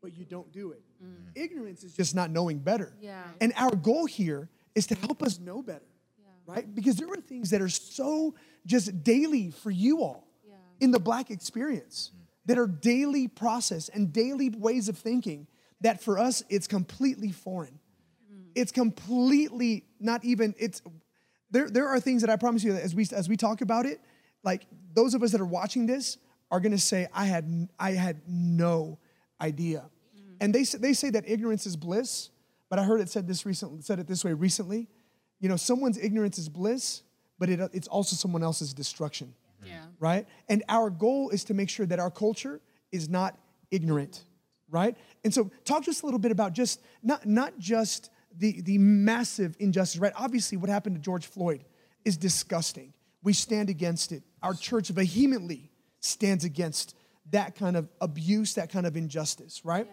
but 0.00 0.16
you 0.16 0.24
don't 0.24 0.52
do 0.52 0.70
it. 0.72 0.82
Mm. 1.04 1.30
Ignorance 1.34 1.82
is 1.82 1.94
just 1.94 2.14
not 2.14 2.30
knowing 2.30 2.58
better. 2.58 2.94
Yeah. 3.00 3.22
And 3.40 3.52
our 3.56 3.74
goal 3.74 4.06
here 4.06 4.48
is 4.74 4.86
to 4.88 4.94
help 4.94 5.22
us 5.22 5.40
know 5.40 5.62
better, 5.62 5.88
right? 6.46 6.72
Because 6.72 6.96
there 6.96 7.08
are 7.08 7.16
things 7.20 7.50
that 7.50 7.60
are 7.60 7.68
so 7.68 8.34
just 8.66 9.02
daily 9.02 9.50
for 9.50 9.70
you 9.70 10.02
all 10.02 10.28
in 10.80 10.90
the 10.90 11.00
black 11.00 11.30
experience 11.30 12.12
that 12.46 12.58
are 12.58 12.66
daily 12.66 13.28
process 13.28 13.88
and 13.88 14.12
daily 14.12 14.48
ways 14.50 14.88
of 14.88 14.96
thinking 14.96 15.46
that 15.80 16.02
for 16.02 16.18
us 16.18 16.42
it's 16.48 16.66
completely 16.66 17.30
foreign. 17.30 17.78
Mm. 18.32 18.50
It's 18.54 18.72
completely 18.72 19.84
not 20.00 20.24
even 20.24 20.54
it's 20.58 20.82
there 21.50 21.68
there 21.68 21.88
are 21.88 22.00
things 22.00 22.22
that 22.22 22.30
I 22.30 22.36
promise 22.36 22.64
you 22.64 22.72
that 22.74 22.82
as 22.82 22.94
we 22.94 23.06
as 23.12 23.28
we 23.28 23.36
talk 23.36 23.60
about 23.60 23.86
it, 23.86 24.00
like 24.44 24.66
those 24.94 25.14
of 25.14 25.22
us 25.22 25.32
that 25.32 25.40
are 25.40 25.46
watching 25.46 25.86
this 25.86 26.18
are 26.50 26.60
going 26.60 26.72
to 26.72 26.78
say 26.78 27.08
I 27.12 27.26
had 27.26 27.68
I 27.78 27.92
had 27.92 28.22
no 28.26 28.98
idea. 29.40 29.84
Mm. 30.16 30.36
And 30.40 30.54
they 30.54 30.64
say, 30.64 30.78
they 30.78 30.92
say 30.92 31.10
that 31.10 31.28
ignorance 31.28 31.66
is 31.66 31.76
bliss, 31.76 32.30
but 32.70 32.78
I 32.78 32.84
heard 32.84 33.00
it 33.00 33.08
said 33.08 33.26
this 33.26 33.44
recently 33.46 33.82
said 33.82 33.98
it 33.98 34.06
this 34.06 34.24
way 34.24 34.32
recently. 34.32 34.88
You 35.40 35.48
know, 35.48 35.56
someone's 35.56 35.98
ignorance 35.98 36.38
is 36.38 36.48
bliss, 36.48 37.02
but 37.38 37.48
it, 37.48 37.60
it's 37.72 37.88
also 37.88 38.16
someone 38.16 38.42
else's 38.42 38.74
destruction 38.74 39.34
Yeah. 39.64 39.84
right? 40.00 40.26
And 40.48 40.64
our 40.68 40.90
goal 40.90 41.30
is 41.30 41.44
to 41.44 41.54
make 41.54 41.68
sure 41.70 41.86
that 41.86 41.98
our 42.00 42.10
culture 42.10 42.60
is 42.90 43.08
not 43.08 43.38
ignorant, 43.70 44.24
right? 44.70 44.96
And 45.24 45.32
so 45.32 45.50
talk 45.64 45.84
to 45.84 45.90
us 45.90 46.02
a 46.02 46.06
little 46.06 46.18
bit 46.18 46.32
about 46.32 46.54
just 46.54 46.80
not 47.02 47.26
not 47.26 47.58
just 47.58 48.10
the 48.36 48.60
the 48.62 48.78
massive 48.78 49.56
injustice, 49.60 50.00
right? 50.00 50.12
Obviously 50.16 50.56
what 50.58 50.70
happened 50.70 50.96
to 50.96 51.02
George 51.02 51.26
Floyd 51.26 51.64
is 52.04 52.16
disgusting. 52.16 52.92
We 53.22 53.32
stand 53.32 53.68
against 53.68 54.12
it. 54.12 54.22
Our 54.42 54.54
church 54.54 54.88
vehemently 54.88 55.70
stands 56.00 56.44
against 56.44 56.94
that 57.30 57.56
kind 57.56 57.76
of 57.76 57.88
abuse, 58.00 58.54
that 58.54 58.70
kind 58.70 58.86
of 58.86 58.96
injustice, 58.96 59.64
right? 59.64 59.88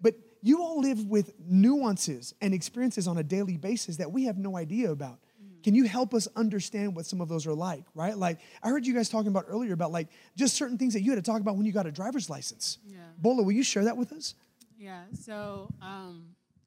But 0.00 0.14
you 0.42 0.62
all 0.62 0.80
live 0.80 1.06
with 1.06 1.32
nuances 1.38 2.34
and 2.40 2.54
experiences 2.54 3.06
on 3.06 3.18
a 3.18 3.22
daily 3.22 3.56
basis 3.56 3.98
that 3.98 4.10
we 4.10 4.24
have 4.24 4.38
no 4.38 4.56
idea 4.56 4.90
about. 4.90 5.18
Can 5.62 5.74
you 5.74 5.84
help 5.84 6.14
us 6.14 6.26
understand 6.36 6.96
what 6.96 7.06
some 7.06 7.20
of 7.20 7.28
those 7.28 7.46
are 7.46 7.54
like, 7.54 7.84
right? 7.94 8.16
Like 8.16 8.38
I 8.62 8.70
heard 8.70 8.86
you 8.86 8.94
guys 8.94 9.08
talking 9.08 9.28
about 9.28 9.44
earlier 9.48 9.74
about 9.74 9.92
like 9.92 10.08
just 10.36 10.56
certain 10.56 10.78
things 10.78 10.94
that 10.94 11.02
you 11.02 11.10
had 11.10 11.22
to 11.22 11.30
talk 11.30 11.40
about 11.40 11.56
when 11.56 11.66
you 11.66 11.72
got 11.72 11.86
a 11.86 11.92
driver's 11.92 12.30
license. 12.30 12.78
Yeah. 12.86 12.98
Bola, 13.18 13.42
will 13.42 13.52
you 13.52 13.62
share 13.62 13.84
that 13.84 13.96
with 13.96 14.12
us? 14.12 14.34
Yeah. 14.78 15.02
So 15.12 15.68
um, 15.82 16.24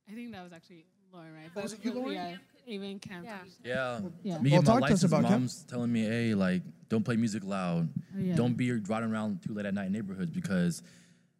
I 0.07 0.13
think 0.13 0.31
that 0.33 0.43
was 0.43 0.53
actually 0.53 0.85
Lauren, 1.11 1.33
right? 1.33 1.63
was 1.63 1.73
it 1.73 1.79
you, 1.83 1.93
Lauren? 1.93 2.13
Yeah. 2.13 2.35
Even 2.65 2.99
Cam. 2.99 3.23
Yeah. 3.23 3.37
Yeah. 3.63 3.99
Yeah. 4.23 4.39
Me 4.39 4.51
Well, 4.51 4.59
and 4.59 4.67
my 4.67 4.73
talk 4.73 4.79
to 4.79 4.85
us 4.85 4.91
license 4.91 5.03
about 5.03 5.23
Cam. 5.23 5.31
mom's 5.31 5.63
telling 5.63 5.91
me, 5.91 6.03
hey, 6.03 6.33
like, 6.33 6.61
don't 6.89 7.03
play 7.03 7.15
music 7.15 7.43
loud. 7.43 7.89
Oh, 8.15 8.19
yeah. 8.19 8.35
Don't 8.35 8.55
be 8.55 8.71
riding 8.71 9.11
around 9.11 9.41
too 9.45 9.53
late 9.53 9.65
at 9.65 9.73
night 9.73 9.87
in 9.87 9.91
neighborhoods 9.93 10.31
because 10.31 10.81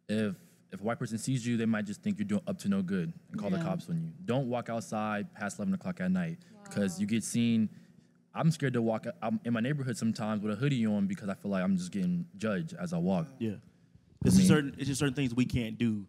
if 0.08 0.34
if 0.72 0.80
a 0.80 0.82
white 0.82 0.98
person 0.98 1.18
sees 1.18 1.46
you, 1.46 1.56
they 1.56 1.66
might 1.66 1.84
just 1.84 2.02
think 2.02 2.18
you're 2.18 2.26
doing 2.26 2.42
up 2.48 2.58
to 2.58 2.68
no 2.68 2.82
good 2.82 3.12
and 3.30 3.40
call 3.40 3.48
the 3.48 3.58
Yeah. 3.58 3.62
cops 3.62 3.88
on 3.88 3.96
you. 4.02 4.10
Don't 4.24 4.48
walk 4.48 4.68
outside 4.68 5.32
past 5.32 5.58
11 5.60 5.72
o'clock 5.74 6.00
at 6.00 6.10
night 6.10 6.38
because 6.64 7.00
you 7.00 7.06
get 7.06 7.22
seen. 7.22 7.68
I'm 8.34 8.50
scared 8.50 8.72
to 8.72 8.82
walk 8.82 9.06
I'm 9.22 9.38
in 9.44 9.52
my 9.52 9.60
neighborhood 9.60 9.96
sometimes 9.96 10.42
with 10.42 10.52
a 10.52 10.56
hoodie 10.56 10.84
on 10.84 11.06
because 11.06 11.28
I 11.28 11.34
feel 11.34 11.52
like 11.52 11.62
I'm 11.62 11.76
just 11.76 11.92
getting 11.92 12.26
judged 12.36 12.74
as 12.80 12.92
I 12.92 12.98
walk. 12.98 13.28
Yeah. 13.38 13.52
It's 14.24 14.34
just 14.34 14.48
certain 14.48 14.74
it's 14.76 14.88
just 14.88 14.98
certain 14.98 15.14
things 15.14 15.32
we 15.32 15.44
can't 15.44 15.78
do. 15.78 16.04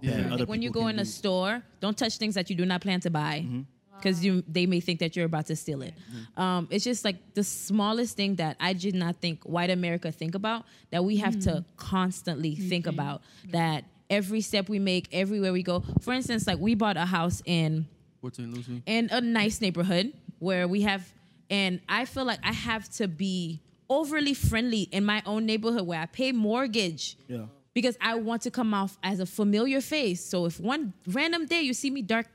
Yeah. 0.00 0.34
Like 0.34 0.48
when 0.48 0.62
you 0.62 0.70
go 0.72 0.88
in 0.88 0.98
a 0.98 1.04
store, 1.04 1.62
don't 1.78 1.96
touch 1.96 2.18
things 2.18 2.34
that 2.34 2.50
you 2.50 2.56
do 2.56 2.66
not 2.66 2.80
plan 2.80 2.98
to 3.00 3.10
buy. 3.10 3.44
Mm-hmm. 3.46 3.60
Because 4.02 4.24
you, 4.24 4.42
they 4.48 4.66
may 4.66 4.80
think 4.80 4.98
that 5.00 5.14
you're 5.16 5.26
about 5.26 5.46
to 5.46 5.56
steal 5.56 5.82
it. 5.82 5.94
Um, 6.36 6.66
it's 6.70 6.84
just 6.84 7.04
like 7.04 7.34
the 7.34 7.44
smallest 7.44 8.16
thing 8.16 8.36
that 8.36 8.56
I 8.58 8.72
did 8.72 8.94
not 8.94 9.16
think 9.20 9.44
white 9.44 9.70
America 9.70 10.10
think 10.10 10.34
about 10.34 10.64
that 10.90 11.04
we 11.04 11.16
have 11.18 11.38
to 11.40 11.64
constantly 11.76 12.54
think 12.56 12.86
about. 12.86 13.22
That 13.50 13.84
every 14.10 14.40
step 14.40 14.68
we 14.68 14.78
make, 14.78 15.08
everywhere 15.12 15.52
we 15.52 15.62
go. 15.62 15.84
For 16.00 16.12
instance, 16.12 16.46
like 16.46 16.58
we 16.58 16.74
bought 16.74 16.96
a 16.96 17.06
house 17.06 17.42
in 17.46 17.86
what's 18.20 18.38
in 18.38 18.54
Lucy? 18.54 18.82
in 18.86 19.08
a 19.10 19.20
nice 19.20 19.60
neighborhood 19.60 20.12
where 20.38 20.66
we 20.68 20.82
have 20.82 21.12
and 21.50 21.80
I 21.88 22.04
feel 22.06 22.24
like 22.24 22.38
I 22.42 22.52
have 22.52 22.88
to 22.94 23.06
be 23.08 23.60
overly 23.90 24.32
friendly 24.34 24.82
in 24.90 25.04
my 25.04 25.22
own 25.26 25.44
neighborhood 25.44 25.86
where 25.86 26.00
I 26.00 26.06
pay 26.06 26.32
mortgage 26.32 27.16
Yeah. 27.28 27.46
because 27.74 27.96
I 28.00 28.14
want 28.14 28.42
to 28.42 28.50
come 28.50 28.72
off 28.74 28.96
as 29.02 29.20
a 29.20 29.26
familiar 29.26 29.80
face. 29.82 30.24
So 30.24 30.46
if 30.46 30.58
one 30.58 30.94
random 31.06 31.44
day 31.46 31.60
you 31.62 31.74
see 31.74 31.90
me 31.90 32.00
dark 32.02 32.26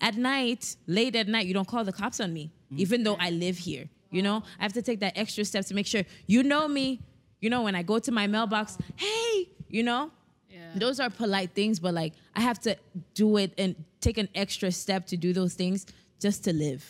at 0.00 0.16
night, 0.16 0.76
late 0.86 1.14
at 1.16 1.28
night, 1.28 1.46
you 1.46 1.54
don't 1.54 1.68
call 1.68 1.84
the 1.84 1.92
cops 1.92 2.20
on 2.20 2.32
me, 2.32 2.50
even 2.76 3.02
though 3.04 3.16
I 3.18 3.30
live 3.30 3.58
here. 3.58 3.88
You 4.10 4.22
know, 4.22 4.42
I 4.60 4.62
have 4.62 4.72
to 4.74 4.82
take 4.82 5.00
that 5.00 5.16
extra 5.18 5.44
step 5.44 5.64
to 5.66 5.74
make 5.74 5.86
sure 5.86 6.02
you 6.26 6.42
know 6.42 6.68
me. 6.68 7.00
You 7.40 7.50
know, 7.50 7.62
when 7.62 7.74
I 7.74 7.82
go 7.82 7.98
to 7.98 8.12
my 8.12 8.26
mailbox, 8.26 8.78
hey, 8.96 9.48
you 9.68 9.82
know, 9.82 10.10
Yeah. 10.48 10.58
those 10.76 11.00
are 11.00 11.10
polite 11.10 11.54
things, 11.54 11.80
but 11.80 11.94
like 11.94 12.12
I 12.34 12.40
have 12.40 12.58
to 12.60 12.76
do 13.14 13.36
it 13.38 13.52
and 13.58 13.74
take 14.00 14.18
an 14.18 14.28
extra 14.34 14.70
step 14.70 15.06
to 15.08 15.16
do 15.16 15.32
those 15.32 15.54
things 15.54 15.86
just 16.20 16.44
to 16.44 16.52
live. 16.52 16.84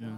Yeah, 0.00 0.08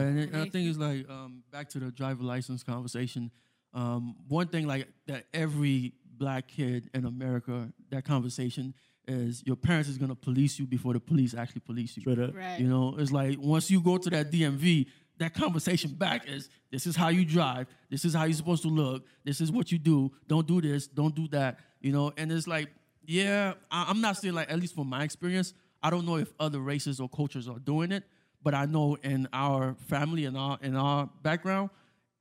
and, 0.00 0.18
and 0.20 0.36
I 0.36 0.44
think 0.50 0.68
it's 0.68 0.78
like 0.78 1.08
um, 1.10 1.42
back 1.50 1.68
to 1.70 1.78
the 1.78 1.90
driver 1.90 2.22
license 2.22 2.62
conversation. 2.62 3.30
Um, 3.72 4.14
one 4.28 4.48
thing 4.48 4.66
like 4.66 4.88
that 5.06 5.24
every 5.34 5.94
black 6.16 6.48
kid 6.48 6.88
in 6.94 7.06
America, 7.06 7.72
that 7.90 8.04
conversation 8.04 8.72
is 9.06 9.42
your 9.46 9.56
parents 9.56 9.88
is 9.88 9.98
gonna 9.98 10.14
police 10.14 10.58
you 10.58 10.66
before 10.66 10.92
the 10.92 11.00
police 11.00 11.34
actually 11.34 11.60
police 11.60 11.96
you. 11.96 12.02
Straight 12.02 12.18
up. 12.18 12.34
Right. 12.34 12.58
You 12.58 12.68
know, 12.68 12.94
it's 12.98 13.12
like 13.12 13.38
once 13.38 13.70
you 13.70 13.80
go 13.80 13.98
to 13.98 14.10
that 14.10 14.30
DMV, 14.30 14.86
that 15.18 15.34
conversation 15.34 15.92
back 15.92 16.28
is 16.28 16.48
this 16.70 16.86
is 16.86 16.96
how 16.96 17.08
you 17.08 17.24
drive, 17.24 17.66
this 17.90 18.04
is 18.04 18.14
how 18.14 18.24
you're 18.24 18.34
supposed 18.34 18.62
to 18.62 18.68
look, 18.68 19.04
this 19.24 19.40
is 19.40 19.52
what 19.52 19.70
you 19.70 19.78
do. 19.78 20.10
Don't 20.26 20.46
do 20.46 20.60
this, 20.60 20.86
don't 20.86 21.14
do 21.14 21.28
that. 21.28 21.58
You 21.80 21.92
know, 21.92 22.12
and 22.16 22.32
it's 22.32 22.46
like, 22.46 22.68
yeah, 23.04 23.54
I, 23.70 23.86
I'm 23.88 24.00
not 24.00 24.16
saying 24.16 24.34
like 24.34 24.50
at 24.50 24.58
least 24.58 24.74
from 24.74 24.88
my 24.88 25.04
experience, 25.04 25.54
I 25.82 25.90
don't 25.90 26.06
know 26.06 26.16
if 26.16 26.32
other 26.40 26.60
races 26.60 27.00
or 27.00 27.08
cultures 27.08 27.48
are 27.48 27.58
doing 27.58 27.92
it, 27.92 28.04
but 28.42 28.54
I 28.54 28.64
know 28.64 28.96
in 29.02 29.28
our 29.32 29.74
family 29.86 30.24
and 30.24 30.36
our 30.36 30.58
in 30.62 30.76
our 30.76 31.08
background, 31.22 31.70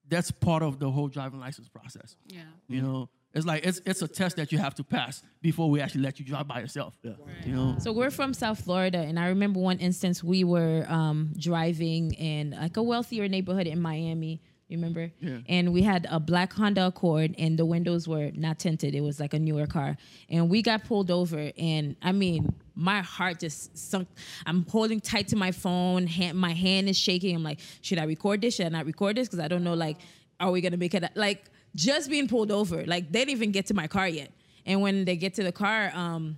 that's 0.07 0.31
part 0.31 0.63
of 0.63 0.79
the 0.79 0.91
whole 0.91 1.07
driving 1.07 1.39
license 1.39 1.69
process. 1.69 2.15
Yeah. 2.27 2.41
You 2.67 2.81
know, 2.81 3.09
it's 3.33 3.45
like 3.45 3.65
it's 3.65 3.81
it's 3.85 4.01
a 4.01 4.07
test 4.07 4.35
that 4.35 4.51
you 4.51 4.59
have 4.59 4.75
to 4.75 4.83
pass 4.83 5.23
before 5.41 5.69
we 5.69 5.81
actually 5.81 6.01
let 6.01 6.19
you 6.19 6.25
drive 6.25 6.47
by 6.47 6.59
yourself. 6.59 6.97
Yeah. 7.01 7.13
You 7.45 7.55
know. 7.55 7.75
So 7.79 7.91
we're 7.91 8.11
from 8.11 8.33
South 8.33 8.59
Florida, 8.63 8.99
and 8.99 9.19
I 9.19 9.27
remember 9.27 9.59
one 9.59 9.79
instance 9.79 10.23
we 10.23 10.43
were 10.43 10.85
um, 10.87 11.33
driving 11.37 12.13
in 12.13 12.51
like 12.51 12.77
a 12.77 12.83
wealthier 12.83 13.27
neighborhood 13.27 13.67
in 13.67 13.81
Miami. 13.81 14.41
You 14.67 14.77
remember? 14.77 15.11
Yeah. 15.19 15.39
And 15.49 15.73
we 15.73 15.81
had 15.81 16.07
a 16.09 16.19
black 16.19 16.53
Honda 16.53 16.87
Accord, 16.87 17.35
and 17.37 17.59
the 17.59 17.65
windows 17.65 18.07
were 18.07 18.31
not 18.33 18.59
tinted. 18.59 18.95
It 18.95 19.01
was 19.01 19.19
like 19.19 19.33
a 19.33 19.39
newer 19.39 19.67
car, 19.67 19.97
and 20.29 20.49
we 20.49 20.61
got 20.61 20.83
pulled 20.83 21.09
over. 21.09 21.51
And 21.57 21.95
I 22.01 22.11
mean, 22.11 22.53
my 22.75 23.01
heart 23.01 23.39
just 23.39 23.75
sunk. 23.77 24.07
I'm 24.45 24.65
holding 24.69 24.99
tight 24.99 25.27
to 25.29 25.35
my 25.35 25.51
phone. 25.51 26.05
Hand, 26.05 26.37
my 26.37 26.53
hand 26.53 26.87
is 26.87 26.97
shaking. 26.97 27.35
I'm 27.35 27.43
like, 27.43 27.59
should 27.81 27.97
I 27.97 28.03
record 28.03 28.41
this? 28.41 28.55
Should 28.55 28.67
I 28.67 28.69
not 28.69 28.85
record 28.85 29.17
this? 29.17 29.27
Because 29.27 29.39
I 29.39 29.47
don't 29.47 29.63
know. 29.63 29.73
Like, 29.73 29.97
are 30.39 30.51
we 30.51 30.61
gonna 30.61 30.77
make 30.77 30.93
it? 30.93 31.03
Like, 31.15 31.45
just 31.75 32.09
being 32.09 32.27
pulled 32.27 32.51
over. 32.51 32.85
Like, 32.85 33.11
they 33.11 33.19
didn't 33.19 33.31
even 33.31 33.51
get 33.51 33.67
to 33.67 33.73
my 33.73 33.87
car 33.87 34.07
yet. 34.07 34.31
And 34.65 34.81
when 34.81 35.05
they 35.05 35.15
get 35.15 35.33
to 35.35 35.43
the 35.43 35.51
car, 35.51 35.91
um, 35.93 36.37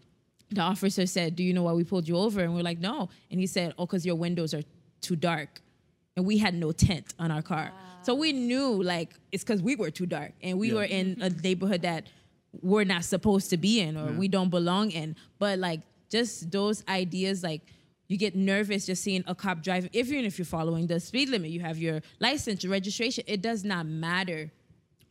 the 0.49 0.61
officer 0.61 1.05
said, 1.05 1.35
"Do 1.35 1.43
you 1.43 1.53
know 1.53 1.63
why 1.63 1.73
we 1.73 1.83
pulled 1.83 2.07
you 2.07 2.17
over?" 2.17 2.41
And 2.41 2.55
we're 2.55 2.63
like, 2.63 2.79
"No." 2.79 3.09
And 3.31 3.39
he 3.39 3.47
said, 3.47 3.73
"Oh, 3.77 3.85
because 3.85 4.05
your 4.05 4.15
windows 4.15 4.53
are 4.53 4.63
too 5.01 5.15
dark." 5.15 5.61
And 6.15 6.25
we 6.25 6.37
had 6.37 6.55
no 6.55 6.71
tint 6.71 7.13
on 7.19 7.29
our 7.29 7.41
car, 7.41 7.71
so 8.03 8.15
we 8.15 8.31
knew 8.31 8.81
like 8.81 9.13
it's 9.31 9.43
because 9.43 9.61
we 9.61 9.75
were 9.75 9.91
too 9.91 10.05
dark, 10.05 10.33
and 10.41 10.57
we 10.57 10.73
were 10.73 10.83
in 10.83 11.17
a 11.21 11.29
neighborhood 11.29 11.81
that 11.81 12.07
we're 12.61 12.85
not 12.85 13.03
supposed 13.03 13.49
to 13.49 13.57
be 13.57 13.81
in, 13.81 13.97
or 13.97 14.13
we 14.13 14.27
don't 14.27 14.49
belong 14.49 14.91
in. 14.91 15.15
But 15.39 15.59
like 15.59 15.81
just 16.09 16.51
those 16.51 16.83
ideas, 16.87 17.43
like 17.43 17.61
you 18.07 18.17
get 18.17 18.35
nervous 18.35 18.85
just 18.85 19.03
seeing 19.03 19.23
a 19.27 19.35
cop 19.35 19.61
driving, 19.61 19.89
even 19.93 20.23
if 20.23 20.37
you're 20.37 20.45
following 20.45 20.87
the 20.87 20.99
speed 20.99 21.29
limit, 21.29 21.51
you 21.51 21.59
have 21.59 21.77
your 21.77 22.01
license, 22.19 22.63
your 22.63 22.71
registration. 22.71 23.23
It 23.27 23.41
does 23.41 23.65
not 23.65 23.85
matter 23.85 24.51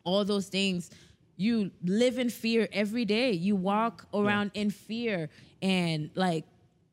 all 0.04 0.24
those 0.24 0.48
things. 0.48 0.90
You 1.36 1.70
live 1.82 2.18
in 2.18 2.30
fear 2.30 2.68
every 2.72 3.04
day. 3.04 3.32
You 3.32 3.56
walk 3.56 4.06
around 4.14 4.52
in 4.54 4.70
fear. 4.70 5.28
And 5.60 6.10
like 6.14 6.44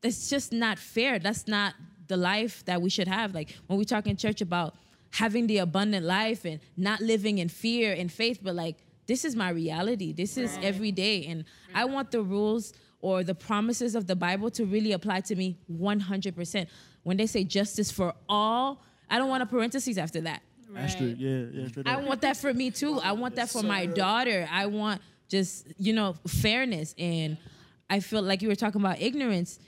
it's 0.02 0.28
just 0.28 0.52
not 0.52 0.78
fair. 0.78 1.18
That's 1.18 1.46
not 1.46 1.74
the 2.08 2.16
life 2.16 2.64
that 2.64 2.82
we 2.82 2.90
should 2.90 3.08
have. 3.08 3.34
Like 3.34 3.56
when 3.68 3.78
we 3.78 3.84
talk 3.84 4.06
in 4.06 4.16
church 4.16 4.40
about 4.40 4.74
having 5.12 5.46
the 5.46 5.58
abundant 5.58 6.04
life 6.04 6.44
and 6.44 6.58
not 6.76 7.00
living 7.00 7.38
in 7.38 7.48
fear 7.48 7.92
and 7.92 8.10
faith 8.10 8.40
but 8.42 8.54
like 8.54 8.76
this 9.06 9.24
is 9.24 9.36
my 9.36 9.50
reality. 9.50 10.12
This 10.12 10.36
is 10.36 10.58
every 10.62 10.92
day. 10.92 11.26
And 11.26 11.44
i 11.74 11.84
want 11.84 12.10
the 12.10 12.22
rules 12.22 12.72
or 13.02 13.24
the 13.24 13.34
promises 13.34 13.94
of 13.94 14.06
the 14.06 14.16
bible 14.16 14.50
to 14.50 14.64
really 14.64 14.92
apply 14.92 15.20
to 15.20 15.34
me 15.34 15.58
100% 15.70 16.66
when 17.02 17.16
they 17.16 17.26
say 17.26 17.44
justice 17.44 17.90
for 17.90 18.14
all 18.28 18.82
i 19.10 19.18
don't 19.18 19.28
want 19.28 19.42
a 19.42 19.46
parenthesis 19.46 19.98
after 19.98 20.20
that 20.20 20.40
Asterisk. 20.76 21.16
Yeah, 21.18 21.44
yeah, 21.52 21.68
straight 21.68 21.88
I 21.88 21.94
up. 21.94 22.04
want 22.04 22.20
that 22.22 22.36
for 22.36 22.52
me 22.52 22.70
too. 22.70 22.98
I 23.00 23.12
want 23.12 23.36
that 23.36 23.48
for 23.50 23.62
my 23.62 23.86
daughter. 23.86 24.48
I 24.50 24.66
want 24.66 25.00
just, 25.28 25.66
you 25.78 25.92
know, 25.92 26.14
fairness. 26.26 26.94
And 26.98 27.36
I 27.90 28.00
feel 28.00 28.22
like 28.22 28.42
you 28.42 28.48
were 28.48 28.54
talking 28.54 28.80
about 28.80 29.00
ignorance. 29.00 29.58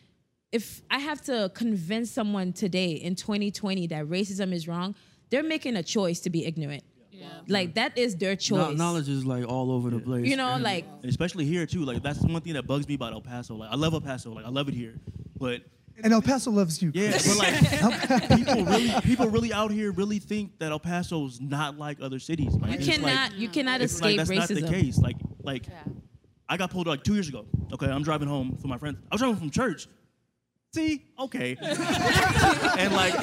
If 0.52 0.82
I 0.90 0.98
have 0.98 1.20
to 1.22 1.50
convince 1.54 2.10
someone 2.10 2.52
today 2.52 2.92
in 2.92 3.16
2020 3.16 3.88
that 3.88 4.06
racism 4.06 4.52
is 4.52 4.68
wrong, 4.68 4.94
they're 5.30 5.42
making 5.42 5.76
a 5.76 5.82
choice 5.82 6.20
to 6.20 6.30
be 6.30 6.44
ignorant. 6.46 6.84
Yeah. 7.10 7.26
Like 7.48 7.74
that 7.74 7.96
is 7.98 8.16
their 8.16 8.32
Kno- 8.36 8.68
choice. 8.68 8.76
knowledge 8.78 9.08
is 9.08 9.24
like 9.24 9.46
all 9.48 9.72
over 9.72 9.90
the 9.90 9.98
place. 10.00 10.26
You 10.26 10.36
know, 10.36 10.48
And- 10.54 10.62
like 10.62 10.84
And 11.02 11.10
especially 11.10 11.44
here 11.44 11.66
too. 11.66 11.84
Like 11.84 12.02
that's 12.02 12.20
one 12.20 12.40
thing 12.42 12.52
that 12.54 12.66
bugs 12.66 12.86
me 12.86 12.94
about 12.94 13.12
El 13.12 13.20
Paso. 13.20 13.54
Like 13.56 13.70
I 13.72 13.76
love 13.76 13.94
El 13.94 14.00
Paso. 14.00 14.32
Like 14.32 14.44
I 14.44 14.48
love 14.50 14.68
it 14.68 14.74
here. 14.74 14.94
But 15.36 15.62
And 16.02 16.12
El 16.12 16.22
Paso 16.22 16.50
loves 16.50 16.82
you. 16.82 16.90
yeah, 16.94 17.12
but 17.12 17.36
like 17.38 18.28
people 18.36 18.64
really 18.64 18.92
people 19.02 19.28
really 19.28 19.52
out 19.52 19.70
here 19.70 19.92
really 19.92 20.18
think 20.18 20.58
that 20.58 20.72
El 20.72 20.80
Paso's 20.80 21.40
not 21.40 21.78
like 21.78 22.00
other 22.00 22.18
cities. 22.18 22.52
Like, 22.54 22.72
you 22.72 22.76
it's 22.78 22.86
like- 22.88 22.96
cannot 23.00 23.34
you 23.34 23.48
cannot 23.48 23.80
it's 23.80 24.00
like 24.00 24.16
that's 24.16 24.30
racism. 24.30 24.60
not 24.62 24.70
the 24.70 24.72
case. 24.74 24.98
Like 24.98 25.16
like 25.42 25.64
I 26.48 26.56
got 26.56 26.70
pulled 26.70 26.86
like 26.86 27.04
two 27.04 27.14
years 27.14 27.28
ago. 27.28 27.46
Okay, 27.72 27.86
I'm 27.86 28.02
driving 28.02 28.28
home 28.28 28.56
from 28.56 28.70
my 28.70 28.78
friend. 28.78 28.96
I 29.10 29.14
was 29.14 29.20
driving 29.20 29.36
from 29.38 29.50
church. 29.50 29.86
See, 30.74 31.04
okay, 31.20 31.56
and 31.62 32.92
like, 32.92 33.14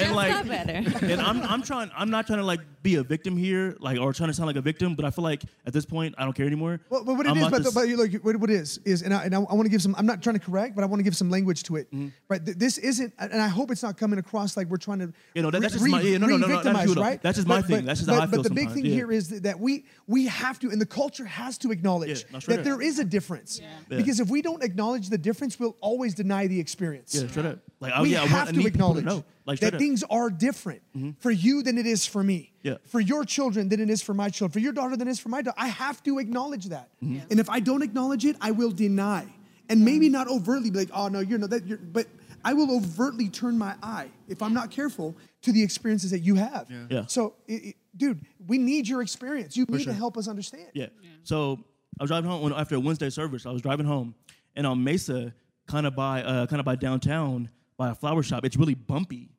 and 0.00 0.16
like, 0.16 0.30
Not 0.32 0.48
better. 0.48 1.06
and 1.06 1.20
I'm 1.20 1.40
I'm 1.42 1.62
trying 1.62 1.88
I'm 1.96 2.10
not 2.10 2.26
trying 2.26 2.40
to 2.40 2.44
like 2.44 2.58
be 2.82 2.96
a 2.96 3.04
victim 3.04 3.36
here, 3.36 3.76
like 3.78 4.00
or 4.00 4.12
trying 4.12 4.28
to 4.28 4.34
sound 4.34 4.48
like 4.48 4.56
a 4.56 4.60
victim, 4.60 4.96
but 4.96 5.04
I 5.04 5.10
feel 5.10 5.22
like 5.22 5.42
at 5.66 5.72
this 5.72 5.84
point 5.84 6.16
I 6.18 6.24
don't 6.24 6.32
care 6.32 6.46
anymore. 6.46 6.80
Well, 6.90 7.04
but 7.04 7.14
what 7.16 7.26
it 7.26 7.30
I'm 7.30 7.36
is, 7.36 7.42
about 7.46 7.50
but, 7.52 7.62
the, 7.64 7.70
but 7.72 7.88
you 7.88 7.96
look, 7.96 8.12
what, 8.24 8.34
what 8.36 8.50
it 8.50 8.54
is 8.54 8.78
is, 8.84 9.02
and 9.02 9.14
I, 9.14 9.22
and 9.24 9.36
I, 9.36 9.38
want 9.38 9.62
to 9.66 9.68
give 9.68 9.82
some. 9.82 9.94
I'm 9.96 10.06
not 10.06 10.20
trying 10.20 10.34
to 10.34 10.44
correct, 10.44 10.74
but 10.74 10.82
I 10.82 10.88
want 10.88 10.98
to 10.98 11.04
give 11.04 11.16
some 11.16 11.30
language 11.30 11.62
to 11.64 11.76
it. 11.76 11.86
Mm-hmm. 11.92 12.08
Right, 12.28 12.44
Th- 12.44 12.56
this 12.56 12.76
isn't, 12.78 13.14
and 13.20 13.40
I 13.40 13.46
hope 13.46 13.70
it's 13.70 13.84
not 13.84 13.96
coming 13.96 14.18
across 14.18 14.56
like 14.56 14.66
we're 14.66 14.76
trying 14.76 14.98
to. 14.98 15.12
You 15.34 15.42
know, 15.42 15.52
that- 15.52 15.60
that's 15.62 15.74
just 15.74 15.86
my- 15.86 16.00
yeah, 16.00 16.18
no, 16.18 16.26
no, 16.26 16.36
no, 16.38 16.48
no, 16.48 16.62
that's 16.62 16.88
you, 16.88 16.94
though. 16.96 17.02
right? 17.02 17.22
That's 17.22 17.36
just 17.36 17.46
my 17.46 17.60
But- 17.60 17.66
thing. 17.68 17.76
but- 17.76 17.84
That's 17.86 18.00
just 18.00 18.08
but, 18.08 18.16
how 18.16 18.22
I 18.22 18.26
But 18.26 18.34
feel 18.34 18.42
the 18.42 18.50
big 18.50 18.70
thing 18.72 18.84
yeah. 18.84 18.94
here 18.94 19.12
is 19.12 19.28
that, 19.28 19.44
that 19.44 19.60
we 19.60 19.84
we 20.08 20.26
have 20.26 20.58
to, 20.58 20.70
and 20.70 20.80
the 20.80 20.86
culture 20.86 21.24
has 21.24 21.56
to 21.58 21.70
acknowledge 21.70 22.24
Yeah, 22.24 22.32
no, 22.32 22.38
that 22.40 22.64
there 22.64 22.82
is 22.82 22.98
a 22.98 23.04
difference. 23.04 23.60
Yeah. 23.60 23.96
Because 23.96 24.18
if 24.18 24.28
we 24.28 24.42
don't 24.42 24.64
acknowledge 24.64 25.08
the 25.08 25.18
difference, 25.18 25.60
we'll 25.60 25.76
always 25.80 26.12
deny 26.14 26.48
the 26.48 26.58
experience. 26.58 26.95
Yeah, 27.08 27.26
straight 27.28 27.46
up. 27.46 27.58
Like 27.80 27.92
I, 27.92 28.02
we 28.02 28.12
yeah, 28.12 28.22
I 28.22 28.26
have 28.26 28.46
want, 28.46 28.48
to 28.50 28.56
need 28.56 28.66
acknowledge 28.66 29.04
know. 29.04 29.24
Like 29.44 29.60
that 29.60 29.74
up. 29.74 29.80
things 29.80 30.02
are 30.10 30.30
different 30.30 30.82
for 31.20 31.30
you 31.30 31.62
than 31.62 31.78
it 31.78 31.86
is 31.86 32.06
for 32.06 32.22
me. 32.22 32.52
Yeah. 32.62 32.76
For 32.84 33.00
your 33.00 33.24
children 33.24 33.68
than 33.68 33.80
it 33.80 33.90
is 33.90 34.02
for 34.02 34.14
my 34.14 34.28
children. 34.28 34.52
For 34.52 34.58
your 34.58 34.72
daughter 34.72 34.96
than 34.96 35.06
it 35.08 35.12
is 35.12 35.20
for 35.20 35.28
my 35.28 35.42
daughter. 35.42 35.56
I 35.58 35.68
have 35.68 36.02
to 36.04 36.18
acknowledge 36.18 36.66
that. 36.66 36.90
Mm-hmm. 37.02 37.26
And 37.30 37.38
if 37.38 37.48
I 37.48 37.60
don't 37.60 37.82
acknowledge 37.82 38.24
it, 38.24 38.36
I 38.40 38.50
will 38.50 38.72
deny. 38.72 39.26
And 39.68 39.84
maybe 39.84 40.08
not 40.08 40.28
overtly 40.28 40.70
be 40.70 40.78
like, 40.78 40.90
oh 40.92 41.08
no, 41.08 41.20
you're 41.20 41.38
not 41.38 41.50
that. 41.50 41.66
You're, 41.66 41.78
but 41.78 42.06
I 42.44 42.54
will 42.54 42.74
overtly 42.76 43.28
turn 43.28 43.58
my 43.58 43.74
eye 43.82 44.08
if 44.28 44.42
I'm 44.42 44.54
not 44.54 44.70
careful 44.70 45.16
to 45.42 45.52
the 45.52 45.62
experiences 45.62 46.10
that 46.12 46.20
you 46.20 46.36
have. 46.36 46.70
Yeah. 46.90 47.06
So, 47.06 47.34
it, 47.46 47.52
it- 47.52 47.76
dude, 47.96 48.20
we 48.46 48.58
need 48.58 48.86
your 48.86 49.02
experience. 49.02 49.56
You 49.56 49.64
need 49.68 49.82
sure. 49.82 49.92
to 49.92 49.98
help 49.98 50.16
us 50.16 50.28
understand. 50.28 50.68
Yeah. 50.74 50.88
So 51.24 51.58
I 51.98 52.02
was 52.02 52.10
driving 52.10 52.30
home 52.30 52.42
when, 52.42 52.52
after 52.52 52.76
a 52.76 52.80
Wednesday 52.80 53.10
service. 53.10 53.46
I 53.46 53.50
was 53.50 53.62
driving 53.62 53.86
home, 53.86 54.14
and 54.54 54.66
on 54.66 54.84
Mesa, 54.84 55.32
kind 55.66 55.86
of 55.86 55.94
by 55.94 56.22
uh, 56.22 56.46
kind 56.46 56.60
of 56.60 56.66
by 56.66 56.76
downtown, 56.76 57.50
by 57.76 57.90
a 57.90 57.94
flower 57.94 58.22
shop. 58.22 58.44
It's 58.44 58.56
really 58.56 58.74
bumpy, 58.74 59.30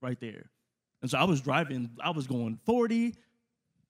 right 0.00 0.18
there. 0.20 0.50
And 1.02 1.10
so 1.10 1.18
I 1.18 1.24
was 1.24 1.40
driving. 1.40 1.90
I 2.02 2.10
was 2.10 2.26
going 2.26 2.58
40. 2.64 3.14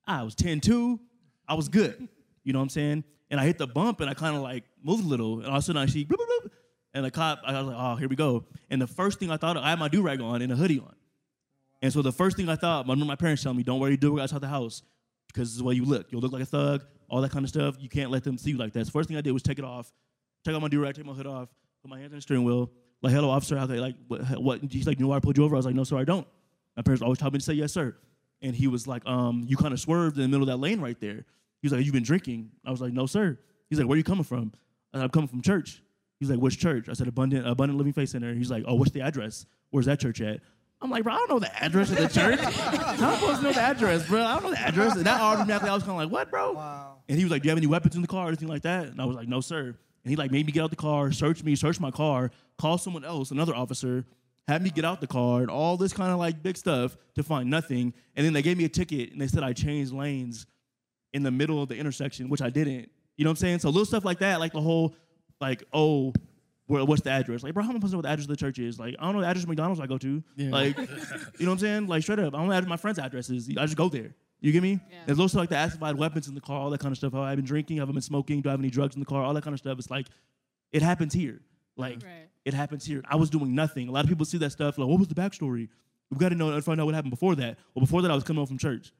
I 0.07 0.23
was 0.23 0.35
10-2. 0.35 0.99
I 1.47 1.53
was 1.53 1.67
good. 1.67 2.07
You 2.43 2.53
know 2.53 2.59
what 2.59 2.63
I'm 2.63 2.69
saying? 2.69 3.03
And 3.29 3.39
I 3.39 3.45
hit 3.45 3.57
the 3.57 3.67
bump, 3.67 4.01
and 4.01 4.09
I 4.09 4.13
kind 4.13 4.35
of 4.35 4.41
like 4.41 4.63
moved 4.83 5.05
a 5.05 5.07
little, 5.07 5.39
and 5.39 5.47
all 5.47 5.55
of 5.55 5.59
a 5.59 5.61
sudden 5.61 5.81
I 5.81 5.85
see, 5.85 6.05
bloop, 6.05 6.17
bloop, 6.17 6.49
and 6.93 7.05
the 7.05 7.11
cop. 7.11 7.41
I 7.45 7.53
was 7.61 7.67
like, 7.67 7.77
oh, 7.77 7.95
here 7.95 8.09
we 8.09 8.15
go. 8.15 8.45
And 8.69 8.81
the 8.81 8.87
first 8.87 9.19
thing 9.19 9.31
I 9.31 9.37
thought, 9.37 9.57
I 9.57 9.69
had 9.69 9.79
my 9.79 9.87
do 9.87 10.01
rag 10.01 10.21
on 10.21 10.41
and 10.41 10.51
a 10.51 10.55
hoodie 10.55 10.79
on. 10.79 10.95
And 11.81 11.91
so 11.91 12.01
the 12.01 12.11
first 12.11 12.37
thing 12.37 12.49
I 12.49 12.55
thought, 12.55 12.85
I 12.85 12.89
remember 12.89 13.05
my 13.05 13.15
parents 13.15 13.43
telling 13.43 13.57
me, 13.57 13.63
don't 13.63 13.79
your 13.79 13.97
do 13.97 14.15
rag 14.15 14.23
outside 14.23 14.41
the 14.41 14.47
house 14.47 14.83
because 15.27 15.49
this 15.49 15.53
is 15.53 15.57
the 15.59 15.63
way 15.63 15.73
you 15.73 15.85
look. 15.85 16.11
You'll 16.11 16.21
look 16.21 16.31
like 16.31 16.43
a 16.43 16.45
thug, 16.45 16.83
all 17.09 17.21
that 17.21 17.31
kind 17.31 17.43
of 17.43 17.49
stuff. 17.49 17.75
You 17.79 17.89
can't 17.89 18.11
let 18.11 18.23
them 18.23 18.37
see 18.37 18.51
you 18.51 18.57
like 18.57 18.73
that. 18.73 18.85
So 18.85 18.91
first 18.91 19.07
thing 19.07 19.17
I 19.17 19.21
did 19.21 19.31
was 19.31 19.43
take 19.43 19.59
it 19.59 19.65
off, 19.65 19.91
take 20.43 20.53
off 20.53 20.61
my 20.61 20.67
do 20.67 20.81
rag, 20.81 20.95
take 20.95 21.05
my 21.05 21.13
hood 21.13 21.27
off, 21.27 21.49
put 21.81 21.89
my 21.89 21.99
hands 21.99 22.13
on 22.13 22.17
the 22.17 22.21
steering 22.21 22.43
wheel. 22.43 22.71
Like, 23.01 23.13
hello, 23.13 23.29
officer. 23.29 23.57
I 23.57 23.65
was 23.65 23.79
like, 23.79 23.95
what? 24.07 24.21
what? 24.37 24.61
He's 24.71 24.85
like, 24.85 24.99
you 24.99 25.05
know 25.05 25.09
why 25.09 25.17
I 25.17 25.19
pulled 25.19 25.37
you 25.37 25.43
over? 25.43 25.55
I 25.55 25.57
was 25.57 25.65
like, 25.65 25.75
no, 25.75 25.83
sir, 25.83 25.97
I 25.97 26.03
don't. 26.03 26.27
My 26.75 26.83
parents 26.83 27.01
always 27.01 27.17
taught 27.17 27.33
me 27.33 27.39
to 27.39 27.45
say 27.45 27.53
yes, 27.53 27.73
sir. 27.73 27.95
And 28.41 28.55
he 28.55 28.67
was 28.67 28.87
like, 28.87 29.05
um, 29.05 29.43
you 29.47 29.57
kind 29.57 29.73
of 29.73 29.79
swerved 29.79 30.17
in 30.17 30.23
the 30.23 30.27
middle 30.27 30.43
of 30.43 30.47
that 30.47 30.57
lane 30.57 30.79
right 30.81 30.99
there. 30.99 31.25
He 31.61 31.67
was 31.67 31.73
like, 31.73 31.85
you've 31.85 31.93
been 31.93 32.03
drinking. 32.03 32.51
I 32.65 32.71
was 32.71 32.81
like, 32.81 32.93
no, 32.93 33.05
sir. 33.05 33.37
He's 33.69 33.79
like, 33.79 33.87
where 33.87 33.95
are 33.95 33.97
you 33.97 34.03
coming 34.03 34.23
from? 34.23 34.51
I 34.93 34.97
said, 34.97 35.03
I'm 35.03 35.09
coming 35.09 35.27
from 35.27 35.41
church. 35.41 35.81
He's 36.19 36.29
like, 36.29 36.39
which 36.39 36.59
church? 36.59 36.87
I 36.89 36.93
said, 36.93 37.07
Abundant, 37.07 37.47
Abundant 37.47 37.77
Living 37.77 37.93
Faith 37.93 38.09
Center. 38.09 38.33
He's 38.33 38.51
like, 38.51 38.63
oh, 38.67 38.75
what's 38.75 38.91
the 38.91 39.01
address? 39.01 39.45
Where's 39.71 39.87
that 39.87 39.99
church 39.99 40.21
at? 40.21 40.39
I'm 40.81 40.89
like, 40.89 41.03
bro, 41.03 41.13
I 41.13 41.17
don't 41.17 41.29
know 41.29 41.39
the 41.39 41.63
address 41.63 41.91
of 41.91 41.97
the 41.97 42.07
church. 42.19 42.39
How 42.39 43.11
am 43.11 43.19
supposed 43.19 43.37
to 43.39 43.43
know 43.43 43.53
the 43.53 43.61
address, 43.61 44.07
bro? 44.07 44.23
I 44.23 44.33
don't 44.33 44.43
know 44.43 44.51
the 44.51 44.59
address. 44.59 44.95
And 44.95 45.05
that 45.05 45.21
automatically, 45.21 45.69
I 45.69 45.73
was 45.73 45.83
kind 45.83 45.93
of 45.93 45.97
like, 45.97 46.11
what, 46.11 46.31
bro? 46.31 46.53
Wow. 46.53 46.97
And 47.07 47.17
he 47.17 47.23
was 47.23 47.31
like, 47.31 47.43
do 47.43 47.47
you 47.47 47.51
have 47.51 47.57
any 47.57 47.67
weapons 47.67 47.95
in 47.95 48.01
the 48.01 48.07
car 48.07 48.25
or 48.25 48.27
anything 48.27 48.47
like 48.47 48.63
that? 48.63 48.87
And 48.87 48.99
I 49.01 49.05
was 49.05 49.15
like, 49.15 49.27
no, 49.27 49.41
sir. 49.41 49.75
And 50.03 50.09
he 50.09 50.15
like 50.15 50.31
made 50.31 50.45
me 50.45 50.51
get 50.51 50.63
out 50.63 50.69
the 50.69 50.75
car, 50.75 51.11
search 51.11 51.43
me, 51.43 51.55
search 51.55 51.79
my 51.79 51.91
car, 51.91 52.31
call 52.57 52.77
someone 52.77 53.05
else, 53.05 53.31
another 53.31 53.55
officer, 53.55 54.05
had 54.47 54.61
me 54.61 54.69
get 54.69 54.83
out 54.83 54.99
the 54.99 55.07
car, 55.07 55.41
and 55.41 55.49
all 55.49 55.77
this 55.77 55.93
kind 55.93 56.11
of 56.11 56.17
like 56.17 56.41
big 56.41 56.57
stuff 56.57 56.97
to 57.15 57.23
find 57.23 57.49
nothing. 57.49 57.93
And 58.15 58.25
then 58.25 58.33
they 58.33 58.41
gave 58.41 58.57
me 58.57 58.65
a 58.65 58.69
ticket 58.69 59.11
and 59.11 59.21
they 59.21 59.27
said 59.27 59.43
I 59.43 59.53
changed 59.53 59.93
lanes 59.93 60.47
in 61.13 61.23
the 61.23 61.31
middle 61.31 61.61
of 61.61 61.69
the 61.69 61.75
intersection, 61.75 62.29
which 62.29 62.41
I 62.41 62.49
didn't. 62.49 62.89
You 63.17 63.25
know 63.25 63.29
what 63.29 63.33
I'm 63.33 63.37
saying? 63.37 63.59
So 63.59 63.69
little 63.69 63.85
stuff 63.85 64.05
like 64.05 64.19
that, 64.19 64.39
like 64.39 64.53
the 64.53 64.61
whole, 64.61 64.95
like, 65.39 65.63
oh, 65.73 66.13
where, 66.67 66.85
what's 66.85 67.01
the 67.01 67.11
address? 67.11 67.43
Like, 67.43 67.53
bro, 67.53 67.63
how 67.63 67.69
am 67.69 67.75
I 67.75 67.79
supposed 67.79 67.91
to 67.91 67.95
know 67.95 67.97
what 67.99 68.03
the 68.03 68.09
address 68.09 68.25
of 68.25 68.29
the 68.29 68.37
church 68.37 68.57
is? 68.57 68.79
Like, 68.79 68.95
I 68.97 69.03
don't 69.03 69.15
know 69.15 69.21
the 69.21 69.27
address 69.27 69.43
of 69.43 69.49
McDonald's 69.49 69.81
I 69.81 69.87
go 69.87 69.97
to. 69.97 70.23
Yeah. 70.37 70.51
Like, 70.51 70.77
you 70.77 70.85
know 70.85 70.91
what 70.91 71.51
I'm 71.51 71.59
saying? 71.59 71.87
Like, 71.87 72.03
straight 72.03 72.19
up, 72.19 72.33
I 72.33 72.37
don't 72.37 72.47
know 72.47 72.61
my 72.61 72.77
friends' 72.77 72.97
addresses. 72.97 73.49
I 73.49 73.65
just 73.65 73.75
go 73.75 73.89
there. 73.89 74.15
You 74.41 74.51
get 74.51 74.63
me? 74.63 74.79
There's 75.05 75.19
also 75.19 75.37
like 75.37 75.49
the 75.49 75.55
activated 75.57 75.97
weapons 75.97 76.27
in 76.27 76.33
the 76.35 76.41
car, 76.41 76.59
all 76.59 76.69
that 76.71 76.79
kind 76.79 76.91
of 76.91 76.97
stuff. 76.97 77.13
How 77.13 77.21
I've 77.21 77.35
been 77.37 77.45
drinking, 77.45 77.77
have 77.77 77.89
I 77.89 77.91
been 77.91 78.01
smoking? 78.01 78.41
Do 78.41 78.49
I 78.49 78.53
have 78.53 78.59
any 78.59 78.71
drugs 78.71 78.95
in 78.95 78.99
the 78.99 79.05
car? 79.05 79.23
All 79.23 79.33
that 79.35 79.43
kind 79.43 79.53
of 79.53 79.59
stuff. 79.59 79.77
It's 79.77 79.91
like, 79.91 80.07
it 80.71 80.81
happens 80.81 81.13
here. 81.13 81.41
Like, 81.77 82.03
Right. 82.03 82.27
it 82.43 82.53
happens 82.53 82.85
here. 82.85 83.03
I 83.09 83.15
was 83.17 83.29
doing 83.29 83.53
nothing. 83.53 83.87
A 83.87 83.91
lot 83.91 84.03
of 84.03 84.09
people 84.09 84.25
see 84.25 84.37
that 84.39 84.51
stuff. 84.51 84.77
Like, 84.77 84.87
what 84.87 84.97
was 84.99 85.07
the 85.07 85.15
backstory? 85.15 85.69
We've 86.09 86.19
got 86.19 86.29
to 86.29 86.35
know 86.35 86.51
and 86.51 86.63
find 86.63 86.81
out 86.81 86.85
what 86.85 86.95
happened 86.95 87.11
before 87.11 87.35
that. 87.35 87.57
Well, 87.75 87.81
before 87.81 88.01
that, 88.01 88.11
I 88.11 88.15
was 88.15 88.23
coming 88.23 88.39
home 88.39 88.47
from 88.47 88.57
church. 88.57 88.91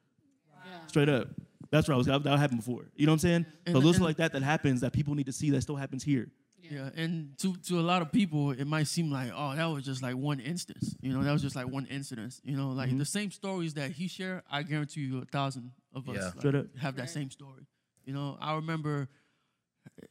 Yeah. 0.66 0.86
Straight 0.88 1.10
up. 1.10 1.28
That's 1.72 1.88
where 1.88 1.96
I 1.96 1.98
was. 1.98 2.06
That 2.08 2.24
happened 2.26 2.60
before. 2.60 2.86
You 2.96 3.06
know 3.08 3.12
what 3.14 3.16
I'm 3.16 3.20
saying? 3.20 3.46
And- 3.66 3.74
so 3.74 3.80
little 3.80 3.94
stuff 3.94 3.96
and- 3.98 4.06
like 4.06 4.18
that 4.18 4.34
that 4.34 4.44
happens 4.44 4.82
that 4.82 4.94
people 4.94 5.16
need 5.16 5.26
to 5.26 5.32
see 5.32 5.50
that 5.52 5.62
still 5.62 5.76
happens 5.76 6.04
here. 6.04 6.30
Yeah, 6.70 6.90
and 6.96 7.38
to 7.40 7.56
to 7.68 7.80
a 7.80 7.82
lot 7.82 8.02
of 8.02 8.12
people, 8.12 8.52
it 8.52 8.66
might 8.66 8.88
seem 8.88 9.12
like, 9.12 9.32
oh, 9.36 9.56
that 9.56 9.66
was 9.66 9.84
just 9.84 10.02
like 10.02 10.16
one 10.16 10.40
instance. 10.40 10.96
You 11.02 11.14
know, 11.14 11.24
that 11.24 11.32
was 11.32 11.42
just 11.42 11.56
like 11.56 11.68
one 11.68 11.86
incident. 11.88 12.40
You 12.44 12.56
know, 12.56 12.70
like 12.70 12.90
mm-hmm. 12.90 13.00
the 13.00 13.06
same 13.06 13.32
stories 13.32 13.74
that 13.76 13.92
he 13.92 14.08
shared, 14.08 14.44
I 14.52 14.64
guarantee 14.64 15.02
you, 15.02 15.20
a 15.22 15.26
thousand 15.26 15.72
of 15.94 16.08
us 16.10 16.34
Yeah. 16.44 16.52
like, 16.52 16.78
have 16.78 16.96
that 16.98 17.10
same 17.10 17.32
story. 17.32 17.66
You 18.06 18.14
know, 18.14 18.38
I 18.40 18.56
remember, 18.56 19.10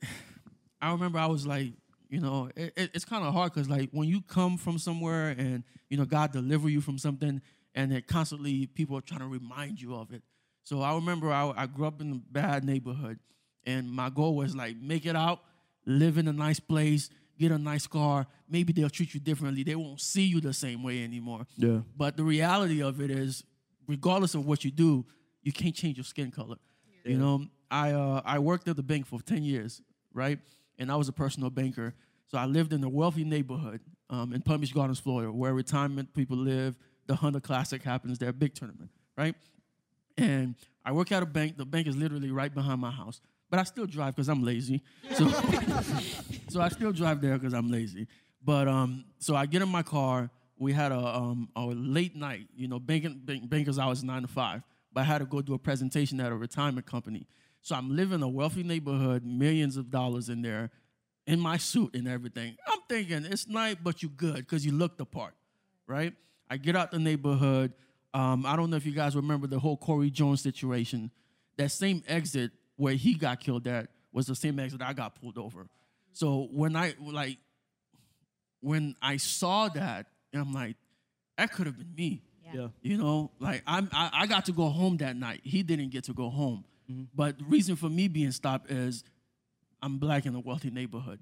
I 0.82 0.92
remember 0.92 1.18
I 1.18 1.26
was 1.26 1.46
like, 1.46 1.72
you 2.08 2.20
know, 2.20 2.50
it, 2.56 2.72
it- 2.76 2.90
it's 2.94 3.04
kind 3.04 3.24
of 3.24 3.32
hard 3.32 3.52
because 3.54 3.68
like 3.68 3.90
when 3.92 4.08
you 4.08 4.20
come 4.22 4.56
from 4.56 4.78
somewhere 4.78 5.30
and 5.30 5.62
you 5.88 5.96
know 5.96 6.04
God 6.04 6.32
deliver 6.32 6.68
you 6.68 6.80
from 6.80 6.98
something, 6.98 7.40
and 7.74 7.92
then 7.92 8.02
constantly 8.06 8.66
people 8.66 8.96
are 8.96 9.00
trying 9.02 9.20
to 9.20 9.26
remind 9.28 9.80
you 9.80 9.94
of 9.94 10.12
it. 10.12 10.22
So 10.64 10.82
I 10.82 10.94
remember 10.94 11.32
I, 11.32 11.52
I 11.56 11.66
grew 11.66 11.86
up 11.86 12.00
in 12.00 12.12
a 12.12 12.32
bad 12.32 12.64
neighborhood, 12.64 13.18
and 13.64 13.90
my 13.90 14.10
goal 14.10 14.34
was 14.36 14.54
like 14.56 14.76
make 14.76 15.06
it 15.06 15.16
out, 15.16 15.40
live 15.86 16.18
in 16.18 16.28
a 16.28 16.32
nice 16.32 16.60
place, 16.60 17.10
get 17.38 17.50
a 17.52 17.58
nice 17.58 17.86
car. 17.86 18.26
Maybe 18.48 18.72
they'll 18.72 18.90
treat 18.90 19.14
you 19.14 19.20
differently. 19.20 19.62
They 19.62 19.74
won't 19.74 20.00
see 20.00 20.24
you 20.24 20.40
the 20.40 20.52
same 20.52 20.82
way 20.82 21.02
anymore. 21.02 21.46
Yeah. 21.56 21.80
But 21.96 22.16
the 22.16 22.24
reality 22.24 22.82
of 22.82 23.00
it 23.00 23.10
is, 23.10 23.44
regardless 23.86 24.34
of 24.34 24.46
what 24.46 24.64
you 24.64 24.70
do, 24.70 25.04
you 25.42 25.52
can't 25.52 25.74
change 25.74 25.96
your 25.96 26.04
skin 26.04 26.30
color. 26.30 26.56
Yeah. 27.04 27.12
You 27.12 27.18
know, 27.18 27.46
I 27.70 27.92
uh, 27.92 28.20
I 28.24 28.38
worked 28.38 28.68
at 28.68 28.76
the 28.76 28.82
bank 28.82 29.06
for 29.06 29.20
ten 29.22 29.42
years, 29.42 29.80
right? 30.12 30.38
And 30.78 30.90
I 30.90 30.96
was 30.96 31.08
a 31.08 31.12
personal 31.12 31.50
banker. 31.50 31.94
So 32.26 32.38
I 32.38 32.46
lived 32.46 32.72
in 32.72 32.84
a 32.84 32.88
wealthy 32.88 33.24
neighborhood 33.24 33.80
um, 34.08 34.32
in 34.32 34.40
Palm 34.42 34.60
Beach 34.60 34.72
Gardens, 34.72 35.00
Florida, 35.00 35.32
where 35.32 35.52
retirement 35.52 36.14
people 36.14 36.36
live. 36.36 36.76
The 37.06 37.16
Honda 37.16 37.40
Classic 37.40 37.82
happens 37.82 38.18
there, 38.18 38.32
big 38.32 38.54
tournament, 38.54 38.90
right? 39.16 39.34
And 40.16 40.54
I 40.84 40.92
work 40.92 41.10
at 41.10 41.22
a 41.22 41.26
bank. 41.26 41.56
The 41.56 41.64
bank 41.64 41.88
is 41.88 41.96
literally 41.96 42.30
right 42.30 42.54
behind 42.54 42.80
my 42.80 42.92
house, 42.92 43.20
but 43.50 43.58
I 43.58 43.64
still 43.64 43.86
drive 43.86 44.14
because 44.14 44.28
I'm 44.28 44.42
lazy. 44.42 44.82
So, 45.14 45.28
so 46.48 46.60
I 46.60 46.68
still 46.68 46.92
drive 46.92 47.20
there 47.20 47.36
because 47.36 47.52
I'm 47.52 47.70
lazy. 47.70 48.06
But 48.42 48.68
um, 48.68 49.04
so 49.18 49.34
I 49.36 49.46
get 49.46 49.60
in 49.60 49.68
my 49.68 49.82
car. 49.82 50.30
We 50.56 50.72
had 50.72 50.92
a 50.92 50.98
um 50.98 51.48
a 51.56 51.62
late 51.62 52.14
night. 52.16 52.46
You 52.54 52.68
know, 52.68 52.78
banking 52.78 53.20
bank, 53.24 53.48
bankers 53.50 53.78
hours 53.78 54.04
nine 54.04 54.22
to 54.22 54.28
five. 54.28 54.62
But 54.92 55.02
I 55.02 55.04
had 55.04 55.18
to 55.18 55.26
go 55.26 55.40
do 55.40 55.54
a 55.54 55.58
presentation 55.58 56.20
at 56.20 56.32
a 56.32 56.36
retirement 56.36 56.86
company. 56.86 57.26
So 57.62 57.74
I'm 57.74 57.94
living 57.94 58.16
in 58.16 58.22
a 58.22 58.28
wealthy 58.28 58.62
neighborhood, 58.62 59.24
millions 59.24 59.76
of 59.76 59.90
dollars 59.90 60.28
in 60.28 60.42
there, 60.42 60.70
in 61.26 61.38
my 61.38 61.58
suit 61.58 61.94
and 61.94 62.08
everything. 62.08 62.56
I'm 62.66 62.80
thinking 62.88 63.24
it's 63.24 63.46
night, 63.46 63.78
but 63.82 64.02
you 64.02 64.08
good 64.08 64.36
because 64.36 64.64
you 64.64 64.72
look 64.72 64.96
the 64.96 65.04
part, 65.04 65.34
right? 65.86 66.14
I 66.48 66.56
get 66.56 66.74
out 66.76 66.90
the 66.90 66.98
neighborhood. 66.98 67.72
Um, 68.12 68.44
I 68.46 68.56
don't 68.56 68.70
know 68.70 68.76
if 68.76 68.86
you 68.86 68.92
guys 68.92 69.14
remember 69.14 69.46
the 69.46 69.58
whole 69.58 69.76
Corey 69.76 70.10
Jones 70.10 70.40
situation. 70.40 71.10
That 71.56 71.70
same 71.70 72.02
exit 72.08 72.50
where 72.80 72.94
he 72.94 73.12
got 73.12 73.40
killed 73.40 73.66
at 73.66 73.90
was 74.10 74.26
the 74.26 74.34
same 74.34 74.58
exit 74.58 74.80
I 74.80 74.94
got 74.94 75.20
pulled 75.20 75.36
over. 75.36 75.68
So 76.12 76.48
when 76.50 76.74
I 76.74 76.94
like 76.98 77.36
when 78.60 78.96
I 79.02 79.18
saw 79.18 79.68
that, 79.68 80.06
I'm 80.34 80.54
like, 80.54 80.76
that 81.36 81.52
could 81.52 81.66
have 81.66 81.76
been 81.76 81.94
me. 81.94 82.22
Yeah. 82.54 82.68
You 82.80 82.96
know, 82.96 83.30
like 83.38 83.62
I'm, 83.66 83.90
I, 83.92 84.10
I 84.12 84.26
got 84.26 84.46
to 84.46 84.52
go 84.52 84.68
home 84.70 84.96
that 84.96 85.14
night. 85.14 85.40
He 85.44 85.62
didn't 85.62 85.90
get 85.90 86.04
to 86.04 86.14
go 86.14 86.30
home. 86.30 86.64
Mm-hmm. 86.90 87.04
But 87.14 87.38
the 87.38 87.44
reason 87.44 87.76
for 87.76 87.90
me 87.90 88.08
being 88.08 88.32
stopped 88.32 88.70
is 88.70 89.04
I'm 89.82 89.98
black 89.98 90.24
in 90.24 90.34
a 90.34 90.40
wealthy 90.40 90.70
neighborhood. 90.70 91.20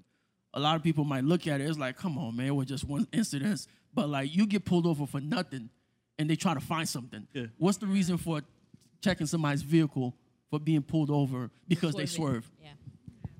A 0.53 0.59
lot 0.59 0.77
of 0.77 0.81
people 0.81 1.03
might 1.03 1.25
look 1.25 1.45
at 1.45 1.61
it 1.61 1.69
as 1.69 1.77
like, 1.77 1.97
come 1.97 2.17
on, 2.17 2.37
man, 2.37 2.47
it 2.47 2.55
was 2.55 2.67
just 2.67 2.85
one 2.85 3.05
incident. 3.11 3.67
But 3.93 4.09
like, 4.09 4.33
you 4.33 4.47
get 4.47 4.65
pulled 4.65 4.87
over 4.87 5.05
for 5.05 5.19
nothing, 5.19 5.69
and 6.17 6.29
they 6.29 6.35
try 6.35 6.53
to 6.53 6.59
find 6.59 6.87
something. 6.87 7.27
Yeah. 7.33 7.45
What's 7.57 7.77
the 7.77 7.85
reason 7.85 8.17
for 8.17 8.41
checking 9.01 9.27
somebody's 9.27 9.61
vehicle 9.61 10.15
for 10.49 10.59
being 10.59 10.81
pulled 10.81 11.09
over 11.09 11.49
because 11.67 11.93
they 11.95 12.05
swerve? 12.05 12.49
Yeah. 12.61 12.69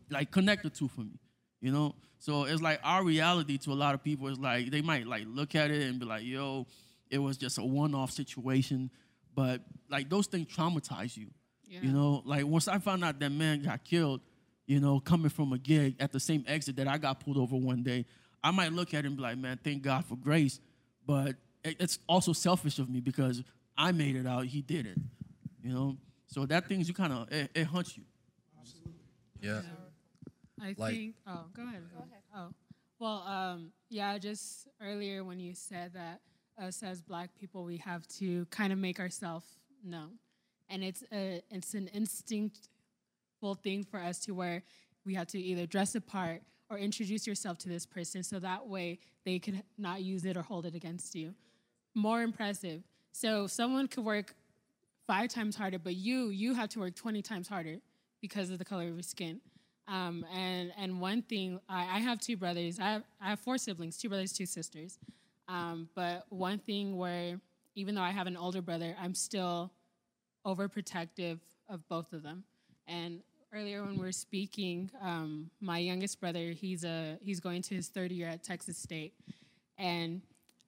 like 0.10 0.32
connect 0.32 0.64
the 0.64 0.70
two 0.70 0.88
for 0.88 1.02
me, 1.02 1.20
you 1.62 1.72
know. 1.72 1.96
So 2.20 2.44
it's 2.46 2.62
like 2.62 2.80
our 2.84 3.04
reality 3.04 3.58
to 3.60 3.72
a 3.72 3.74
lot 3.76 3.94
of 3.96 4.04
people 4.04 4.28
is 4.28 4.40
like 4.40 4.72
they 4.72 4.82
might 4.82 5.08
like 5.08 5.24
look 5.28 5.56
at 5.56 5.72
it 5.72 5.84
and 5.84 6.00
be 6.00 6.06
like, 6.06 6.24
"Yo, 6.24 6.68
it 7.10 7.18
was 7.20 7.38
just 7.38 7.58
a 7.58 7.64
one-off 7.64 8.12
situation," 8.12 8.90
but 9.36 9.62
like 9.90 10.10
those 10.10 10.28
things 10.28 10.48
traumatize 10.54 11.16
you, 11.16 11.28
Yeah. 11.68 11.82
you 11.82 11.92
know. 11.92 12.22
Like 12.26 12.46
once 12.46 12.68
I 12.68 12.80
found 12.80 13.04
out 13.04 13.20
that 13.20 13.32
man 13.32 13.62
got 13.64 13.84
killed, 13.84 14.22
you 14.68 14.80
know, 14.80 15.00
coming 15.00 15.30
from 15.30 15.54
a 15.54 15.58
gig 15.58 15.96
at 16.00 16.12
the 16.12 16.20
same 16.20 16.44
exit 16.48 16.76
that 16.78 16.88
I 16.88 16.98
got 16.98 17.20
pulled 17.22 17.38
over 17.38 17.56
one 17.56 17.84
day, 17.84 18.06
I 18.44 18.52
might 18.52 18.74
look 18.74 18.94
at 18.94 19.00
him 19.06 19.12
and 19.14 19.18
be 19.18 19.24
like, 19.24 19.38
"Man, 19.38 19.58
thank 19.64 19.82
God 19.84 20.04
for 20.06 20.16
grace," 20.18 20.60
but 21.06 21.36
it's 21.64 22.00
also 22.08 22.34
selfish 22.34 22.80
of 22.80 22.90
me 22.90 23.00
because 23.00 23.44
I 23.78 23.92
made 23.92 24.16
it 24.16 24.26
out, 24.28 24.46
he 24.46 24.62
did 24.62 24.86
it, 24.86 24.98
you 25.64 25.72
know. 25.74 25.98
So 26.30 26.46
that 26.46 26.68
things 26.68 26.88
you 26.88 26.94
kind 26.94 27.12
of 27.12 27.32
it, 27.32 27.50
it 27.56 27.66
hunts 27.66 27.98
you. 27.98 28.04
Yeah. 29.42 29.62
I 30.62 30.76
Like- 30.78 30.94
think. 30.96 31.16
Oh, 31.26 31.46
go 31.54 31.64
ahead. 31.64 31.84
Go 31.92 31.98
ahead. 32.00 32.24
Oh, 32.36 32.54
well, 33.00 33.22
um, 33.24 33.72
yeah. 33.90 34.18
Just 34.18 34.68
earlier 34.82 35.24
when 35.24 35.40
you 35.40 35.54
said 35.56 35.94
that 35.94 36.22
us 36.58 36.84
as 36.84 37.02
Black 37.02 37.34
people, 37.40 37.64
we 37.64 37.78
have 37.78 38.06
to 38.20 38.46
kind 38.48 38.72
of 38.74 38.78
make 38.80 39.00
ourselves 39.00 39.48
known, 39.84 40.20
and 40.70 40.84
it's 40.84 41.04
a 41.12 41.42
it's 41.50 41.74
an 41.74 41.90
instinctful 41.94 43.56
thing 43.64 43.84
for 43.86 44.00
us 44.00 44.20
to 44.20 44.34
where 44.34 44.64
we 45.06 45.14
have 45.16 45.28
to 45.28 45.40
either 45.40 45.66
dress 45.66 45.96
apart 45.96 46.42
or 46.70 46.78
introduce 46.78 47.26
yourself 47.26 47.58
to 47.60 47.70
this 47.70 47.86
person, 47.86 48.22
so 48.22 48.38
that 48.40 48.68
way 48.68 49.00
they 49.26 49.40
can 49.40 49.64
not 49.78 50.02
use 50.04 50.26
it 50.26 50.36
or 50.38 50.42
hold 50.44 50.66
it 50.66 50.76
against 50.76 51.16
you. 51.16 51.34
More 51.96 52.22
impressive. 52.22 52.84
So 53.14 53.48
someone 53.48 53.88
could 53.88 54.04
work 54.06 54.36
five 55.10 55.28
times 55.28 55.56
harder, 55.56 55.80
but 55.80 55.96
you 55.96 56.30
you 56.30 56.54
have 56.54 56.70
to 56.70 56.80
work 56.80 56.96
twenty 56.96 57.24
times 57.24 57.48
harder 57.48 57.78
because 58.22 58.52
of 58.52 58.60
the 58.60 58.66
color 58.66 58.88
of 58.88 58.94
your 58.94 59.02
skin. 59.02 59.42
Um, 59.88 60.24
and 60.32 60.72
and 60.78 61.02
one 61.02 61.24
thing, 61.24 61.60
I, 61.68 61.98
I 61.98 62.00
have 62.00 62.20
two 62.20 62.38
brothers. 62.38 62.80
I 62.80 62.92
have 62.92 63.04
I 63.20 63.30
have 63.32 63.40
four 63.40 63.58
siblings, 63.58 63.98
two 63.98 64.08
brothers, 64.08 64.32
two 64.34 64.46
sisters. 64.46 65.00
Um, 65.48 65.90
but 65.96 66.26
one 66.30 66.60
thing 66.60 66.96
where 66.96 67.42
even 67.74 67.96
though 67.96 68.04
I 68.04 68.12
have 68.12 68.28
an 68.28 68.38
older 68.38 68.62
brother, 68.62 68.96
I'm 69.02 69.16
still 69.16 69.72
overprotective 70.46 71.40
of 71.68 71.88
both 71.90 72.14
of 72.14 72.22
them. 72.22 72.44
And 72.88 73.22
earlier 73.52 73.84
when 73.84 73.96
we 73.96 74.04
were 74.04 74.12
speaking, 74.12 74.92
um, 75.02 75.50
my 75.60 75.80
youngest 75.80 76.20
brother, 76.20 76.52
he's 76.52 76.84
a 76.84 77.18
he's 77.24 77.40
going 77.40 77.64
to 77.64 77.74
his 77.74 77.88
third 77.88 78.12
year 78.12 78.28
at 78.28 78.44
Texas 78.44 78.78
State, 78.78 79.14
and 79.76 80.22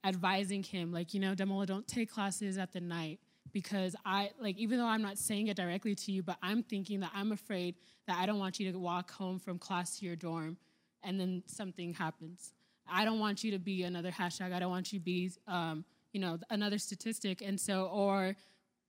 advising 0.03 0.63
him 0.63 0.91
like, 0.91 1.13
you 1.13 1.19
know, 1.19 1.35
Demola, 1.35 1.67
don't 1.67 1.87
take 1.87 2.09
classes 2.09 2.57
at 2.57 2.73
the 2.73 2.81
night 2.81 3.19
because 3.53 3.95
I 4.05 4.31
like 4.39 4.57
even 4.57 4.77
though 4.77 4.85
I'm 4.85 5.01
not 5.01 5.17
saying 5.17 5.47
it 5.47 5.57
directly 5.57 5.95
to 5.95 6.11
you, 6.11 6.23
but 6.23 6.37
I'm 6.41 6.63
thinking 6.63 6.99
that 7.01 7.11
I'm 7.13 7.31
afraid 7.31 7.75
that 8.07 8.17
I 8.19 8.25
don't 8.25 8.39
want 8.39 8.59
you 8.59 8.71
to 8.71 8.77
walk 8.77 9.11
home 9.11 9.39
from 9.39 9.59
class 9.59 9.99
to 9.99 10.05
your 10.05 10.15
dorm 10.15 10.57
and 11.03 11.19
then 11.19 11.43
something 11.45 11.93
happens. 11.93 12.53
I 12.89 13.05
don't 13.05 13.19
want 13.19 13.43
you 13.43 13.51
to 13.51 13.59
be 13.59 13.83
another 13.83 14.11
hashtag. 14.11 14.53
I 14.53 14.59
don't 14.59 14.69
want 14.69 14.91
you 14.91 14.99
to 14.99 15.05
be, 15.05 15.31
um, 15.47 15.85
you 16.13 16.19
know, 16.19 16.37
another 16.49 16.77
statistic. 16.77 17.41
And 17.41 17.59
so, 17.59 17.85
or, 17.85 18.35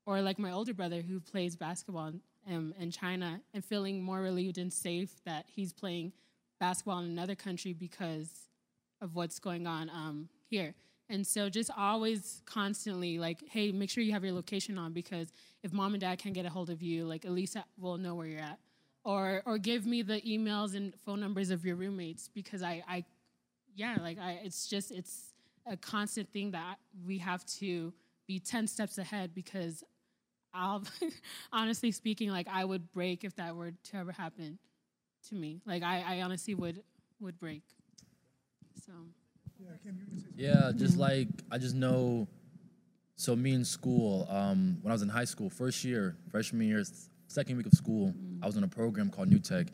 or 0.07 0.21
like 0.21 0.39
my 0.39 0.51
older 0.51 0.75
brother 0.75 1.01
who 1.01 1.21
plays 1.21 1.57
basketball 1.57 2.13
in, 2.49 2.75
in 2.79 2.91
China 2.91 3.41
and 3.55 3.65
feeling 3.65 4.03
more 4.03 4.21
relieved 4.21 4.59
and 4.59 4.73
safe 4.73 5.11
that 5.25 5.45
he's 5.49 5.73
playing 5.73 6.13
basketball 6.59 6.99
in 7.01 7.07
another 7.07 7.35
country 7.35 7.73
because 7.73 8.49
of 9.01 9.15
what's 9.15 9.39
going 9.39 9.67
on 9.67 9.91
um, 9.91 10.29
here. 10.49 10.75
And 11.13 11.27
so 11.27 11.51
just 11.51 11.71
always 11.77 12.41
constantly 12.47 13.19
like, 13.19 13.43
hey, 13.51 13.71
make 13.71 13.91
sure 13.91 14.03
you 14.03 14.13
have 14.13 14.25
your 14.25 14.33
location 14.33 14.79
on 14.79 14.95
because 14.95 15.31
if 15.63 15.71
mom 15.71 15.93
and 15.93 16.01
dad 16.01 16.19
can't 16.19 16.35
get 16.35 16.47
a 16.47 16.49
hold 16.49 16.71
of 16.71 16.81
you, 16.81 17.05
like 17.05 17.27
at 17.27 17.33
least 17.33 17.55
we'll 17.79 17.99
know 17.99 18.15
where 18.15 18.27
you're 18.27 18.41
at. 18.41 18.59
Or 19.05 19.43
or 19.45 19.59
give 19.59 19.85
me 19.85 20.01
the 20.01 20.23
emails 20.23 20.75
and 20.75 20.95
phone 21.05 21.21
numbers 21.21 21.51
of 21.51 21.67
your 21.67 21.77
roommates 21.77 22.29
because 22.33 22.63
I, 22.63 22.83
I 22.89 23.05
yeah, 23.75 23.99
like 24.01 24.19
I 24.19 24.41
it's 24.43 24.67
just 24.69 24.91
it's 24.91 25.35
a 25.67 25.77
constant 25.77 26.33
thing 26.33 26.53
that 26.53 26.77
we 27.07 27.19
have 27.19 27.45
to 27.59 27.93
be 28.27 28.39
10 28.39 28.67
steps 28.67 28.97
ahead 28.97 29.35
because 29.35 29.85
I'll 30.55 30.83
honestly 31.53 31.91
speaking, 31.91 32.31
like 32.31 32.49
I 32.51 32.65
would 32.65 32.91
break 32.91 33.23
if 33.23 33.37
that 33.37 33.55
were 33.55 33.73
to 33.73 33.97
ever 33.97 34.13
happen 34.13 34.59
to 35.29 35.35
me. 35.35 35.61
Like 35.67 35.83
I, 35.83 36.17
I 36.17 36.23
honestly 36.23 36.55
would 36.55 36.83
would 37.21 37.39
break. 37.39 37.65
So 38.87 38.93
Yeah, 40.37 40.73
just 40.75 40.97
like 40.97 41.29
I 41.51 41.59
just 41.59 41.75
know. 41.75 42.29
So 43.17 43.37
me 43.37 43.53
in 43.53 43.65
school, 43.65 44.27
um, 44.31 44.79
when 44.83 44.91
I 44.91 44.95
was 44.95 45.03
in 45.03 45.09
high 45.09 45.27
school, 45.27 45.49
first 45.49 45.85
year, 45.85 46.17
freshman 46.31 46.67
year, 46.67 46.83
second 47.29 47.57
week 47.57 47.67
of 47.67 47.73
school, 47.73 48.13
I 48.43 48.47
was 48.47 48.57
in 48.57 48.65
a 48.65 48.69
program 48.69 49.11
called 49.11 49.29
New 49.29 49.39
Tech, 49.39 49.69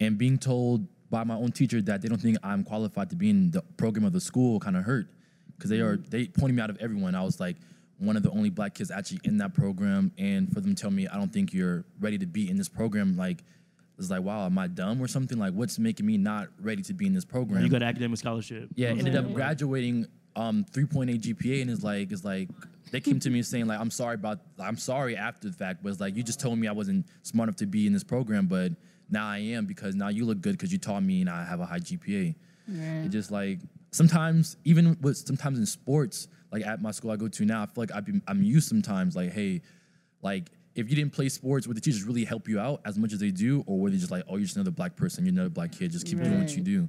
and 0.00 0.16
being 0.16 0.38
told 0.38 0.86
by 1.10 1.22
my 1.24 1.34
own 1.34 1.52
teacher 1.52 1.82
that 1.82 2.00
they 2.00 2.08
don't 2.08 2.20
think 2.20 2.38
I'm 2.42 2.64
qualified 2.64 3.10
to 3.10 3.16
be 3.16 3.28
in 3.28 3.50
the 3.50 3.62
program 3.76 4.06
of 4.06 4.12
the 4.12 4.20
school 4.20 4.58
kind 4.60 4.76
of 4.76 4.84
hurt, 4.84 5.08
because 5.56 5.68
they 5.68 5.80
are 5.80 5.96
they 5.96 6.26
pointed 6.26 6.56
me 6.56 6.62
out 6.62 6.70
of 6.70 6.78
everyone. 6.78 7.14
I 7.14 7.22
was 7.22 7.38
like 7.38 7.56
one 7.98 8.16
of 8.16 8.22
the 8.22 8.30
only 8.30 8.50
black 8.50 8.74
kids 8.74 8.90
actually 8.90 9.20
in 9.24 9.38
that 9.38 9.52
program, 9.52 10.12
and 10.16 10.50
for 10.52 10.60
them 10.60 10.74
to 10.74 10.80
tell 10.80 10.90
me 10.90 11.06
I 11.08 11.16
don't 11.16 11.32
think 11.32 11.52
you're 11.52 11.84
ready 12.00 12.18
to 12.18 12.26
be 12.26 12.48
in 12.48 12.56
this 12.56 12.68
program, 12.68 13.16
like. 13.16 13.42
It's 13.98 14.10
like, 14.10 14.22
wow, 14.22 14.44
am 14.46 14.58
I 14.58 14.66
dumb 14.66 15.00
or 15.00 15.08
something? 15.08 15.38
Like, 15.38 15.54
what's 15.54 15.78
making 15.78 16.04
me 16.04 16.18
not 16.18 16.48
ready 16.60 16.82
to 16.82 16.92
be 16.94 17.06
in 17.06 17.14
this 17.14 17.24
program? 17.24 17.62
You 17.62 17.70
got 17.70 17.82
an 17.82 17.88
academic 17.88 18.18
scholarship. 18.18 18.68
Yeah, 18.74 18.92
You 18.92 18.98
ended 18.98 19.16
up 19.16 19.32
graduating 19.32 20.06
um 20.36 20.66
3.8 20.70 21.18
GPA 21.22 21.62
and 21.62 21.70
it's 21.70 21.82
like 21.82 22.12
is 22.12 22.22
like 22.22 22.50
they 22.92 23.00
came 23.00 23.18
to 23.20 23.30
me 23.30 23.40
saying 23.42 23.66
like 23.66 23.80
I'm 23.80 23.90
sorry 23.90 24.16
about 24.16 24.40
I'm 24.58 24.76
sorry 24.76 25.16
after 25.16 25.48
the 25.48 25.54
fact, 25.54 25.82
but 25.82 25.88
it's 25.88 26.00
like 26.00 26.14
you 26.14 26.22
just 26.22 26.40
told 26.40 26.58
me 26.58 26.68
I 26.68 26.72
wasn't 26.72 27.06
smart 27.22 27.48
enough 27.48 27.56
to 27.56 27.66
be 27.66 27.86
in 27.86 27.94
this 27.94 28.04
program, 28.04 28.46
but 28.46 28.72
now 29.08 29.26
I 29.26 29.38
am 29.38 29.64
because 29.64 29.94
now 29.94 30.08
you 30.08 30.26
look 30.26 30.42
good 30.42 30.52
because 30.52 30.72
you 30.72 30.78
taught 30.78 31.02
me 31.02 31.22
and 31.22 31.30
I 31.30 31.44
have 31.44 31.60
a 31.60 31.64
high 31.66 31.78
GPA. 31.78 32.34
It 32.68 33.08
just 33.08 33.30
like 33.30 33.60
sometimes 33.92 34.56
even 34.64 34.98
with 35.00 35.16
sometimes 35.16 35.58
in 35.58 35.64
sports, 35.64 36.28
like 36.52 36.66
at 36.66 36.82
my 36.82 36.90
school 36.90 37.12
I 37.12 37.16
go 37.16 37.28
to 37.28 37.44
now, 37.46 37.62
I 37.62 37.66
feel 37.66 37.74
like 37.82 37.92
I've 37.94 38.04
been, 38.04 38.20
I'm 38.28 38.42
used 38.42 38.68
sometimes 38.68 39.16
like 39.16 39.32
hey, 39.32 39.62
like 40.22 40.50
if 40.76 40.88
you 40.90 40.96
didn't 40.96 41.12
play 41.12 41.28
sports, 41.28 41.66
would 41.66 41.76
the 41.76 41.80
teachers 41.80 42.02
really 42.04 42.24
help 42.24 42.48
you 42.48 42.60
out 42.60 42.80
as 42.84 42.98
much 42.98 43.12
as 43.12 43.18
they 43.18 43.30
do, 43.30 43.64
or 43.66 43.78
were 43.80 43.90
they 43.90 43.96
just 43.96 44.10
like, 44.10 44.24
oh, 44.28 44.36
you're 44.36 44.44
just 44.44 44.56
another 44.56 44.70
black 44.70 44.94
person, 44.96 45.24
you're 45.24 45.32
another 45.32 45.48
black 45.48 45.72
kid, 45.72 45.90
just 45.90 46.06
keep 46.06 46.18
doing 46.22 46.38
what 46.38 46.54
you 46.56 46.62
do? 46.62 46.88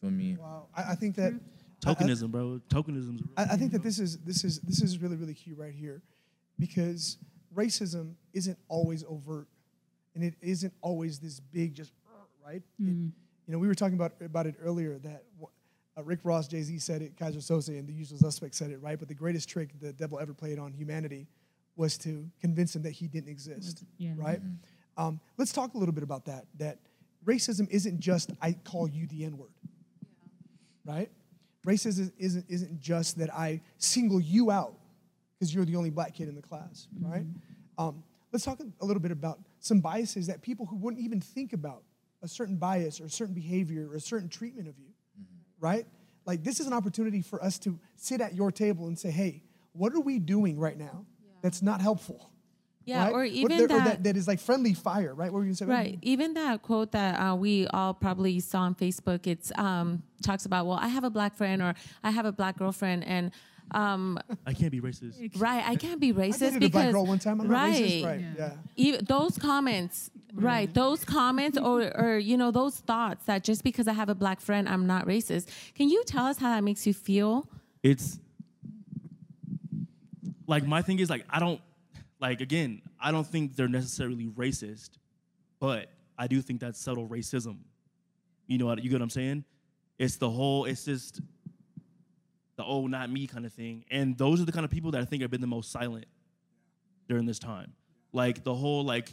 Feel 0.00 0.10
me? 0.10 0.36
Wow. 0.38 0.66
I, 0.76 0.92
I 0.92 0.94
think 0.94 1.16
that 1.16 1.32
Tokenism, 1.80 2.30
bro. 2.30 2.60
Tokenism. 2.68 3.26
I, 3.36 3.42
I 3.44 3.56
think 3.56 3.72
that 3.72 3.82
this 3.82 3.98
is 3.98 4.18
this 4.18 4.44
is 4.44 4.60
this 4.60 4.80
is 4.82 4.98
really 4.98 5.16
really 5.16 5.34
key 5.34 5.52
right 5.52 5.72
here, 5.74 6.02
because 6.58 7.18
racism 7.54 8.14
isn't 8.32 8.58
always 8.68 9.04
overt, 9.04 9.48
and 10.14 10.22
it 10.24 10.34
isn't 10.40 10.72
always 10.82 11.18
this 11.18 11.40
big 11.40 11.74
just 11.74 11.92
right. 12.46 12.62
It- 12.78 13.12
you 13.46 13.52
know, 13.52 13.58
we 13.58 13.66
were 13.68 13.74
talking 13.74 13.94
about 13.96 14.12
about 14.22 14.46
it 14.46 14.54
earlier 14.62 14.98
that 15.00 15.24
uh, 15.98 16.02
Rick 16.02 16.20
Ross, 16.24 16.48
Jay 16.48 16.62
Z 16.62 16.78
said 16.78 17.02
it, 17.02 17.14
Keyser 17.14 17.36
Söze, 17.42 17.68
and 17.78 17.86
the 17.86 17.92
Usual 17.92 18.16
Suspects 18.16 18.56
said 18.56 18.70
it 18.70 18.80
right. 18.80 18.98
But 18.98 19.08
the 19.08 19.14
greatest 19.14 19.50
trick 19.50 19.68
the 19.82 19.92
devil 19.92 20.18
ever 20.18 20.32
played 20.32 20.58
on 20.58 20.72
humanity 20.72 21.26
was 21.76 21.98
to 21.98 22.28
convince 22.40 22.76
him 22.76 22.82
that 22.82 22.92
he 22.92 23.08
didn't 23.08 23.30
exist. 23.30 23.84
yeah. 23.98 24.12
Right. 24.16 24.40
Um, 24.96 25.20
let's 25.38 25.52
talk 25.52 25.74
a 25.74 25.78
little 25.78 25.94
bit 25.94 26.04
about 26.04 26.26
that. 26.26 26.46
That 26.58 26.78
racism 27.24 27.68
isn't 27.70 27.98
just 28.00 28.30
I 28.40 28.52
call 28.52 28.88
you 28.88 29.06
the 29.08 29.24
N 29.24 29.36
word 29.36 29.50
right? 30.84 31.10
Racism 31.66 32.12
isn't, 32.18 32.44
isn't 32.48 32.80
just 32.80 33.18
that 33.18 33.32
I 33.32 33.60
single 33.78 34.20
you 34.20 34.50
out 34.50 34.74
because 35.34 35.54
you're 35.54 35.64
the 35.64 35.76
only 35.76 35.90
black 35.90 36.14
kid 36.14 36.28
in 36.28 36.34
the 36.34 36.42
class, 36.42 36.88
right? 37.00 37.24
Um, 37.78 38.04
let's 38.32 38.44
talk 38.44 38.60
a 38.60 38.84
little 38.84 39.00
bit 39.00 39.10
about 39.10 39.40
some 39.60 39.80
biases 39.80 40.26
that 40.26 40.42
people 40.42 40.66
who 40.66 40.76
wouldn't 40.76 41.02
even 41.02 41.20
think 41.20 41.52
about 41.52 41.82
a 42.22 42.28
certain 42.28 42.56
bias 42.56 43.00
or 43.00 43.06
a 43.06 43.10
certain 43.10 43.34
behavior 43.34 43.88
or 43.90 43.96
a 43.96 44.00
certain 44.00 44.28
treatment 44.28 44.68
of 44.68 44.78
you, 44.78 44.88
right? 45.58 45.86
Like 46.26 46.44
this 46.44 46.60
is 46.60 46.66
an 46.66 46.72
opportunity 46.72 47.22
for 47.22 47.42
us 47.42 47.58
to 47.60 47.78
sit 47.96 48.20
at 48.20 48.34
your 48.34 48.52
table 48.52 48.86
and 48.86 48.98
say, 48.98 49.10
hey, 49.10 49.42
what 49.72 49.92
are 49.94 50.00
we 50.00 50.18
doing 50.18 50.58
right 50.58 50.78
now 50.78 51.06
that's 51.44 51.60
not 51.60 51.82
helpful? 51.82 52.30
Yeah, 52.86 53.04
right? 53.04 53.12
or 53.12 53.24
even 53.24 53.60
or 53.60 53.66
that, 53.68 54.02
that 54.02 54.16
is 54.16 54.26
like 54.26 54.40
friendly 54.40 54.72
fire, 54.72 55.14
right? 55.14 55.30
What 55.30 55.40
were 55.40 55.44
you 55.44 55.54
gonna? 55.54 55.70
Right. 55.70 55.98
Even 56.00 56.34
that 56.34 56.62
quote 56.62 56.92
that 56.92 57.20
uh, 57.20 57.34
we 57.34 57.66
all 57.66 57.92
probably 57.92 58.40
saw 58.40 58.60
on 58.60 58.74
Facebook, 58.74 59.26
it's 59.26 59.52
um, 59.56 60.02
talks 60.22 60.46
about, 60.46 60.66
well, 60.66 60.78
I 60.80 60.88
have 60.88 61.04
a 61.04 61.10
black 61.10 61.34
friend 61.34 61.60
or 61.60 61.74
I 62.02 62.10
have 62.10 62.24
a 62.24 62.32
black 62.32 62.58
girlfriend, 62.58 63.04
and 63.04 63.30
um, 63.72 64.18
I 64.46 64.54
can't 64.54 64.72
be 64.72 64.80
racist. 64.80 65.18
right, 65.40 65.64
I 65.66 65.76
can't 65.76 66.00
be 66.00 66.10
I 66.10 66.14
racist 66.14 66.56
a 66.56 66.60
because 66.60 66.70
black 66.70 66.92
girl 66.92 67.06
one 67.06 67.18
time. 67.18 67.42
I'm 67.42 67.48
not 67.48 67.54
right, 67.54 67.82
racist, 67.82 68.04
right? 68.04 68.24
Yeah. 68.38 68.50
Even 68.76 69.04
those 69.04 69.36
comments, 69.36 70.10
right? 70.34 70.72
Those 70.72 71.04
comments, 71.04 71.58
or 71.58 71.82
or 71.94 72.18
you 72.18 72.38
know, 72.38 72.50
those 72.50 72.76
thoughts 72.76 73.26
that 73.26 73.44
just 73.44 73.64
because 73.64 73.86
I 73.86 73.92
have 73.92 74.08
a 74.08 74.14
black 74.14 74.40
friend, 74.40 74.66
I'm 74.66 74.86
not 74.86 75.06
racist. 75.06 75.48
Can 75.74 75.90
you 75.90 76.04
tell 76.04 76.24
us 76.24 76.38
how 76.38 76.50
that 76.54 76.64
makes 76.64 76.86
you 76.86 76.94
feel? 76.94 77.48
it's 77.82 78.18
like 80.46 80.66
my 80.66 80.82
thing 80.82 80.98
is 80.98 81.10
like 81.10 81.24
I 81.30 81.40
don't 81.40 81.60
like 82.20 82.40
again 82.40 82.82
I 83.00 83.12
don't 83.12 83.26
think 83.26 83.56
they're 83.56 83.68
necessarily 83.68 84.26
racist, 84.26 84.90
but 85.60 85.90
I 86.18 86.26
do 86.26 86.40
think 86.40 86.60
that's 86.60 86.80
subtle 86.80 87.08
racism. 87.08 87.58
You 88.46 88.58
know 88.58 88.66
what 88.66 88.82
you 88.82 88.90
get 88.90 88.96
what 88.96 89.02
I'm 89.02 89.10
saying? 89.10 89.44
It's 89.98 90.16
the 90.16 90.30
whole. 90.30 90.64
It's 90.64 90.84
just 90.84 91.20
the 92.56 92.64
oh 92.64 92.86
not 92.86 93.10
me 93.10 93.26
kind 93.26 93.46
of 93.46 93.52
thing, 93.52 93.84
and 93.90 94.16
those 94.16 94.40
are 94.40 94.44
the 94.44 94.52
kind 94.52 94.64
of 94.64 94.70
people 94.70 94.90
that 94.92 95.00
I 95.00 95.04
think 95.04 95.22
have 95.22 95.30
been 95.30 95.40
the 95.40 95.46
most 95.46 95.70
silent 95.70 96.06
during 97.08 97.26
this 97.26 97.38
time. 97.38 97.72
Like 98.12 98.44
the 98.44 98.54
whole 98.54 98.84
like 98.84 99.12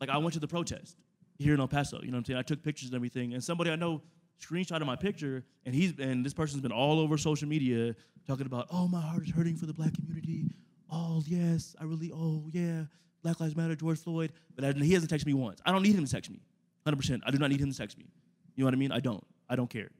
like 0.00 0.10
I 0.10 0.18
went 0.18 0.34
to 0.34 0.40
the 0.40 0.48
protest 0.48 0.96
here 1.38 1.54
in 1.54 1.60
El 1.60 1.68
Paso. 1.68 2.00
You 2.02 2.10
know 2.10 2.16
what 2.16 2.18
I'm 2.18 2.24
saying? 2.24 2.38
I 2.38 2.42
took 2.42 2.62
pictures 2.62 2.88
and 2.88 2.96
everything, 2.96 3.34
and 3.34 3.42
somebody 3.42 3.70
I 3.70 3.76
know 3.76 4.02
screenshotted 4.42 4.86
my 4.86 4.96
picture, 4.96 5.44
and 5.64 5.74
he's 5.74 5.98
and 5.98 6.24
this 6.24 6.34
person's 6.34 6.62
been 6.62 6.72
all 6.72 6.98
over 7.00 7.16
social 7.16 7.48
media 7.48 7.94
talking 8.26 8.46
about, 8.46 8.66
oh 8.70 8.88
my 8.88 9.00
heart 9.00 9.22
is 9.24 9.30
hurting 9.30 9.56
for 9.56 9.66
the 9.66 9.74
black 9.74 9.94
community. 9.94 10.50
Oh 10.90 11.22
yes, 11.26 11.74
I 11.80 11.84
really. 11.84 12.10
Oh 12.12 12.44
yeah, 12.50 12.84
Black 13.22 13.40
Lives 13.40 13.56
Matter, 13.56 13.74
George 13.74 13.98
Floyd. 13.98 14.32
But 14.54 14.64
I, 14.64 14.72
he 14.72 14.92
hasn't 14.92 15.10
texted 15.10 15.26
me 15.26 15.34
once. 15.34 15.60
I 15.64 15.72
don't 15.72 15.82
need 15.82 15.94
him 15.94 16.04
to 16.04 16.10
text 16.10 16.30
me. 16.30 16.40
100. 16.84 16.96
percent 16.96 17.22
I 17.26 17.30
do 17.30 17.38
not 17.38 17.50
need 17.50 17.60
him 17.60 17.70
to 17.70 17.76
text 17.76 17.96
me. 17.96 18.06
You 18.54 18.64
know 18.64 18.66
what 18.66 18.74
I 18.74 18.76
mean? 18.76 18.92
I 18.92 19.00
don't. 19.00 19.24
I 19.48 19.56
don't 19.56 19.70
care. 19.70 19.90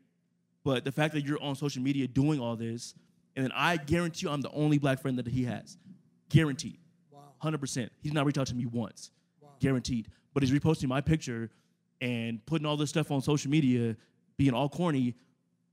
But 0.64 0.84
the 0.84 0.92
fact 0.92 1.14
that 1.14 1.24
you're 1.24 1.42
on 1.42 1.54
social 1.56 1.82
media 1.82 2.06
doing 2.06 2.40
all 2.40 2.56
this, 2.56 2.94
and 3.34 3.44
then 3.44 3.52
I 3.54 3.76
guarantee 3.76 4.26
you 4.26 4.32
I'm 4.32 4.42
the 4.42 4.50
only 4.50 4.78
black 4.78 5.00
friend 5.00 5.18
that 5.18 5.26
he 5.26 5.44
has. 5.44 5.76
Guaranteed. 6.28 6.78
Wow. 7.10 7.20
Hundred 7.38 7.58
percent. 7.58 7.90
He's 8.00 8.12
not 8.12 8.26
reached 8.26 8.38
out 8.38 8.48
to 8.48 8.54
me 8.54 8.66
once. 8.66 9.10
Wow. 9.40 9.50
Guaranteed. 9.60 10.08
But 10.34 10.42
he's 10.42 10.52
reposting 10.52 10.88
my 10.88 11.00
picture 11.00 11.50
and 12.00 12.44
putting 12.46 12.66
all 12.66 12.76
this 12.76 12.90
stuff 12.90 13.10
on 13.10 13.22
social 13.22 13.50
media, 13.50 13.96
being 14.36 14.54
all 14.54 14.68
corny 14.68 15.14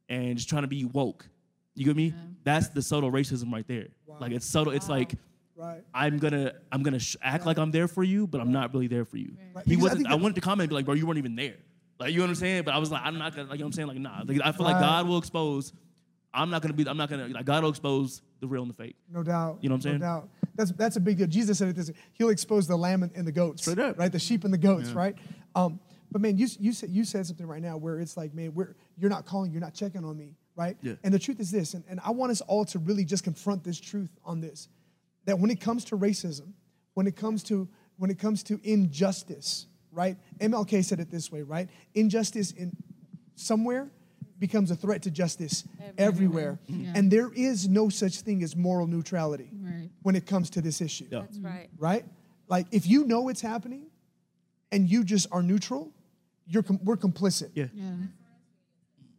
and 0.08 0.38
just 0.38 0.50
trying 0.50 0.64
to 0.64 0.68
be 0.68 0.86
woke. 0.86 1.28
You 1.76 1.86
get 1.86 1.96
me? 1.96 2.14
That's 2.44 2.70
the 2.70 2.82
subtle 2.82 3.12
racism 3.12 3.52
right 3.52 3.68
there. 3.68 3.88
Like 4.20 4.32
it's 4.32 4.46
subtle. 4.46 4.74
It's 4.74 4.90
like 4.90 5.14
Right. 5.56 5.84
I'm 5.94 6.20
gonna 6.20 6.54
I'm 6.72 6.84
gonna 6.84 7.00
sh- 7.00 7.18
act 7.22 7.46
like 7.46 7.58
I'm 7.58 7.70
there 7.72 7.90
for 7.90 8.02
you, 8.02 8.26
but 8.28 8.40
I'm 8.40 8.54
not 8.54 8.74
really 8.74 8.88
there 8.88 9.04
for 9.04 9.18
you. 9.18 9.34
Right. 9.54 9.66
He 9.66 9.72
Because 9.76 9.80
I 9.80 9.84
wasn't. 9.84 9.98
think 10.04 10.12
I, 10.12 10.16
wanted 10.16 10.36
to 10.36 10.42
comment 10.42 10.62
and 10.62 10.70
be 10.70 10.76
like, 10.76 10.86
bro, 10.86 10.94
you 10.94 11.06
weren't 11.06 11.18
even 11.18 11.36
there. 11.36 11.58
Like 12.00 12.12
you 12.12 12.20
know 12.20 12.24
what 12.24 12.30
I'm 12.30 12.36
saying? 12.36 12.64
But 12.64 12.74
I 12.74 12.78
was 12.78 12.92
like, 12.92 13.02
I'm 13.04 13.18
not 13.18 13.36
gonna 13.36 13.50
like 13.50 13.60
you 13.60 13.64
know 13.64 13.66
what 13.66 13.68
I'm 13.68 13.74
saying? 13.74 13.88
Like 13.90 13.98
nah. 13.98 14.24
Like 14.26 14.40
I 14.42 14.54
feel 14.54 14.66
like 14.66 14.80
God 14.80 15.06
will 15.06 15.18
expose. 15.18 15.74
I'm 16.34 16.50
not 16.50 16.62
gonna 16.62 16.74
be. 16.74 16.88
I'm 16.88 16.96
not 16.96 17.10
gonna 17.10 17.28
like 17.28 17.44
God 17.44 17.64
will 17.64 17.72
expose 17.72 18.22
the 18.40 18.48
real 18.48 18.62
and 18.62 18.72
the 18.72 18.76
fake. 18.76 18.96
No 19.12 19.22
doubt. 19.22 19.58
You 19.60 19.68
know 19.68 19.74
what 19.76 19.80
I'm 19.80 19.82
saying? 19.82 20.00
No 20.00 20.06
doubt. 20.06 20.30
That's 20.56 20.72
that's 20.72 20.96
a 20.96 21.02
big 21.02 21.18
deal. 21.18 21.28
Jesus 21.28 21.58
said 21.58 21.68
it 21.68 21.76
this. 21.76 21.92
He'll 22.14 22.30
expose 22.30 22.66
the 22.66 22.78
lamb 22.78 23.04
and, 23.04 23.12
and 23.14 23.28
the 23.28 23.32
goats. 23.34 23.64
Straight 23.64 23.80
up. 23.80 24.00
Right. 24.00 24.12
The 24.14 24.20
sheep 24.20 24.46
and 24.46 24.54
the 24.54 24.58
goats. 24.58 24.92
Right. 24.92 25.16
Um, 25.56 25.82
but 26.12 26.22
man, 26.22 26.38
you 26.38 26.48
you 26.60 26.74
said 26.74 26.90
you 26.90 27.04
said 27.04 27.26
something 27.26 27.46
right 27.48 27.62
now 27.62 27.78
where 27.78 28.00
it's 28.00 28.18
like, 28.18 28.34
man, 28.34 28.54
we're 28.54 28.76
you're 28.98 29.10
not 29.10 29.26
calling, 29.26 29.52
you're 29.52 29.62
not 29.62 29.74
checking 29.74 30.04
on 30.04 30.18
me, 30.18 30.36
right? 30.56 30.78
Yeah. 30.82 30.94
And 31.04 31.14
the 31.14 31.20
truth 31.20 31.40
is 31.40 31.52
this, 31.52 31.74
and, 31.74 31.84
and 31.90 32.00
I 32.04 32.12
want 32.12 32.32
us 32.32 32.42
all 32.42 32.66
to 32.66 32.80
really 32.80 33.06
just 33.06 33.24
confront 33.24 33.64
this 33.64 33.80
truth 33.80 34.10
on 34.26 34.42
this, 34.42 34.68
that 35.26 35.40
when 35.40 35.52
it 35.52 35.60
comes 35.60 35.86
to 35.86 35.98
racism, 35.98 36.54
when 36.96 37.08
it 37.08 37.16
comes 37.16 37.44
to 37.44 37.68
when 37.98 38.10
it 38.10 38.18
comes 38.20 38.44
to 38.44 38.60
injustice, 38.64 39.68
right? 39.92 40.18
MLK 40.40 40.84
said 40.84 41.00
it 41.00 41.12
this 41.12 41.32
way, 41.32 41.42
right? 41.44 41.70
Injustice 41.94 42.52
in 42.52 42.72
somewhere 43.36 43.90
becomes 44.40 44.72
a 44.72 44.76
threat 44.76 45.02
to 45.04 45.12
justice 45.12 45.66
everywhere. 45.98 46.60
And 46.96 47.12
there 47.12 47.30
is 47.34 47.68
no 47.68 47.90
such 47.90 48.22
thing 48.22 48.42
as 48.42 48.56
moral 48.56 48.88
neutrality 48.88 49.50
Right. 49.54 49.90
when 50.02 50.16
it 50.16 50.26
comes 50.26 50.50
to 50.52 50.62
this 50.62 50.80
issue, 50.82 51.08
Yeah. 51.12 51.20
That's 51.22 51.38
right. 51.40 51.70
right? 51.78 52.06
Like 52.48 52.68
if 52.72 52.88
you 52.88 53.04
know 53.06 53.28
it's 53.28 53.42
happening 53.42 53.88
and 54.72 54.90
you 54.90 55.04
just 55.04 55.28
are 55.32 55.44
neutral, 55.44 55.92
you're 56.50 56.64
com- 56.64 56.80
we're 56.84 56.98
complicit. 56.98 57.52
Yeah. 57.54 57.68
Yeah. 57.74 57.92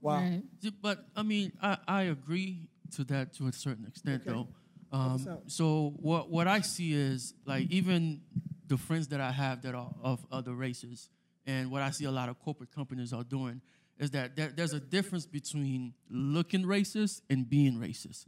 Wow. 0.02 0.16
Right. 0.16 0.42
But 0.82 1.04
I 1.14 1.22
mean, 1.22 1.52
I, 1.62 1.76
I 1.86 2.02
agree 2.04 2.68
to 2.96 3.04
that 3.04 3.34
to 3.34 3.46
a 3.46 3.52
certain 3.52 3.86
extent, 3.86 4.22
Okay. 4.26 4.30
though. 4.30 4.48
Um, 4.92 5.38
so 5.46 5.94
what 6.00 6.30
what 6.30 6.48
I 6.48 6.60
see 6.62 6.92
is 6.94 7.34
like 7.46 7.70
even 7.70 8.22
the 8.66 8.76
friends 8.76 9.08
that 9.08 9.20
I 9.20 9.30
have 9.30 9.62
that 9.62 9.74
are 9.74 9.92
of 10.02 10.24
other 10.32 10.52
races, 10.52 11.08
and 11.46 11.70
what 11.70 11.82
I 11.82 11.90
see 11.90 12.06
a 12.06 12.10
lot 12.10 12.28
of 12.28 12.38
corporate 12.40 12.72
companies 12.74 13.12
are 13.12 13.22
doing 13.24 13.60
is 13.98 14.10
that 14.12 14.34
there, 14.34 14.48
there's 14.56 14.72
a 14.72 14.80
difference 14.80 15.26
between 15.26 15.92
looking 16.08 16.62
racist 16.64 17.20
and 17.28 17.48
being 17.48 17.74
racist. 17.74 18.24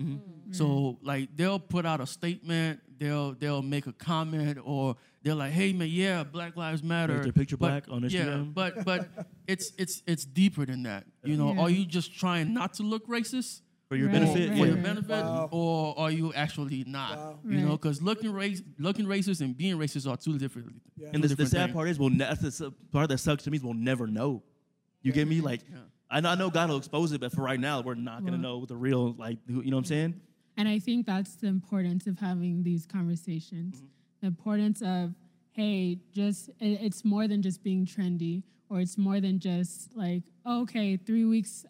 So 0.54 0.98
like 1.02 1.30
they'll 1.34 1.58
put 1.58 1.84
out 1.86 2.00
a 2.00 2.06
statement, 2.06 2.80
they'll 2.98 3.32
they'll 3.32 3.62
make 3.62 3.86
a 3.88 3.92
comment, 3.92 4.58
or 4.62 4.96
they're 5.22 5.34
like, 5.34 5.52
"Hey 5.52 5.72
man, 5.72 5.88
yeah, 5.88 6.24
Black 6.24 6.56
Lives 6.56 6.82
Matter." 6.82 7.22
their 7.22 7.32
picture 7.32 7.56
But- 7.56 7.68
black 7.68 7.84
on 7.90 8.02
Instagram. 8.02 8.12
Yeah, 8.46 8.50
but 8.52 8.84
but 8.84 9.08
it's 9.46 9.72
it's 9.78 10.02
it's 10.06 10.24
deeper 10.24 10.64
than 10.66 10.82
that. 10.84 11.06
You 11.24 11.36
know, 11.36 11.52
Yeah. 11.54 11.60
are 11.62 11.70
you 11.70 11.84
just 11.86 12.14
trying 12.18 12.52
not 12.54 12.74
to 12.74 12.82
look 12.82 13.06
racist, 13.06 13.60
for 13.88 13.96
your 13.96 14.08
Right, 14.08 14.14
benefit. 14.20 14.48
right. 14.50 14.58
for 14.58 14.66
your 14.66 14.76
benefit, 14.76 15.24
or 15.52 15.98
are 15.98 16.10
you 16.10 16.32
actually 16.34 16.84
not? 16.86 17.38
You 17.46 17.60
know, 17.60 17.72
because 17.72 18.00
looking 18.02 18.32
race, 18.32 18.62
looking 18.78 19.06
racist 19.06 19.40
and 19.40 19.56
being 19.56 19.76
racist 19.76 20.10
are 20.10 20.16
two 20.16 20.38
different. 20.38 20.68
Things. 20.98 21.10
And 21.12 21.14
two 21.14 21.20
the, 21.22 21.28
the 21.28 21.28
different 21.28 21.50
sad 21.50 21.64
things. 21.66 21.74
part 21.74 21.88
is, 21.88 21.98
we'll 21.98 22.10
that's 22.10 22.58
the 22.58 22.70
part 22.90 23.08
that 23.10 23.18
sucks 23.18 23.44
to 23.44 23.50
me 23.50 23.58
is 23.58 23.62
we'll 23.64 23.74
never 23.74 24.06
know. 24.06 24.42
You 25.02 25.12
get 25.12 25.26
me? 25.28 25.40
Like, 25.40 25.60
I 26.10 26.20
know, 26.20 26.28
I 26.30 26.34
know 26.36 26.48
God 26.50 26.68
will 26.70 26.76
expose 26.78 27.12
it, 27.12 27.20
but 27.20 27.32
for 27.32 27.42
right 27.42 27.58
now, 27.60 27.80
we're 27.80 27.94
not 27.94 28.24
gonna 28.24 28.38
know 28.38 28.64
the 28.66 28.76
real, 28.76 29.12
like, 29.14 29.38
who- 29.46 29.62
you 29.62 29.70
know 29.70 29.76
what 29.76 29.80
I'm 29.82 29.84
saying? 29.86 30.20
And 30.56 30.68
I 30.68 30.78
think 30.78 31.06
that's 31.06 31.34
the 31.36 31.46
importance 31.48 32.06
of 32.06 32.18
having 32.18 32.62
these 32.62 32.84
conversations. 32.86 33.76
Mm-hmm. 33.76 33.86
The 34.22 34.28
importance 34.28 34.80
of, 34.82 35.14
hey, 35.52 35.98
just 36.14 36.48
it- 36.60 36.80
it's 36.80 37.04
more 37.04 37.28
than 37.28 37.42
just 37.42 37.62
being 37.62 37.84
trendy, 37.84 38.44
or 38.70 38.80
it's 38.80 38.96
more 38.96 39.20
than 39.20 39.38
just 39.40 39.94
like, 39.96 40.22
okay, 40.46 40.96
three 40.96 41.24
weeks 41.26 41.66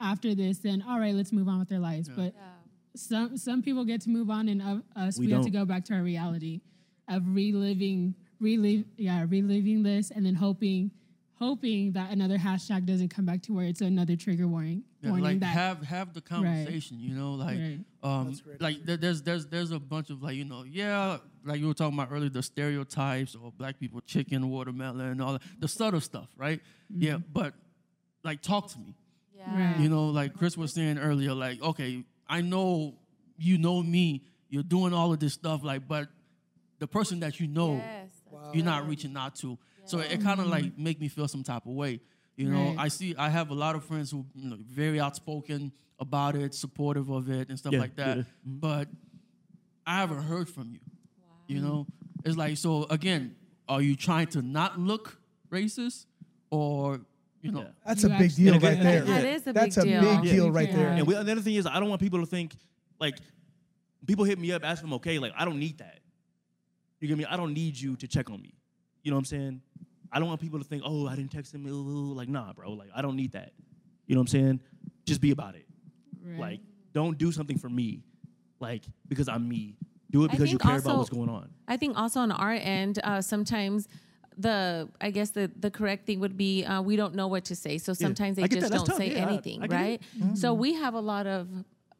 after 0.00 0.34
this, 0.34 0.58
then 0.58 0.82
all 0.82 0.98
right, 0.98 1.14
let's 1.14 1.32
move 1.32 1.46
on 1.48 1.58
with 1.60 1.68
their 1.68 1.78
lives. 1.78 2.08
But 2.08 2.34
some 2.96 3.36
some 3.36 3.62
people 3.62 3.84
get 3.84 4.00
to 4.02 4.10
move 4.10 4.30
on, 4.30 4.48
and 4.48 4.60
of 4.62 4.82
us 4.96 5.18
We 5.18 5.26
we, 5.26 5.32
have 5.32 5.44
to 5.44 5.50
go 5.50 5.64
back 5.64 5.84
to 5.86 5.94
our 5.94 6.02
reality 6.02 6.60
of 7.08 7.22
reliving, 7.34 8.14
relive, 8.40 8.84
yeah, 8.96 9.24
reliving 9.28 9.82
this, 9.82 10.10
and 10.10 10.24
then 10.26 10.34
hoping. 10.34 10.90
Hoping 11.38 11.90
that 11.92 12.12
another 12.12 12.38
hashtag 12.38 12.86
doesn't 12.86 13.08
come 13.08 13.24
back 13.26 13.42
to 13.42 13.52
where 13.52 13.66
it's 13.66 13.80
another 13.80 14.14
trigger 14.14 14.46
warning. 14.46 14.84
Yeah, 15.00 15.08
warning 15.10 15.24
like 15.24 15.40
that 15.40 15.46
have 15.46 15.82
have 15.82 16.14
the 16.14 16.20
conversation, 16.20 17.00
you 17.00 17.16
know, 17.16 17.34
like 17.34 17.58
Right. 17.58 17.80
um 18.04 18.32
like 18.60 18.84
there's 18.84 19.22
there's 19.22 19.46
there's 19.46 19.72
a 19.72 19.80
bunch 19.80 20.10
of 20.10 20.22
like 20.22 20.36
you 20.36 20.44
know 20.44 20.62
yeah 20.62 21.18
like 21.44 21.60
you 21.60 21.66
were 21.68 21.74
talking 21.74 21.98
about 21.98 22.08
earlier 22.12 22.30
the 22.30 22.42
stereotypes 22.42 23.34
or 23.34 23.52
black 23.52 23.78
people 23.78 24.00
chicken 24.02 24.48
watermelon 24.50 25.08
and 25.08 25.22
all 25.22 25.32
that 25.34 25.42
the 25.58 25.68
subtle 25.68 26.00
stuff 26.00 26.28
right 26.36 26.60
mm-hmm. 26.92 27.02
yeah 27.02 27.18
but 27.32 27.54
like 28.24 28.40
talk 28.42 28.68
to 28.68 28.78
me 28.78 28.94
Right. 29.44 29.76
you 29.80 29.88
know 29.88 30.04
like 30.06 30.34
Chris 30.34 30.56
was 30.56 30.72
saying 30.72 30.98
earlier 30.98 31.34
like 31.34 31.60
okay 31.60 32.04
I 32.28 32.42
know 32.42 32.94
you 33.36 33.58
know 33.58 33.82
me 33.82 34.22
you're 34.48 34.62
doing 34.62 34.92
all 34.94 35.12
of 35.12 35.18
this 35.18 35.32
stuff 35.34 35.64
like 35.64 35.88
but 35.88 36.06
the 36.78 36.86
person 36.86 37.20
that 37.20 37.40
you 37.40 37.48
know 37.48 37.82
you're 38.52 38.64
not 38.64 38.88
reaching 38.88 39.16
out 39.16 39.34
to. 39.36 39.58
So 39.84 39.98
it 39.98 40.20
kind 40.22 40.40
of 40.40 40.46
like 40.46 40.78
make 40.78 41.00
me 41.00 41.08
feel 41.08 41.26
some 41.28 41.42
type 41.42 41.66
of 41.66 41.72
way. 41.72 42.00
You 42.36 42.50
know, 42.50 42.68
Right. 42.68 42.76
I 42.78 42.88
see 42.88 43.14
I 43.18 43.28
have 43.30 43.50
a 43.50 43.54
lot 43.54 43.74
of 43.74 43.84
friends 43.84 44.10
who 44.12 44.24
you 44.34 44.48
know 44.50 44.56
very 44.60 45.00
outspoken 45.00 45.72
about 45.98 46.34
it, 46.36 46.54
supportive 46.54 47.10
of 47.10 47.28
it 47.28 47.48
and 47.48 47.58
stuff 47.58 47.72
Yeah, 47.72 47.80
like 47.80 47.96
that. 47.96 48.16
yeah. 48.18 48.22
Mm-hmm. 48.22 48.58
But 48.58 48.88
I 49.86 49.96
haven't 49.98 50.22
heard 50.22 50.48
from 50.48 50.70
you. 50.72 50.78
You 51.52 51.60
mm. 51.60 51.64
know, 51.64 51.86
it's 52.24 52.36
like 52.36 52.56
so 52.56 52.84
again, 52.90 53.36
are 53.68 53.82
you 53.82 53.94
trying 53.96 54.28
to 54.28 54.42
not 54.42 54.78
look 54.78 55.18
racist 55.50 56.06
or 56.50 57.00
you 57.42 57.52
know? 57.52 57.60
Yeah. 57.60 57.66
That's 57.86 58.02
You 58.04 58.14
a 58.14 58.18
big 58.18 58.34
deal 58.34 58.54
right 58.54 58.80
there. 58.80 59.00
That 59.02 59.24
is 59.24 59.46
a 59.46 59.52
That's 59.52 59.76
big 59.76 59.84
a 59.84 59.88
deal. 59.88 60.00
big 60.00 60.24
Yeah. 60.24 60.32
deal 60.32 60.50
right 60.50 60.68
Yeah. 60.68 60.76
there. 60.76 60.88
And 60.90 61.06
we, 61.06 61.14
the 61.14 61.20
other 61.20 61.40
thing 61.40 61.54
is, 61.56 61.66
I 61.66 61.78
don't 61.80 61.88
want 61.88 62.00
people 62.00 62.20
to 62.20 62.26
think 62.26 62.54
like 63.00 63.16
people 64.06 64.24
hit 64.24 64.38
me 64.38 64.52
up, 64.52 64.64
ask 64.64 64.80
them 64.80 64.92
okay. 64.94 65.18
Like 65.18 65.32
I 65.36 65.44
don't 65.44 65.58
need 65.58 65.78
that. 65.78 66.00
You 67.00 67.08
get 67.08 67.18
me? 67.18 67.24
I 67.24 67.36
don't 67.36 67.52
need 67.52 67.78
you 67.78 67.96
to 67.96 68.06
check 68.08 68.30
on 68.30 68.40
me. 68.40 68.54
You 69.02 69.10
know 69.10 69.16
what 69.16 69.20
I'm 69.20 69.24
saying? 69.26 69.62
I 70.12 70.18
don't 70.18 70.28
want 70.28 70.40
people 70.40 70.58
to 70.58 70.64
think, 70.64 70.82
oh, 70.86 71.08
I 71.08 71.16
didn't 71.16 71.32
text 71.32 71.54
him. 71.54 71.66
ooh, 71.66 72.12
Like 72.14 72.28
nah, 72.28 72.52
bro. 72.52 72.72
Like 72.72 72.90
I 72.94 73.02
don't 73.02 73.16
need 73.16 73.32
that. 73.32 73.52
You 74.06 74.14
know 74.14 74.20
what 74.20 74.32
I'm 74.34 74.40
saying? 74.40 74.60
Just 75.04 75.20
be 75.20 75.32
about 75.32 75.54
it. 75.56 75.66
Right. 76.24 76.38
Like 76.38 76.60
don't 76.92 77.18
do 77.18 77.32
something 77.32 77.58
for 77.58 77.68
me, 77.68 78.04
like 78.60 78.84
because 79.08 79.28
I'm 79.28 79.48
me. 79.48 79.76
Do 80.12 80.24
it 80.24 80.30
because 80.30 80.52
you 80.52 80.58
think 80.58 80.70
care 80.70 80.78
about 80.78 80.98
what's 80.98 81.10
going 81.10 81.28
on. 81.28 81.48
I 81.66 81.76
think 81.76 81.96
also 81.98 82.20
on 82.20 82.30
our 82.30 82.52
end, 82.52 83.00
uh, 83.02 83.20
sometimes 83.22 83.88
the 84.36 84.88
I 85.00 85.10
guess 85.10 85.30
the 85.30 85.50
the 85.58 85.70
correct 85.70 86.06
thing 86.06 86.20
would 86.20 86.36
be 86.36 86.64
uh, 86.64 86.80
we 86.82 86.96
don't 86.96 87.14
know 87.14 87.28
what 87.28 87.44
to 87.46 87.56
say, 87.56 87.78
so 87.78 87.92
sometimes 87.92 88.38
I 88.38 88.42
they 88.46 88.60
just 88.60 88.72
don't 88.72 88.86
tough. 88.86 88.96
say 88.96 89.12
Yeah, 89.12 89.26
anything, 89.28 89.62
I 89.62 89.66
get 89.66 89.74
it. 89.80 89.82
right? 89.82 90.02
Mm-hmm. 90.18 90.34
So 90.34 90.54
we 90.54 90.74
have 90.74 90.94
a 90.94 91.00
lot 91.00 91.26
of 91.26 91.48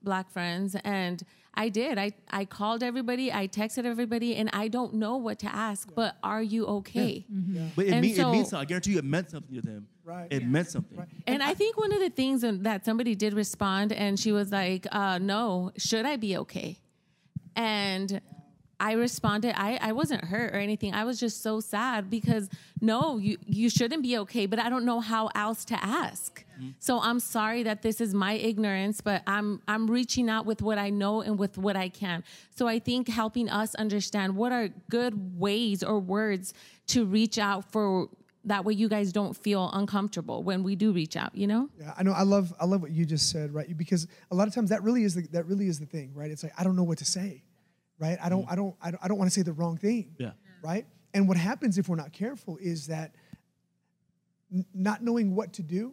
black 0.03 0.31
friends, 0.31 0.75
and 0.85 1.22
I 1.55 1.68
did. 1.68 1.98
I 1.98 2.12
I 2.31 2.44
called 2.46 2.83
everybody, 2.83 3.33
I 3.33 3.48
texted 3.48 3.85
everybody, 3.85 4.35
and 4.37 4.48
I 4.53 4.68
don't 4.68 4.94
know 4.94 5.16
what 5.16 5.38
to 5.40 5.55
ask. 5.55 5.88
But 5.94 6.16
are 6.22 6.42
you 6.42 6.66
okay? 6.66 7.27
But 7.77 7.87
it, 7.87 7.92
And 7.92 8.01
mean, 8.03 8.18
it 8.18 8.31
means 8.33 8.48
something. 8.51 8.59
I 8.59 8.64
guarantee 8.64 8.92
you, 8.92 8.98
it 8.98 9.05
meant 9.05 9.31
something 9.31 9.55
to 9.55 9.61
them. 9.62 9.87
Right. 10.05 10.29
It 10.31 10.46
meant 10.46 10.68
something. 10.68 10.98
And 11.27 11.42
I 11.42 11.55
think 11.55 11.77
one 11.79 11.92
of 11.92 12.01
the 12.01 12.11
things 12.11 12.40
that 12.40 12.62
that 12.64 12.85
somebody 12.85 13.14
did 13.14 13.35
respond, 13.35 13.92
and 13.92 14.18
she 14.18 14.33
was 14.33 14.51
like, 14.51 14.87
uh, 14.90 15.18
"No, 15.18 15.70
should 15.77 16.07
I 16.07 16.16
be 16.16 16.37
okay?" 16.38 16.79
And 17.57 18.21
I 18.83 18.95
responded, 18.95 19.55
I, 19.57 19.79
I 19.81 19.93
wasn't 19.93 20.25
hurt 20.25 20.53
or 20.53 20.59
anything. 20.59 20.93
I 20.93 21.05
was 21.05 21.21
just 21.21 21.41
so 21.41 21.61
sad 21.61 22.11
because 22.11 22.49
no, 22.81 23.17
you 23.19 23.37
you 23.47 23.71
shouldn't 23.71 24.03
be 24.03 24.19
okay, 24.19 24.47
but 24.47 24.59
I 24.59 24.69
don't 24.69 24.85
know 24.85 24.99
how 24.99 25.31
else 25.37 25.65
to 25.67 25.85
ask. 25.85 26.45
Mm-hmm. 26.57 26.71
So 26.81 26.99
I'm 27.01 27.21
sorry 27.21 27.62
that 27.62 27.83
this 27.83 28.01
is 28.01 28.12
my 28.12 28.33
ignorance, 28.33 29.01
but 29.01 29.23
I'm 29.25 29.62
I'm 29.69 29.88
reaching 29.88 30.29
out 30.29 30.47
with 30.47 30.62
what 30.62 30.79
I 30.79 30.91
know 30.91 31.21
and 31.21 31.38
with 31.38 31.59
what 31.59 31.77
I 31.77 31.91
can. 31.91 32.25
So 32.51 32.67
I 32.67 32.81
think 32.81 33.09
helping 33.09 33.49
us 33.49 33.77
understand 33.77 34.35
what 34.35 34.51
are 34.51 34.71
good 34.91 35.38
ways 35.38 35.85
or 35.85 36.01
words 36.01 36.53
to 36.88 37.05
reach 37.05 37.38
out 37.38 37.71
for 37.71 38.09
that 38.45 38.65
way 38.65 38.75
you 38.75 38.89
guys 38.89 39.13
don't 39.13 39.35
feel 39.35 39.71
uncomfortable 39.73 40.43
when 40.43 40.63
we 40.63 40.75
do 40.75 40.93
reach 40.93 41.17
out, 41.17 41.35
you 41.35 41.47
know? 41.47 41.69
Yeah, 41.79 41.95
I 41.97 42.03
know. 42.03 42.13
I 42.13 42.23
love. 42.23 42.53
I 42.61 42.65
love 42.65 42.83
what 42.83 42.91
you 42.91 43.05
just 43.05 43.31
said, 43.31 43.55
right? 43.55 43.77
Because 43.77 44.07
a 44.31 44.35
lot 44.35 44.49
of 44.49 44.55
times 44.55 44.71
that 44.71 44.83
really 44.83 45.05
is 45.05 45.15
the 45.15 45.23
that 45.33 45.47
really 45.47 45.69
is 45.69 45.79
the 45.79 45.87
thing, 45.87 46.13
right? 46.15 46.31
It's 46.31 46.43
like 46.43 46.53
I 46.59 46.65
don't 46.65 46.77
know 46.77 46.83
what 46.83 46.99
to 46.99 47.05
say, 47.05 47.45
right? 47.99 48.19
I 48.23 48.29
don't. 48.29 48.47
I 48.51 48.55
don't. 48.55 48.75
I 48.83 48.91
don't, 48.91 49.05
I 49.05 49.09
don't 49.09 49.19
want 49.19 49.31
to 49.31 49.35
say 49.35 49.43
the 49.43 49.53
wrong 49.53 49.77
thing. 49.77 50.15
Yeah. 50.19 50.33
Right. 50.63 50.87
And 51.15 51.29
what 51.29 51.37
happens 51.37 51.79
if 51.79 51.89
we're 51.89 51.97
not 51.97 52.13
careful 52.13 52.57
is 52.61 52.87
that 52.87 53.15
n- 54.53 54.65
not 54.75 55.03
knowing 55.03 55.35
what 55.35 55.53
to 55.55 55.63
do 55.63 55.93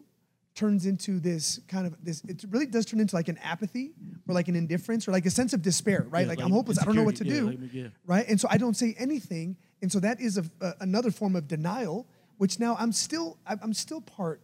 turns 0.56 0.86
into 0.86 1.20
this 1.20 1.60
kind 1.68 1.88
of 1.88 1.96
this. 2.04 2.22
It 2.28 2.44
really 2.50 2.66
does 2.66 2.86
turn 2.86 3.00
into 3.00 3.16
like 3.16 3.30
an 3.30 3.38
apathy 3.38 3.92
or 4.28 4.34
like 4.34 4.48
an 4.48 4.56
indifference 4.56 5.08
or 5.08 5.12
like 5.12 5.26
a 5.26 5.30
sense 5.30 5.54
of 5.54 5.62
despair, 5.62 6.06
right? 6.10 6.22
Yeah, 6.22 6.28
like, 6.28 6.40
like 6.40 6.46
I'm 6.46 6.52
hopeless. 6.52 6.80
I 6.80 6.86
don't 6.86 6.96
know 6.96 7.04
what 7.04 7.16
to 7.18 7.24
do, 7.24 7.48
like, 7.48 7.60
yeah. 7.74 7.88
right? 8.06 8.26
And 8.28 8.40
so 8.40 8.48
I 8.52 8.58
don't 8.58 8.76
say 8.76 8.96
anything, 8.98 9.56
and 9.82 9.92
so 9.92 10.00
that 10.00 10.20
is 10.20 10.38
a, 10.38 10.44
a, 10.62 10.74
another 10.82 11.12
form 11.12 11.36
of 11.36 11.48
denial, 11.48 12.08
which 12.39 12.60
now 12.60 12.75
I'm 12.80 12.91
still 12.91 13.38
I'm 13.45 13.60
I'm 13.62 13.73
still 13.73 14.02
part 14.02 14.41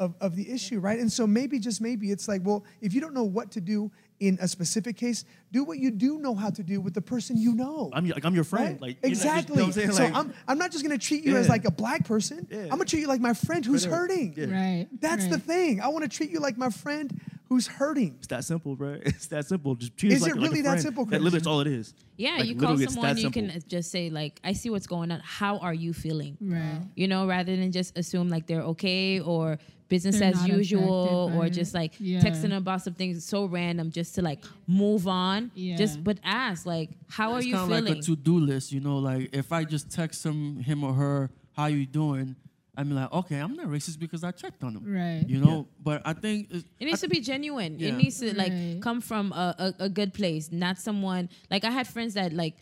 of, 0.00 0.14
of 0.20 0.34
the 0.34 0.50
issue, 0.50 0.80
right? 0.80 0.98
And 0.98 1.12
so 1.12 1.24
maybe 1.26 1.60
just 1.60 1.80
maybe 1.80 2.10
it's 2.10 2.26
like, 2.26 2.40
well, 2.44 2.64
if 2.80 2.92
you 2.94 3.00
don't 3.00 3.14
know 3.14 3.22
what 3.22 3.52
to 3.52 3.60
do 3.60 3.92
in 4.18 4.38
a 4.40 4.48
specific 4.48 4.96
case, 4.96 5.24
do 5.52 5.62
what 5.62 5.78
you 5.78 5.90
do 5.90 6.18
know 6.18 6.34
how 6.34 6.48
to 6.50 6.62
do 6.62 6.80
with 6.80 6.94
the 6.94 7.00
person 7.02 7.36
you 7.36 7.54
know. 7.54 7.90
I'm 7.92 8.06
your- 8.06 8.14
like 8.14 8.24
I'm 8.24 8.34
your 8.34 8.44
friend. 8.44 8.80
Right? 8.80 8.80
Like 8.80 8.96
you 9.02 9.10
know, 9.10 9.12
exactly. 9.12 9.54
You 9.56 9.60
know 9.60 9.66
what 9.68 9.78
I'm 9.84 9.92
so 9.92 10.02
Like, 10.04 10.14
I'm 10.16 10.34
I'm 10.48 10.58
not 10.58 10.72
just 10.72 10.82
gonna 10.82 10.98
treat 10.98 11.22
you 11.24 11.36
as 11.36 11.48
like 11.48 11.64
a 11.64 11.70
black 11.70 12.04
person. 12.06 12.48
Yeah. 12.50 12.62
I'm 12.64 12.70
gonna 12.70 12.86
treat 12.86 13.00
you 13.00 13.08
like 13.08 13.20
my 13.20 13.34
friend 13.34 13.64
who's 13.64 13.84
hurting. 13.84 14.34
Yeah. 14.36 14.46
Right. 14.46 14.86
That's 15.00 15.26
the 15.28 15.38
thing. 15.38 15.80
I 15.80 15.88
want 15.88 16.02
to 16.04 16.08
treat 16.16 16.30
you 16.30 16.40
like 16.40 16.56
my 16.58 16.70
friend 16.70 17.20
who's 17.54 17.66
hurting. 17.66 18.14
It's 18.18 18.26
that 18.28 18.44
simple, 18.44 18.74
bro. 18.76 18.98
It's 19.04 19.26
that 19.28 19.46
simple. 19.46 19.74
Just 19.76 19.96
treat 19.96 20.12
Is 20.12 20.22
like, 20.22 20.32
it 20.32 20.36
like 20.36 20.46
a 20.46 20.50
really 20.50 20.62
that 20.62 20.68
friend. 20.70 20.82
simple, 20.82 21.04
That 21.06 21.20
literally, 21.20 21.30
that's 21.38 21.46
all 21.46 21.60
it 21.60 21.66
is. 21.68 21.94
Yeah, 22.16 22.36
Like, 22.38 22.46
you 22.48 22.54
call 22.56 22.76
someone, 22.78 23.16
you 23.16 23.22
simple. 23.30 23.42
can 23.52 23.62
just 23.68 23.90
say 23.90 24.10
like, 24.10 24.40
"I 24.44 24.52
see 24.52 24.70
what's 24.70 24.86
going 24.86 25.10
on. 25.10 25.20
How 25.22 25.58
are 25.58 25.74
you 25.74 25.92
feeling?" 25.92 26.36
Right. 26.40 26.80
You 26.96 27.06
know, 27.08 27.26
rather 27.26 27.54
than 27.56 27.70
just 27.72 27.96
assume 27.98 28.28
like 28.28 28.46
they're 28.48 28.62
okay 28.74 29.20
or 29.20 29.58
business 29.88 30.18
They're 30.18 30.30
as 30.30 30.48
usual 30.48 31.26
affected 31.26 31.38
or 31.38 31.46
it. 31.46 31.50
just 31.50 31.74
like 31.74 31.92
Yeah. 32.00 32.20
texting 32.20 32.56
about 32.56 32.82
something 32.82 33.20
so 33.20 33.44
random 33.46 33.90
just 33.90 34.14
to 34.16 34.22
like 34.22 34.42
move 34.66 35.06
on. 35.06 35.50
Yeah. 35.54 35.76
Just 35.76 36.02
but 36.02 36.18
ask 36.24 36.66
like, 36.66 36.90
"How 37.08 37.32
are 37.34 37.38
it's 37.38 37.46
you 37.46 37.54
kind 37.54 37.70
of 37.72 37.78
feeling?" 37.78 37.94
like 37.94 38.02
a 38.02 38.06
to-do 38.08 38.38
list, 38.40 38.72
you 38.72 38.80
know. 38.80 38.98
Like 38.98 39.30
if 39.32 39.52
I 39.52 39.64
just 39.64 39.90
text 39.90 40.24
him, 40.26 40.56
him 40.68 40.82
or 40.84 40.94
her, 40.94 41.30
"How 41.56 41.64
are 41.64 41.70
you 41.70 41.86
doing?" 41.86 42.34
I'm 42.76 42.90
like, 42.90 43.12
okay, 43.12 43.38
I'm 43.38 43.54
not 43.54 43.66
racist 43.66 43.98
because 43.98 44.24
I 44.24 44.30
checked 44.32 44.64
on 44.64 44.74
them, 44.74 44.84
Right. 44.86 45.24
You 45.28 45.38
know. 45.38 45.68
But 45.82 46.02
I 46.04 46.12
think 46.12 46.50
It 46.52 46.84
needs 46.86 47.00
to 47.02 47.08
be 47.08 47.20
genuine. 47.20 47.78
Yeah. 47.78 47.88
It 47.90 47.94
needs 47.96 48.18
to 48.20 48.36
like 48.36 48.50
Right. 48.52 48.78
come 48.82 49.00
from 49.00 49.32
a, 49.32 49.54
a, 49.78 49.84
a 49.84 49.88
good 49.88 50.12
place, 50.12 50.50
not 50.50 50.78
someone 50.78 51.28
like 51.50 51.64
I 51.64 51.70
had 51.70 51.86
friends 51.86 52.14
that 52.14 52.32
like 52.32 52.56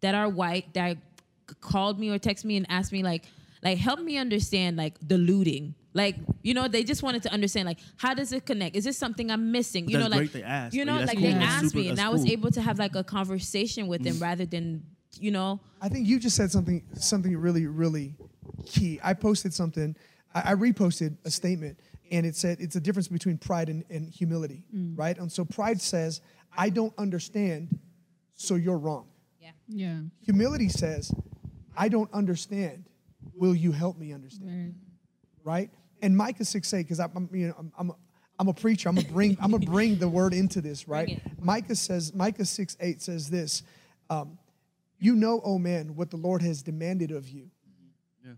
that 0.00 0.14
are 0.14 0.28
white 0.28 0.72
that 0.74 0.96
called 1.60 1.98
me 1.98 2.10
or 2.10 2.18
text 2.18 2.44
me 2.44 2.56
and 2.56 2.66
asked 2.68 2.92
me 2.92 3.02
like 3.02 3.24
like 3.62 3.78
help 3.78 4.00
me 4.00 4.16
understand 4.16 4.76
like 4.76 4.94
the 5.06 5.18
looting. 5.18 5.74
Like 5.92 6.16
you 6.42 6.54
know, 6.54 6.68
they 6.68 6.84
just 6.84 7.02
wanted 7.02 7.22
to 7.24 7.32
understand 7.32 7.66
like 7.66 7.78
how 7.96 8.14
does 8.14 8.32
it 8.32 8.46
connect? 8.46 8.76
Is 8.76 8.84
this 8.84 8.96
something 8.96 9.30
I'm 9.30 9.50
missing? 9.52 9.86
But 9.86 9.92
you 9.92 9.98
know, 9.98 10.06
like 10.06 10.18
great 10.18 10.32
they 10.34 10.42
asked. 10.42 10.74
you 10.74 10.84
know, 10.84 10.98
that's 10.98 11.08
like 11.08 11.18
cool. 11.18 11.26
they 11.26 11.32
That's 11.32 11.44
asked 11.54 11.64
super- 11.70 11.78
me, 11.78 11.88
and 11.88 11.98
that's 11.98 12.06
I 12.06 12.10
was. 12.10 12.24
Mm. 12.24 12.30
able 12.30 12.50
to 12.52 12.60
have 12.62 12.78
like 12.78 12.94
a 12.94 13.02
conversation 13.04 13.88
with 13.88 14.02
them 14.04 14.18
rather 14.20 14.46
than 14.46 14.84
you 15.18 15.30
know. 15.32 15.58
I 15.82 15.88
think 15.88 16.06
you 16.06 16.20
just 16.20 16.36
said 16.36 16.50
something 16.52 16.82
something 16.94 17.36
really 17.36 17.66
really 17.66 18.14
key. 18.66 19.00
I 19.02 19.14
posted 19.14 19.52
something. 19.54 19.96
I, 20.34 20.52
I 20.52 20.54
reposted 20.54 21.16
a 21.24 21.30
statement, 21.30 21.78
and 22.10 22.26
it 22.26 22.36
said 22.36 22.58
it's 22.60 22.76
a 22.76 22.80
difference 22.80 23.08
between 23.08 23.38
pride 23.38 23.68
and, 23.68 23.84
and 23.90 24.08
humility, 24.08 24.64
right? 24.94 25.16
And 25.18 25.30
so 25.30 25.44
pride 25.44 25.80
says, 25.80 26.20
"I 26.56 26.70
don't 26.70 26.92
understand, 26.98 27.78
so 28.34 28.54
you're 28.54 28.78
wrong." 28.78 29.06
Yeah. 29.40 29.50
Yeah. 29.68 30.00
Humility 30.22 30.68
says, 30.68 31.12
"I 31.76 31.88
don't 31.88 32.12
understand. 32.12 32.84
Will 33.34 33.54
you 33.54 33.72
help 33.72 33.98
me 33.98 34.12
understand?" 34.12 34.74
Right. 35.44 35.54
right? 35.54 35.70
And 36.02 36.16
Micah 36.16 36.44
six 36.44 36.72
eight, 36.74 36.84
because 36.84 37.00
I'm, 37.00 37.10
I'm, 37.14 37.28
you 37.32 37.48
know, 37.48 37.54
I'm, 37.58 37.72
I'm, 37.78 37.90
a, 37.90 37.94
I'm 38.38 38.48
a 38.48 38.54
preacher. 38.54 38.88
I'm 38.88 38.94
gonna 38.94 39.08
bring, 39.08 39.36
I'm 39.40 39.50
gonna 39.50 39.66
bring 39.66 39.98
the 39.98 40.08
word 40.08 40.32
into 40.32 40.60
this, 40.60 40.88
right? 40.88 41.20
Micah 41.40 41.76
says, 41.76 42.14
Micah 42.14 42.44
six 42.44 42.76
eight 42.80 43.02
says 43.02 43.28
this, 43.28 43.62
um, 44.08 44.38
you 44.98 45.14
know, 45.14 45.40
oh 45.44 45.58
man, 45.58 45.94
what 45.94 46.10
the 46.10 46.16
Lord 46.16 46.42
has 46.42 46.62
demanded 46.62 47.10
of 47.10 47.28
you, 47.28 47.50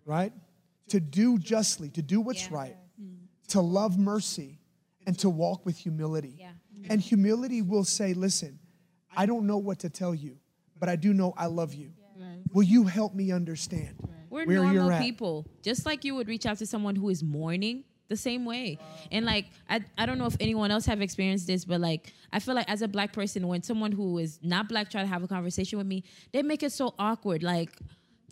right? 0.05 0.33
To 0.89 1.01
do 1.01 1.39
justly, 1.39 1.91
to 1.91 2.03
do 2.03 2.21
what's 2.21 2.51
right, 2.51 2.77
mm. 3.01 3.17
to 3.49 3.61
love 3.61 3.99
mercy, 3.99 4.59
and 5.07 5.19
to 5.19 5.31
walk 5.31 5.65
with 5.65 5.77
humility. 5.77 6.39
Mm-hmm. 6.41 6.91
And 6.91 7.01
humility 7.01 7.63
will 7.63 7.85
say, 7.85 8.15
listen, 8.15 8.59
I 9.17 9.27
don't 9.27 9.47
know 9.47 9.59
what 9.59 9.81
to 9.81 9.91
tell 9.91 10.15
you, 10.15 10.39
but 10.79 10.89
I 10.89 10.97
do 10.97 11.13
know 11.13 11.35
I 11.37 11.47
love 11.47 11.75
you. 11.75 11.93
Will 12.53 12.63
you 12.63 12.85
help 12.85 13.15
me 13.15 13.33
understand 13.33 13.97
We're 14.29 14.45
where 14.45 14.57
normal 14.57 14.75
you're 14.75 14.93
at? 14.93 15.01
people. 15.01 15.47
Just 15.63 15.87
like 15.87 16.05
you 16.05 16.15
would 16.15 16.29
reach 16.29 16.45
out 16.45 16.59
to 16.59 16.67
someone 16.67 16.97
who 16.97 17.09
is 17.09 17.23
mourning 17.23 17.85
the 18.09 18.17
same 18.17 18.45
way. 18.45 18.79
And 19.11 19.25
like 19.25 19.47
I, 19.71 19.81
I 19.97 20.07
don't 20.07 20.19
know 20.19 20.27
if 20.27 20.37
anyone 20.39 20.71
else 20.71 20.85
have 20.87 21.01
experienced 21.01 21.47
this, 21.47 21.65
but 21.65 21.81
like 21.81 22.13
I 22.33 22.41
feel 22.41 22.55
like 22.55 22.71
as 22.71 22.83
a 22.83 22.89
black 22.89 23.13
person, 23.13 23.49
when 23.49 23.63
someone 23.63 23.93
who 23.93 24.19
is 24.19 24.39
not 24.43 24.69
black 24.69 24.91
try 24.91 25.01
to 25.01 25.07
have 25.07 25.23
a 25.23 25.29
conversation 25.29 25.79
with 25.79 25.87
me, 25.87 26.05
they 26.33 26.43
make 26.43 26.63
it 26.63 26.73
so 26.73 26.95
awkward. 26.99 27.43
Like 27.43 27.71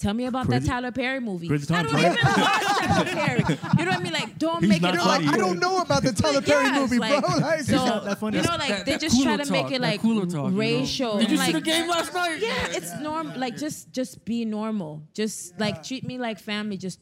Tell 0.00 0.14
me 0.14 0.24
about 0.24 0.46
Crazy- 0.46 0.60
that 0.66 0.66
Tyler 0.72 0.92
Perry 0.92 1.20
movie. 1.20 1.46
Crazy 1.46 1.74
I 1.74 1.82
don't 1.82 1.92
Perry. 1.92 2.14
even 2.16 2.26
watch 2.26 2.62
Tyler 2.62 3.04
Perry. 3.04 3.38
You 3.78 3.84
know 3.84 3.90
what 3.90 4.00
I 4.00 4.02
mean? 4.02 4.12
Like, 4.14 4.38
don't 4.38 4.60
He's 4.60 4.70
make 4.70 4.80
not 4.82 4.94
it 4.94 4.96
You're 4.96 5.04
like. 5.06 5.26
I 5.26 5.36
don't 5.36 5.58
know 5.60 5.82
about 5.82 6.02
the 6.02 6.12
Tyler 6.12 6.40
Perry 6.40 6.64
Yes, 6.64 6.80
movie, 6.80 6.98
like, 6.98 7.20
bro. 7.22 7.34
Like, 7.38 7.60
So, 7.60 7.76
not 7.76 8.04
that 8.04 8.18
funny. 8.18 8.38
you 8.38 8.42
know, 8.42 8.56
like 8.56 8.68
That- 8.68 8.86
they 8.86 8.92
that 8.92 9.00
just 9.02 9.22
try 9.22 9.32
cooler 9.34 9.44
to 9.44 9.52
make 9.52 9.70
it 9.70 9.80
like 9.82 10.00
cooler 10.00 10.24
talk, 10.24 10.46
you 10.46 10.50
know. 10.52 10.56
racial. 10.58 11.18
Did 11.18 11.30
you 11.30 11.36
like, 11.36 11.46
see 11.48 11.52
the 11.52 11.60
game 11.60 11.86
last 11.86 12.14
night? 12.14 12.38
Yeah, 12.40 12.68
it's 12.70 12.98
normal. 12.98 13.38
Like 13.38 13.58
just 13.58 13.92
just 13.92 14.24
be 14.24 14.46
normal. 14.46 15.02
Just 15.12 15.60
like 15.60 15.82
treat 15.82 16.04
me 16.04 16.16
like 16.16 16.38
family. 16.40 16.78
Just 16.78 16.98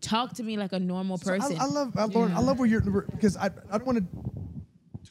talk 0.00 0.32
to 0.34 0.42
me 0.42 0.56
like 0.56 0.72
a 0.72 0.78
normal 0.80 1.18
person. 1.18 1.58
I, 1.58 1.64
I 1.64 1.66
love, 1.66 1.96
I, 1.98 2.04
Lauren, 2.04 2.32
I 2.32 2.40
love 2.40 2.58
where 2.58 2.68
you're 2.68 2.80
at, 2.80 3.10
because 3.10 3.36
I, 3.36 3.46
I 3.70 3.76
don't 3.78 3.86
want 3.86 3.98
to 3.98 4.04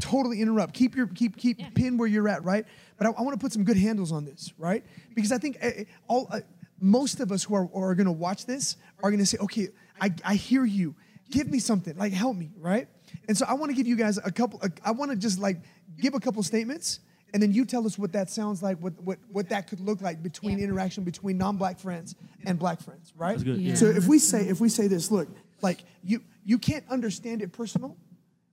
totally 0.01 0.41
interrupt. 0.41 0.73
Keep 0.73 0.95
your 0.95 1.07
keep 1.07 1.37
keep 1.37 1.73
pin 1.75 1.97
where 1.97 2.07
you're 2.07 2.27
at, 2.29 2.43
right? 2.43 2.65
But 2.97 3.07
I, 3.07 3.09
I 3.11 3.21
want 3.21 3.39
to 3.39 3.43
put 3.43 3.51
some 3.51 3.63
good 3.63 3.77
handles 3.77 4.11
on 4.11 4.25
this, 4.25 4.53
right? 4.57 4.83
Because 5.13 5.31
I 5.31 5.37
think 5.37 5.57
eh, 5.61 5.71
eh, 5.77 5.83
all 6.07 6.27
uh, 6.31 6.39
most 6.79 7.19
of 7.19 7.31
us 7.31 7.43
who 7.43 7.55
are, 7.55 7.69
are 7.73 7.95
going 7.95 8.05
to 8.05 8.11
watch 8.11 8.45
this 8.45 8.77
are 9.03 9.09
going 9.09 9.19
to 9.19 9.25
say, 9.25 9.37
okay, 9.39 9.69
I, 9.99 10.13
I 10.23 10.35
hear 10.35 10.65
you. 10.65 10.95
Give 11.29 11.47
me 11.49 11.59
something, 11.59 11.97
like 11.97 12.13
help 12.13 12.37
me, 12.37 12.51
right? 12.57 12.87
And 13.27 13.37
so 13.37 13.45
I 13.47 13.53
want 13.53 13.69
to 13.71 13.75
give 13.75 13.85
you 13.85 13.97
guys 13.97 14.17
a 14.17 14.31
couple. 14.31 14.61
I 14.83 14.91
want 14.91 15.11
to 15.11 15.17
just 15.17 15.39
like 15.39 15.57
give 15.99 16.13
a 16.13 16.19
couple 16.19 16.41
statements. 16.43 17.01
And 17.33 17.43
then 17.43 17.51
you 17.51 17.65
tell 17.65 17.85
us 17.85 17.97
what 17.97 18.13
that 18.13 18.29
sounds 18.29 18.63
like, 18.63 18.77
what, 18.77 18.93
what, 19.03 19.19
what 19.29 19.49
that 19.49 19.67
could 19.67 19.81
look 19.81 20.01
like 20.01 20.23
between 20.23 20.59
interaction 20.61 21.03
between 21.03 21.37
non-black 21.37 21.79
friends 21.79 22.15
and 22.45 22.57
black 22.57 22.81
friends, 22.81 23.11
right? 23.17 23.31
That's 23.33 23.43
good, 23.43 23.57
yeah. 23.59 23.75
So 23.75 23.87
if 23.87 24.07
we 24.07 24.17
say 24.19 24.47
if 24.47 24.61
we 24.61 24.69
say 24.69 24.87
this, 24.87 25.11
look, 25.11 25.27
like 25.61 25.83
you 26.03 26.21
you 26.45 26.57
can't 26.57 26.85
understand 26.89 27.41
it 27.41 27.51
personal, 27.51 27.97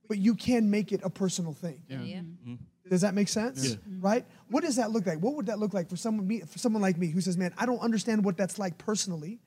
but 0.09 0.17
you 0.17 0.35
can 0.35 0.69
make 0.69 0.91
it 0.91 0.99
a 1.05 1.09
personal 1.09 1.53
thing. 1.53 1.81
yeah. 1.87 1.97
Mm-hmm. 1.97 2.51
Mm-hmm. 2.51 2.55
Does 2.89 3.01
that 3.01 3.13
make 3.15 3.27
sense? 3.27 3.67
Yeah. 3.69 3.75
Mm-hmm. 3.75 4.01
Right? 4.01 4.25
What 4.49 4.63
does 4.63 4.75
that 4.75 4.91
look 4.91 5.05
like? 5.07 5.19
What 5.19 5.35
would 5.35 5.47
that 5.47 5.57
look 5.59 5.73
like 5.73 5.89
for 5.89 5.95
someone 5.95 6.27
me 6.27 6.41
for 6.41 6.59
someone 6.59 6.81
like 6.81 6.97
me 6.97 7.07
who 7.07 7.19
says, 7.21 7.37
"Man, 7.37 7.53
I 7.57 7.65
don't 7.65 7.79
understand 7.79 8.23
what 8.23 8.37
that's 8.37 8.59
like 8.59 8.77
personally, 8.77 9.39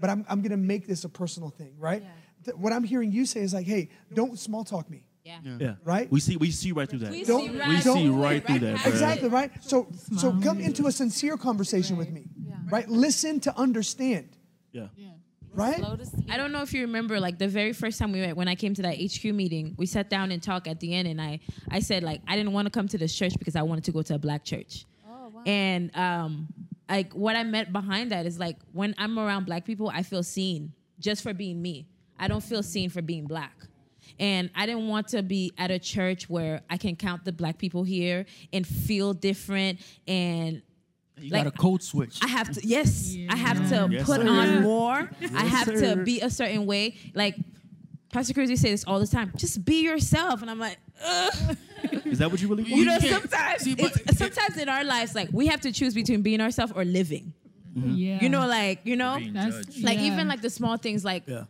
but 0.00 0.10
I'm 0.10 0.24
I'm 0.28 0.40
going 0.42 0.50
to 0.52 0.56
make 0.56 0.86
this 0.86 1.04
a 1.04 1.08
personal 1.08 1.50
thing." 1.50 1.74
Right? 1.78 2.04
Th- 2.44 2.56
What 2.56 2.72
I'm 2.72 2.84
hearing 2.84 3.10
you 3.10 3.26
say 3.26 3.40
is 3.40 3.52
like, 3.54 3.66
"Hey, 3.66 3.88
don't 4.14 4.38
small 4.38 4.62
talk 4.64 4.88
me." 4.88 5.06
Yeah. 5.24 5.38
Yeah. 5.58 5.74
Right? 5.84 6.10
We 6.12 6.20
see 6.20 6.36
we 6.36 6.50
see 6.50 6.70
right 6.72 6.88
through 6.88 7.00
that. 7.00 7.10
We 7.10 7.24
Don't- 7.24 7.48
see 7.50 7.58
right, 7.58 7.68
we 7.68 7.80
see 7.80 7.84
don't- 8.06 8.16
right 8.18 8.46
through 8.46 8.58
that. 8.60 8.76
bruh. 8.76 8.86
Exactly, 8.86 9.28
right? 9.28 9.50
So 9.64 9.88
so 10.16 10.38
come 10.42 10.60
into 10.60 10.86
a 10.86 10.92
sincere 10.92 11.36
conversation 11.36 11.96
with 11.96 12.10
me. 12.12 12.28
Right? 12.70 12.88
Listen 12.88 13.40
to 13.40 13.58
understand. 13.58 14.28
Yeah. 14.72 14.88
Right? 15.54 15.76
Slow 15.76 15.96
to 15.96 16.04
see. 16.04 16.26
I 16.28 16.36
don't 16.36 16.52
know 16.52 16.62
if 16.62 16.72
you 16.72 16.82
remember, 16.82 17.20
like 17.20 17.38
the 17.38 17.48
very 17.48 17.72
first 17.72 17.98
time 17.98 18.12
we 18.12 18.20
met, 18.20 18.36
when 18.36 18.48
I 18.48 18.54
came 18.54 18.74
to 18.74 18.82
that 18.82 18.96
HQ 18.96 19.24
meeting, 19.32 19.74
we 19.78 19.86
sat 19.86 20.10
down 20.10 20.32
and 20.32 20.42
talked 20.42 20.66
at 20.66 20.80
the 20.80 20.94
end, 20.94 21.06
and 21.06 21.20
I, 21.20 21.40
I 21.70 21.80
said 21.80 22.02
like 22.02 22.20
I 22.26 22.36
didn't 22.36 22.52
want 22.52 22.66
to 22.66 22.70
come 22.70 22.88
to 22.88 22.98
this 22.98 23.14
church 23.14 23.34
because 23.38 23.56
I 23.56 23.62
wanted 23.62 23.84
to 23.84 23.92
go 23.92 24.02
to 24.02 24.14
a 24.14 24.18
black 24.18 24.44
church. 24.44 24.84
Oh, 25.08 25.28
wow. 25.28 25.42
And 25.46 25.96
um, 25.96 26.48
like 26.88 27.12
what 27.12 27.36
I 27.36 27.44
meant 27.44 27.72
behind 27.72 28.10
that 28.12 28.26
is 28.26 28.38
like 28.38 28.56
when 28.72 28.94
I'm 28.98 29.18
around 29.18 29.46
black 29.46 29.64
people, 29.64 29.90
I 29.92 30.02
feel 30.02 30.22
seen 30.22 30.72
just 30.98 31.22
for 31.22 31.32
being 31.32 31.62
me. 31.62 31.86
I 32.18 32.28
don't 32.28 32.42
feel 32.42 32.62
seen 32.62 32.90
for 32.90 33.02
being 33.02 33.26
black. 33.26 33.54
And 34.20 34.50
I 34.54 34.66
didn't 34.66 34.88
want 34.88 35.08
to 35.08 35.22
be 35.22 35.52
at 35.58 35.70
a 35.70 35.78
church 35.78 36.28
where 36.28 36.60
I 36.68 36.76
can 36.76 36.94
count 36.94 37.24
the 37.24 37.32
black 37.32 37.58
people 37.58 37.84
here 37.84 38.26
and 38.52 38.66
feel 38.66 39.12
different 39.12 39.80
and 40.06 40.62
You 41.20 41.30
Like- 41.30 41.44
got 41.44 41.54
a 41.54 41.56
code 41.56 41.82
switch. 41.82 42.18
I 42.22 42.28
have 42.28 42.52
to 42.52 42.66
yes, 42.66 43.14
I 43.28 43.36
have 43.36 43.68
to 43.70 43.88
Yes, 43.90 44.04
put 44.04 44.20
sir. 44.20 44.28
on 44.28 44.62
more. 44.62 45.10
I 45.34 45.44
have 45.44 45.66
to 45.72 45.96
be 46.04 46.20
a 46.20 46.28
certain 46.30 46.66
way. 46.66 46.96
Like 47.14 47.36
Pastor 48.12 48.32
Cruzy 48.34 48.58
say 48.58 48.70
this 48.70 48.84
all 48.84 49.00
the 49.00 49.06
time. 49.06 49.32
Just 49.36 49.64
be 49.64 49.82
yourself, 49.82 50.42
and 50.42 50.50
I'm 50.50 50.58
like, 50.58 50.78
Ugh. 51.04 51.56
Is 52.04 52.18
that 52.18 52.30
what 52.30 52.40
you 52.40 52.48
really 52.48 52.62
want? 52.62 52.76
you 52.76 52.84
know, 52.84 52.98
sometimes 52.98 53.62
see, 53.62 53.74
but- 53.74 53.96
it's, 53.96 54.18
sometimes 54.18 54.56
in 54.56 54.68
our 54.68 54.84
lives, 54.84 55.14
like 55.14 55.28
we 55.32 55.46
have 55.48 55.60
to 55.62 55.72
choose 55.72 55.94
between 55.94 56.22
being 56.22 56.40
ourselves 56.40 56.72
or 56.74 56.84
living. 56.84 57.32
Mm-hmm. 57.76 57.90
Yeah. 57.90 58.18
You 58.22 58.28
know, 58.28 58.46
like 58.46 58.80
you 58.84 58.96
know, 58.96 59.18
That's- 59.32 59.80
like 59.82 59.98
Yeah. 59.98 60.04
even 60.12 60.28
like 60.28 60.42
the 60.42 60.50
small 60.50 60.76
things, 60.76 61.04
like 61.04 61.24
yeah. 61.26 61.44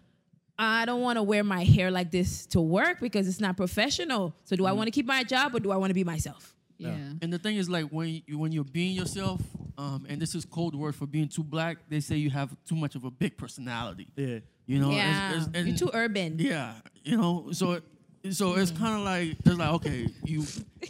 I 0.59 0.85
don't 0.85 1.01
want 1.01 1.17
to 1.17 1.23
wear 1.23 1.43
my 1.43 1.65
hair 1.65 1.91
like 1.91 2.11
this 2.11 2.47
to 2.47 2.61
work 2.61 3.01
because 3.01 3.27
it's 3.29 3.41
not 3.41 3.57
professional. 3.57 4.35
So 4.45 4.55
do 4.57 4.67
I 4.67 4.71
mm. 4.71 4.77
want 4.77 4.87
to 4.87 4.91
keep 4.93 5.07
my 5.07 5.25
job 5.25 5.55
or 5.55 5.61
do 5.61 5.73
I 5.73 5.77
want 5.77 5.91
to 5.91 5.95
be 5.95 6.05
myself? 6.05 6.54
Yeah. 6.79 6.97
And 7.23 7.33
the 7.33 7.39
thing 7.39 7.57
is, 7.57 7.69
like 7.69 7.87
when 7.91 8.23
you, 8.27 8.39
when 8.39 8.53
you're 8.53 8.65
being 8.65 8.93
yourself, 8.95 9.41
um, 9.79 10.07
and 10.09 10.21
this 10.21 10.35
is 10.35 10.45
code 10.45 10.75
word 10.75 10.95
for 10.95 11.07
being 11.07 11.29
too 11.29 11.43
black. 11.45 11.79
They 11.89 12.01
say 12.01 12.17
you 12.17 12.31
have 12.31 12.55
too 12.69 12.77
much 12.77 12.95
of 12.95 13.05
a 13.05 13.11
big 13.11 13.37
personality. 13.37 14.09
Yeah. 14.17 14.39
You 14.67 14.79
know, 14.79 14.91
it's- 14.91 15.05
yeah, 15.07 15.31
it's- 15.31 15.49
and- 15.55 15.69
you're 15.69 15.77
too 15.77 15.91
urban. 15.93 16.37
Yeah, 16.39 16.75
you 17.05 17.17
know, 17.17 17.49
so 17.53 17.81
so 18.31 18.55
it's 18.57 18.71
kind 18.71 18.95
of 18.99 19.01
like 19.05 19.37
it's 19.45 19.57
like 19.59 19.69
okay, 19.75 20.09
you 20.25 20.45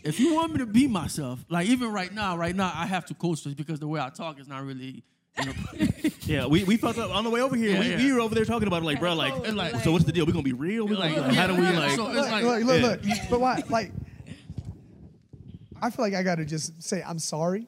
if 0.05 0.20
you 0.20 0.35
want 0.35 0.53
me 0.53 0.59
to 0.59 0.66
be 0.66 0.87
myself, 0.87 1.45
like 1.49 1.66
even 1.66 1.91
right 1.93 2.12
now, 2.12 2.37
right 2.37 2.55
now 2.55 2.70
I 2.74 2.87
have 2.87 3.05
to 3.07 3.14
coach 3.14 3.43
this 3.45 3.55
because 3.55 3.80
the 3.80 3.89
way 3.89 4.01
I 4.01 4.11
talk 4.11 4.39
is 4.39 4.47
not 4.49 4.64
really. 4.64 5.03
You 5.41 5.47
know, 5.47 5.53
Yeah, 6.26 6.47
we, 6.47 6.62
we 6.62 6.76
felt 6.76 6.97
up 6.97 7.11
on 7.11 7.24
the 7.24 7.30
way 7.30 7.41
over 7.41 7.57
here. 7.57 7.70
Yeah, 7.72 7.80
we, 7.80 7.89
yeah. 7.91 7.97
we 7.97 8.12
were 8.12 8.20
over 8.20 8.37
there 8.37 8.45
talking 8.45 8.68
about 8.68 8.82
it, 8.82 8.87
like, 8.87 9.01
bro, 9.01 9.14
like, 9.14 9.53
like- 9.53 9.82
so 9.82 9.91
what's 9.91 10.05
the 10.05 10.12
deal? 10.12 10.24
We 10.24 10.30
gonna 10.32 10.45
be 10.45 10.53
real? 10.53 10.87
We 10.87 10.95
like, 10.95 11.16
like, 11.16 11.35
how 11.35 11.49
do 11.49 11.55
we 11.57 11.62
like? 11.62 11.91
So 11.97 12.07
it's 12.07 12.16
Look, 12.16 12.30
like, 12.30 12.45
look, 12.45 12.62
look, 12.64 12.80
yeah. 12.80 12.87
look. 13.14 13.20
But 13.30 13.41
why? 13.41 13.62
Like, 13.68 13.91
I 15.85 15.91
feel 15.91 16.05
like 16.05 16.14
I 16.14 16.22
got 16.22 16.37
to 16.37 16.45
just 16.45 16.82
say 16.82 17.03
I'm 17.07 17.18
sorry, 17.18 17.66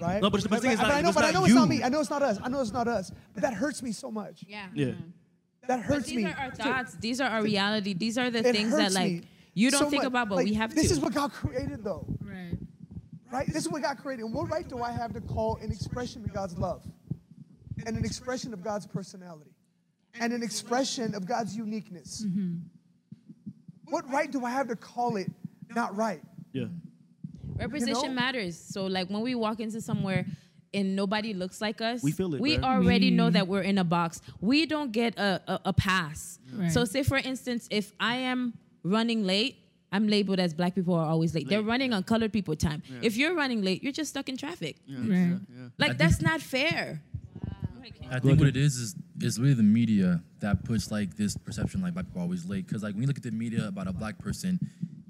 right? 0.00 0.22
No, 0.22 0.30
but 0.30 0.42
the 0.42 0.48
but, 0.48 0.60
thing 0.62 0.72
is 0.72 0.78
but 0.80 0.88
not- 0.88 0.92
I 0.96 1.00
know, 1.02 1.08
it's 1.08 1.14
but 1.16 1.24
I 1.24 1.30
not 1.32 1.40
know 1.40 1.44
it's 1.46 1.54
not 1.54 1.68
me. 1.68 1.82
I 1.82 1.88
know 1.88 2.00
it's 2.00 2.10
not 2.10 2.22
us. 2.22 2.38
I 2.42 2.48
know 2.48 2.60
it's 2.60 2.72
not 2.72 2.88
us. 2.88 3.12
But 3.34 3.42
that 3.42 3.54
hurts 3.54 3.82
me 3.82 3.92
so 3.92 4.10
much. 4.10 4.44
Yeah. 4.46 4.66
yeah, 4.74 4.92
That 5.68 5.80
hurts 5.80 6.06
These 6.06 6.16
me. 6.16 6.24
These 6.24 6.32
are 6.34 6.38
our 6.38 6.50
thoughts. 6.50 6.94
These 6.94 7.20
are 7.20 7.28
our 7.30 7.42
reality. 7.42 7.92
These 7.92 8.16
are 8.18 8.30
the 8.30 8.38
It 8.40 8.52
things 8.56 8.74
that 8.76 8.92
like 8.92 9.24
you 9.54 9.70
don't 9.70 9.80
so 9.80 9.90
think 9.90 10.02
much. 10.04 10.08
about, 10.08 10.28
but 10.30 10.36
Like, 10.36 10.46
we 10.46 10.54
have 10.54 10.70
This 10.74 10.84
to. 10.84 10.88
This 10.88 10.96
is 10.98 11.00
what 11.04 11.12
God 11.14 11.30
created, 11.32 11.84
though, 11.84 12.06
Right. 12.24 12.56
right? 13.30 13.46
This 13.46 13.66
is 13.66 13.68
what 13.68 13.82
God 13.82 13.98
created. 13.98 14.24
And 14.24 14.34
what 14.34 14.48
right 14.50 14.66
do 14.66 14.82
I 14.82 14.92
have 14.92 15.12
to 15.12 15.20
call 15.20 15.56
an 15.56 15.70
expression 15.70 16.24
of 16.24 16.32
God's 16.32 16.56
love, 16.56 16.82
and 17.86 17.96
an 17.98 18.04
expression 18.04 18.54
of 18.54 18.62
God's 18.64 18.86
personality, 18.86 19.50
and 20.18 20.32
an 20.32 20.42
expression 20.42 21.14
of 21.14 21.26
God's 21.26 21.54
uniqueness? 21.54 22.24
Mm-hmm. 22.24 22.56
What 23.92 24.08
right 24.10 24.30
do 24.30 24.44
I 24.44 24.50
have 24.50 24.68
to 24.68 24.76
call 24.76 25.16
it 25.16 25.30
not 25.74 25.94
right? 25.96 26.22
yeah. 26.52 26.66
Representation 27.56 28.02
you 28.02 28.08
know? 28.10 28.14
matters. 28.14 28.58
So 28.58 28.86
like 28.86 29.08
when 29.08 29.22
we 29.22 29.34
walk 29.34 29.60
into 29.60 29.80
somewhere 29.80 30.26
and 30.74 30.96
nobody 30.96 31.34
looks 31.34 31.60
like 31.60 31.80
us, 31.80 32.02
We 32.02 32.12
feel 32.12 32.34
it, 32.34 32.40
We 32.40 32.56
bruh. 32.58 32.64
already 32.64 33.10
know 33.10 33.30
that 33.30 33.46
we're 33.48 33.62
in 33.62 33.78
a 33.78 33.84
box. 33.84 34.20
We 34.40 34.66
don't 34.66 34.92
get 34.92 35.18
a, 35.18 35.40
a, 35.46 35.60
a 35.66 35.72
pass. 35.72 36.38
Right. 36.52 36.70
So 36.72 36.84
say 36.84 37.02
for 37.02 37.18
instance, 37.18 37.68
if 37.70 37.92
I 38.00 38.16
am 38.16 38.54
running 38.82 39.24
late, 39.24 39.56
I'm 39.92 40.08
labeled 40.08 40.40
as 40.40 40.54
black 40.54 40.74
people 40.74 40.94
are 40.94 41.04
always 41.06 41.34
late. 41.34 41.48
They're 41.48 41.62
running 41.62 41.92
on 41.92 42.02
colored 42.02 42.32
people 42.32 42.56
time. 42.56 42.82
If 43.02 43.16
you're 43.18 43.34
running 43.34 43.62
late, 43.62 43.82
you're 43.82 43.92
just 43.92 44.10
stuck 44.10 44.28
in 44.30 44.38
traffic. 44.38 44.76
Right. 44.88 45.38
Like 45.78 45.98
that's 45.98 46.22
not 46.22 46.40
fair. 46.40 47.02
I 48.10 48.18
think 48.20 48.38
what 48.38 48.48
it 48.48 48.56
is 48.56 48.76
is 48.76 48.94
is 49.20 49.38
really 49.38 49.54
the 49.54 49.62
media 49.62 50.22
that 50.40 50.64
puts 50.64 50.90
like 50.90 51.16
this 51.16 51.36
perception 51.36 51.80
like 51.80 51.94
black 51.94 52.06
people 52.06 52.20
are 52.20 52.24
always 52.24 52.44
late. 52.46 52.66
Because 52.66 52.82
like 52.82 52.94
when 52.94 53.02
you 53.02 53.06
look 53.06 53.16
at 53.18 53.22
the 53.22 53.30
media 53.30 53.68
about 53.68 53.86
a 53.86 53.92
black 53.92 54.18
person, 54.18 54.58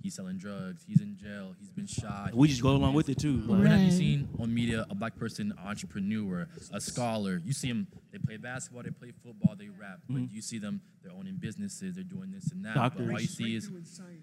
he's 0.03 0.15
selling 0.15 0.39
drugs, 0.39 0.85
he's 0.87 1.01
in 1.01 1.17
jail, 1.17 1.55
he's 1.59 1.71
been 1.71 1.87
shot. 1.87 2.35
We 2.35 2.49
just 2.49 2.63
go 2.63 2.71
along 2.71 2.95
with 2.95 3.09
it 3.09 3.19
too. 3.19 3.39
But 3.39 3.53
Like, 3.53 3.63
when 3.63 3.71
have 3.71 3.81
you 3.81 3.91
seen 3.91 4.29
on 4.39 4.53
media 4.53 4.87
a 4.91 4.95
black 4.95 5.17
person, 5.17 5.55
entrepreneur, 5.65 6.49
a 6.73 6.81
scholar? 6.81 7.41
You 7.45 7.53
see 7.53 7.69
them, 7.69 7.87
they 8.11 8.19
play 8.19 8.37
basketball, 8.37 8.83
they 8.83 8.91
play 8.91 9.13
football, 9.23 9.55
they 9.57 9.69
rap. 9.69 10.01
But 10.09 10.17
mm-hmm. 10.17 10.35
you 10.35 10.43
see 10.43 10.59
them, 10.59 10.81
they're 11.03 11.13
owning 11.13 11.37
businesses, 11.37 11.95
they're 11.95 12.05
doing 12.05 12.31
this 12.31 12.51
and 12.53 12.65
that. 12.65 12.75
But 12.75 13.09
all 13.11 13.21
you 13.21 13.27
see 13.27 13.57
is, 13.57 13.71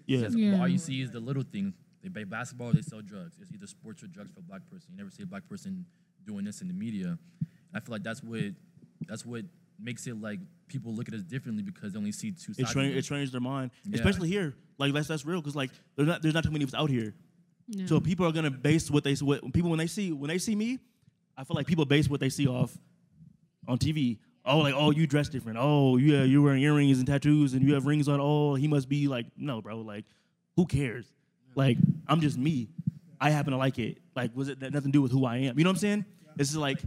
yeah, 0.06 0.20
just- 0.20 0.36
Yeah. 0.38 0.60
all 0.60 0.68
you 0.68 0.78
see 0.78 1.02
is 1.02 1.10
the 1.10 1.20
little 1.20 1.42
things. 1.42 1.74
They 2.02 2.08
play 2.08 2.24
basketball, 2.24 2.72
they 2.72 2.82
sell 2.82 3.02
drugs. 3.02 3.36
It's 3.40 3.52
either 3.52 3.66
sports 3.66 4.02
or 4.02 4.06
drugs 4.06 4.30
for 4.30 4.40
a 4.40 4.42
black 4.42 4.62
person. 4.70 4.88
You 4.92 4.96
never 4.96 5.10
see 5.10 5.22
a 5.22 5.26
black 5.26 5.46
person 5.48 5.84
doing 6.24 6.44
this 6.44 6.62
in 6.62 6.68
the 6.68 6.74
media. 6.74 7.18
I 7.74 7.80
feel 7.80 7.92
like 7.92 8.02
that's 8.02 8.22
what 8.22 8.40
that's 9.06 9.24
what 9.24 9.44
makes 9.82 10.06
it 10.06 10.20
like 10.20 10.40
people 10.68 10.94
look 10.94 11.08
at 11.08 11.14
us 11.14 11.22
differently 11.22 11.62
because 11.62 11.92
they 11.92 11.98
only 11.98 12.12
see 12.12 12.30
two 12.32 12.52
it 12.52 12.56
sides. 12.58 12.72
train 12.72 12.90
of 12.90 12.96
it 12.96 13.04
trains 13.04 13.32
their 13.32 13.40
mind, 13.40 13.70
Yeah. 13.84 13.96
especially 13.96 14.28
here. 14.28 14.54
Like 14.78 14.92
that's 14.92 15.08
that's 15.08 15.24
real 15.26 15.40
because 15.40 15.56
like 15.56 15.70
there's 15.96 16.08
not 16.08 16.22
there's 16.22 16.34
not 16.34 16.44
too 16.44 16.50
many 16.50 16.64
of 16.64 16.70
us 16.70 16.78
out 16.78 16.90
here. 16.90 17.14
So 17.86 18.00
people 18.00 18.26
are 18.26 18.32
gonna 18.32 18.50
base 18.50 18.90
what 18.90 19.04
they 19.04 19.14
what 19.14 19.52
people 19.52 19.70
when 19.70 19.78
they 19.78 19.86
see 19.86 20.10
when 20.12 20.28
they 20.28 20.38
see 20.38 20.56
me, 20.56 20.78
I 21.36 21.44
feel 21.44 21.54
like 21.54 21.66
people 21.66 21.84
base 21.84 22.08
what 22.08 22.18
they 22.20 22.28
see 22.28 22.46
off 22.48 22.76
on 23.68 23.78
TV. 23.78 24.18
Oh, 24.44 24.58
like 24.58 24.74
oh 24.76 24.90
you 24.90 25.06
dress 25.06 25.28
different. 25.28 25.58
Oh 25.60 25.96
yeah, 25.96 26.22
you're 26.24 26.42
wearing 26.42 26.62
earrings 26.62 26.98
and 26.98 27.06
tattoos 27.06 27.52
and 27.54 27.62
you 27.62 27.74
have 27.74 27.86
rings 27.86 28.08
on. 28.08 28.18
Oh, 28.20 28.54
he 28.54 28.66
must 28.66 28.88
be 28.88 29.06
like 29.06 29.26
no, 29.36 29.60
bro. 29.62 29.78
Like 29.82 30.04
who 30.56 30.66
cares? 30.66 31.06
Like 31.54 31.76
I'm 32.08 32.20
just 32.20 32.38
me. 32.38 32.70
I 33.20 33.30
happen 33.30 33.52
to 33.52 33.58
like 33.58 33.78
it. 33.78 33.98
Like 34.16 34.34
was 34.34 34.48
it 34.48 34.60
that 34.60 34.72
nothing 34.72 34.90
to 34.90 34.96
do 34.96 35.02
with 35.02 35.12
who 35.12 35.24
I 35.24 35.36
am? 35.36 35.56
You 35.58 35.64
know 35.64 35.70
what 35.70 35.74
I'm 35.76 35.80
saying? 35.80 36.04
It's 36.38 36.48
just 36.50 36.60
like 36.60 36.80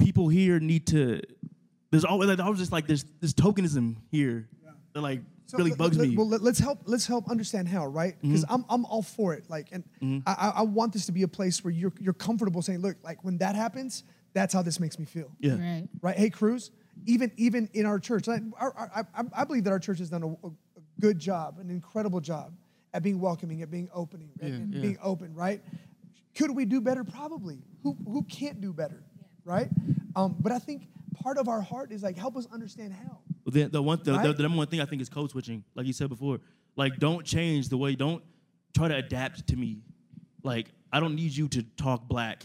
people 0.00 0.28
here 0.28 0.58
need 0.60 0.86
to. 0.88 1.20
There's 1.90 2.04
always 2.04 2.28
like 2.28 2.40
I 2.40 2.48
was 2.48 2.58
just 2.58 2.72
like 2.72 2.86
there's 2.86 3.04
this 3.20 3.32
tokenism 3.32 3.96
here. 4.10 4.48
They're 4.92 5.02
like 5.02 5.20
really 5.52 5.74
bugs 5.74 5.96
let- 5.96 6.08
me. 6.08 6.16
Well, 6.16 6.28
let, 6.28 6.42
us 6.42 6.58
help. 6.58 6.80
Let's 6.84 7.06
help 7.06 7.30
understand 7.30 7.68
how, 7.68 7.86
right? 7.86 8.16
Because 8.20 8.44
mm-hmm. 8.44 8.54
I'm, 8.54 8.64
I'm 8.68 8.84
all 8.84 9.02
for 9.02 9.34
it. 9.34 9.44
Like, 9.48 9.68
and 9.72 9.84
mm-hmm. 10.02 10.18
I, 10.26 10.48
I- 10.48 10.52
I 10.60 10.62
want 10.62 10.92
this 10.92 11.06
to 11.06 11.12
be 11.12 11.22
a 11.22 11.28
place 11.28 11.62
where 11.64 11.72
you're 11.72 11.92
you're 12.00 12.12
comfortable 12.14 12.62
saying, 12.62 12.80
look, 12.80 12.96
like 13.02 13.22
when 13.24 13.38
that 13.38 13.54
happens, 13.54 14.04
that's 14.32 14.54
how 14.54 14.62
this 14.62 14.80
makes 14.80 14.98
me 14.98 15.04
feel. 15.04 15.30
yeah. 15.38 15.52
Right. 15.52 15.88
Right. 16.02 16.16
Hey, 16.16 16.30
Cruz. 16.30 16.70
Even 17.06 17.32
even 17.36 17.68
in 17.72 17.86
our 17.86 17.98
church, 17.98 18.26
like, 18.26 18.42
our, 18.58 18.74
our, 18.76 19.06
I, 19.14 19.22
I 19.34 19.44
believe 19.44 19.64
that 19.64 19.70
our 19.70 19.78
church 19.78 19.98
has 20.00 20.10
done 20.10 20.22
a, 20.22 20.46
a 20.46 20.50
good 21.00 21.18
job, 21.18 21.58
an 21.58 21.70
incredible 21.70 22.20
job 22.20 22.52
at 22.92 23.02
being 23.02 23.20
welcoming, 23.20 23.62
at 23.62 23.70
being 23.70 23.88
opening, 23.94 24.30
at- 24.42 24.48
Yeah, 24.48 24.54
and 24.54 24.74
yeah. 24.74 24.80
being 24.82 24.98
open. 25.02 25.34
Right. 25.34 25.62
Could 26.36 26.50
we 26.50 26.64
do 26.64 26.80
better? 26.80 27.04
Probably. 27.04 27.58
Who 27.82 27.96
who 28.04 28.22
can't 28.24 28.60
do 28.60 28.72
better? 28.72 29.02
Right. 29.44 29.68
Um, 30.16 30.36
but 30.40 30.52
I 30.52 30.58
think 30.58 30.82
part 31.22 31.38
of 31.38 31.48
our 31.48 31.60
heart 31.60 31.92
is 31.92 32.02
like 32.02 32.16
help 32.16 32.36
us 32.36 32.46
understand 32.52 32.92
how. 32.92 33.18
But 33.44 33.54
the, 33.54 33.64
the 33.64 33.82
one 33.82 33.98
the, 34.04 34.12
the, 34.12 34.18
Right? 34.18 34.36
the 34.36 34.42
number 34.42 34.58
one 34.58 34.66
thing 34.66 34.80
I 34.80 34.84
think 34.84 35.00
is 35.02 35.08
code 35.08 35.30
switching, 35.30 35.64
like 35.74 35.86
you 35.86 35.92
said 35.92 36.08
before. 36.08 36.38
Like 36.76 36.98
don't 36.98 37.24
change 37.24 37.68
the 37.68 37.76
way. 37.76 37.94
Don't 37.94 38.22
try 38.76 38.88
to 38.88 38.96
adapt 38.96 39.46
to 39.48 39.56
me. 39.56 39.82
Like 40.42 40.68
I 40.92 41.00
don't 41.00 41.14
need 41.14 41.36
you 41.36 41.48
to 41.48 41.62
talk 41.76 42.06
black 42.08 42.42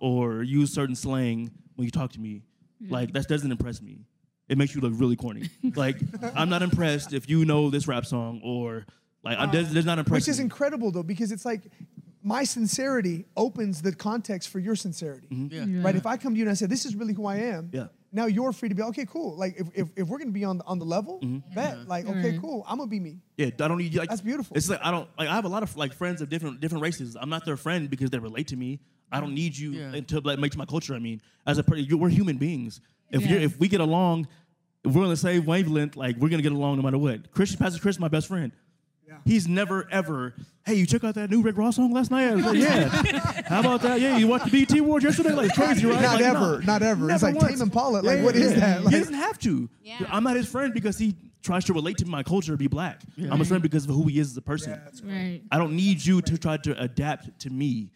or 0.00 0.42
use 0.42 0.72
certain 0.72 0.94
slang 0.96 1.50
when 1.76 1.84
you 1.84 1.90
talk 1.90 2.12
to 2.12 2.20
me. 2.20 2.42
Like 2.88 3.12
that 3.12 3.28
doesn't 3.28 3.50
impress 3.50 3.80
me. 3.82 3.98
It 4.48 4.58
makes 4.58 4.74
you 4.74 4.80
look 4.80 4.92
really 4.96 5.16
corny. 5.16 5.48
like 5.76 5.96
I'm 6.34 6.48
not 6.48 6.62
impressed 6.62 7.12
if 7.12 7.28
you 7.28 7.44
know 7.44 7.70
this 7.70 7.86
rap 7.86 8.04
song 8.06 8.40
or 8.42 8.86
like 9.22 9.38
I'm 9.38 9.50
does, 9.50 9.72
does 9.72 9.84
not 9.84 9.98
impress 9.98 10.22
Which 10.22 10.28
is 10.28 10.38
me. 10.38 10.44
incredible 10.44 10.90
though, 10.90 11.02
because 11.02 11.30
it's 11.30 11.44
like 11.44 11.62
my 12.22 12.44
sincerity 12.44 13.24
opens 13.36 13.82
the 13.82 13.94
context 13.94 14.48
for 14.50 14.58
your 14.58 14.76
sincerity. 14.76 15.28
Mm-hmm. 15.30 15.76
Yeah. 15.76 15.82
Right? 15.82 15.96
If 15.96 16.06
I 16.06 16.16
come 16.16 16.34
to 16.34 16.38
you 16.38 16.44
and 16.44 16.50
I 16.50 16.54
say, 16.54 16.66
This 16.66 16.84
is 16.84 16.94
really 16.94 17.14
who 17.14 17.26
I 17.26 17.36
am, 17.36 17.70
Yeah. 17.72 17.86
now 18.12 18.26
you're 18.26 18.52
free 18.52 18.68
to 18.68 18.74
be 18.74 18.82
okay, 18.82 19.06
cool. 19.06 19.36
Like 19.36 19.58
if, 19.58 19.68
if, 19.74 19.88
if 19.96 20.08
we're 20.08 20.18
gonna 20.18 20.30
be 20.30 20.44
on 20.44 20.58
the 20.58 20.64
on 20.64 20.78
the 20.78 20.84
level, 20.84 21.20
Mm-hmm. 21.20 21.54
bet. 21.54 21.88
Like, 21.88 22.04
mm-hmm. 22.06 22.18
okay, 22.18 22.32
mm-hmm. 22.32 22.40
cool, 22.40 22.64
I'm 22.68 22.78
gonna 22.78 22.90
be 22.90 23.00
me. 23.00 23.18
Yeah, 23.36 23.46
I 23.46 23.68
don't 23.68 23.78
need 23.78 23.94
like 23.94 24.08
That's 24.08 24.20
beautiful. 24.20 24.56
It's 24.56 24.68
like 24.68 24.80
I 24.82 24.90
don't 24.90 25.08
like 25.18 25.28
I 25.28 25.34
have 25.34 25.44
a 25.44 25.48
lot 25.48 25.62
of 25.62 25.76
like 25.76 25.92
friends 25.94 26.20
of 26.20 26.28
different 26.28 26.60
different 26.60 26.82
races. 26.82 27.16
I'm 27.20 27.30
not 27.30 27.44
their 27.44 27.56
friend 27.56 27.88
because 27.88 28.10
they 28.10 28.18
relate 28.18 28.48
to 28.48 28.56
me. 28.56 28.80
I 29.12 29.20
don't 29.20 29.34
need 29.34 29.56
you 29.56 29.72
Yeah. 29.72 30.00
to 30.00 30.20
like 30.20 30.38
make 30.38 30.56
my 30.56 30.66
culture. 30.66 30.94
I 30.94 30.98
mean, 30.98 31.20
as 31.46 31.58
a 31.58 31.62
person, 31.64 31.84
you 31.88 31.96
we're 31.98 32.10
human 32.10 32.36
beings. 32.36 32.80
If 33.10 33.26
you're 33.26 33.40
if 33.40 33.58
we 33.58 33.66
get 33.66 33.80
along, 33.80 34.28
if 34.84 34.94
we're 34.94 35.02
on 35.04 35.10
the 35.10 35.16
same 35.16 35.44
wavelength, 35.46 35.96
like 35.96 36.16
we're 36.16 36.28
gonna 36.28 36.42
get 36.42 36.52
along 36.52 36.76
no 36.76 36.82
matter 36.82 36.98
what. 36.98 37.30
Christian 37.32 37.58
Pastor 37.58 37.80
Chris, 37.80 37.98
my 37.98 38.08
best 38.08 38.28
friend. 38.28 38.52
He's 39.24 39.46
never 39.48 39.86
ever. 39.90 40.34
Hey, 40.64 40.74
you 40.74 40.86
check 40.86 41.04
out 41.04 41.14
that 41.14 41.30
new 41.30 41.42
Rick 41.42 41.56
Ross 41.56 41.76
song 41.76 41.92
last 41.92 42.10
night? 42.10 42.28
I 42.30 42.34
was 42.34 42.44
like, 42.44 42.56
yeah. 42.58 42.88
How 43.46 43.60
about 43.60 43.82
that? 43.82 44.00
Yeah, 44.00 44.18
you 44.18 44.26
watched 44.26 44.44
the 44.46 44.50
BT 44.50 44.78
Awards 44.78 45.04
yesterday? 45.04 45.32
Like 45.32 45.54
crazy, 45.54 45.86
right? 45.86 46.00
Not 46.02 46.16
Like, 46.16 46.24
ever, 46.24 46.58
nah. 46.60 46.64
not 46.66 46.82
ever. 46.82 47.10
It's 47.10 47.22
like 47.22 47.34
once. 47.34 47.48
Tame 47.52 47.62
Impala. 47.62 48.00
Like, 48.02 48.18
Yeah, 48.18 48.24
what 48.24 48.34
yeah, 48.34 48.44
is 48.44 48.54
that? 48.60 48.84
Like, 48.84 48.94
he 48.94 49.00
doesn't 49.00 49.14
have 49.14 49.38
to. 49.40 49.68
Yeah. 49.82 49.96
I'm 50.10 50.22
not 50.22 50.36
his 50.36 50.46
friend 50.48 50.72
because 50.74 50.98
he 50.98 51.16
tries 51.42 51.64
to 51.64 51.72
relate 51.72 51.96
to 51.98 52.06
my 52.06 52.22
culture, 52.22 52.56
be 52.56 52.66
black. 52.68 53.00
I'm 53.30 53.38
his 53.38 53.48
friend 53.48 53.62
because 53.62 53.84
of 53.86 53.90
who 53.94 54.06
he 54.08 54.18
is 54.18 54.32
as 54.32 54.36
a 54.36 54.42
person. 54.42 54.78
Right. 55.02 55.40
I 55.50 55.56
don't 55.58 55.74
need 55.74 56.04
you 56.04 56.20
to 56.22 56.36
try 56.38 56.58
to 56.58 56.78
adapt 56.80 57.40
to 57.40 57.50
me. 57.50 57.90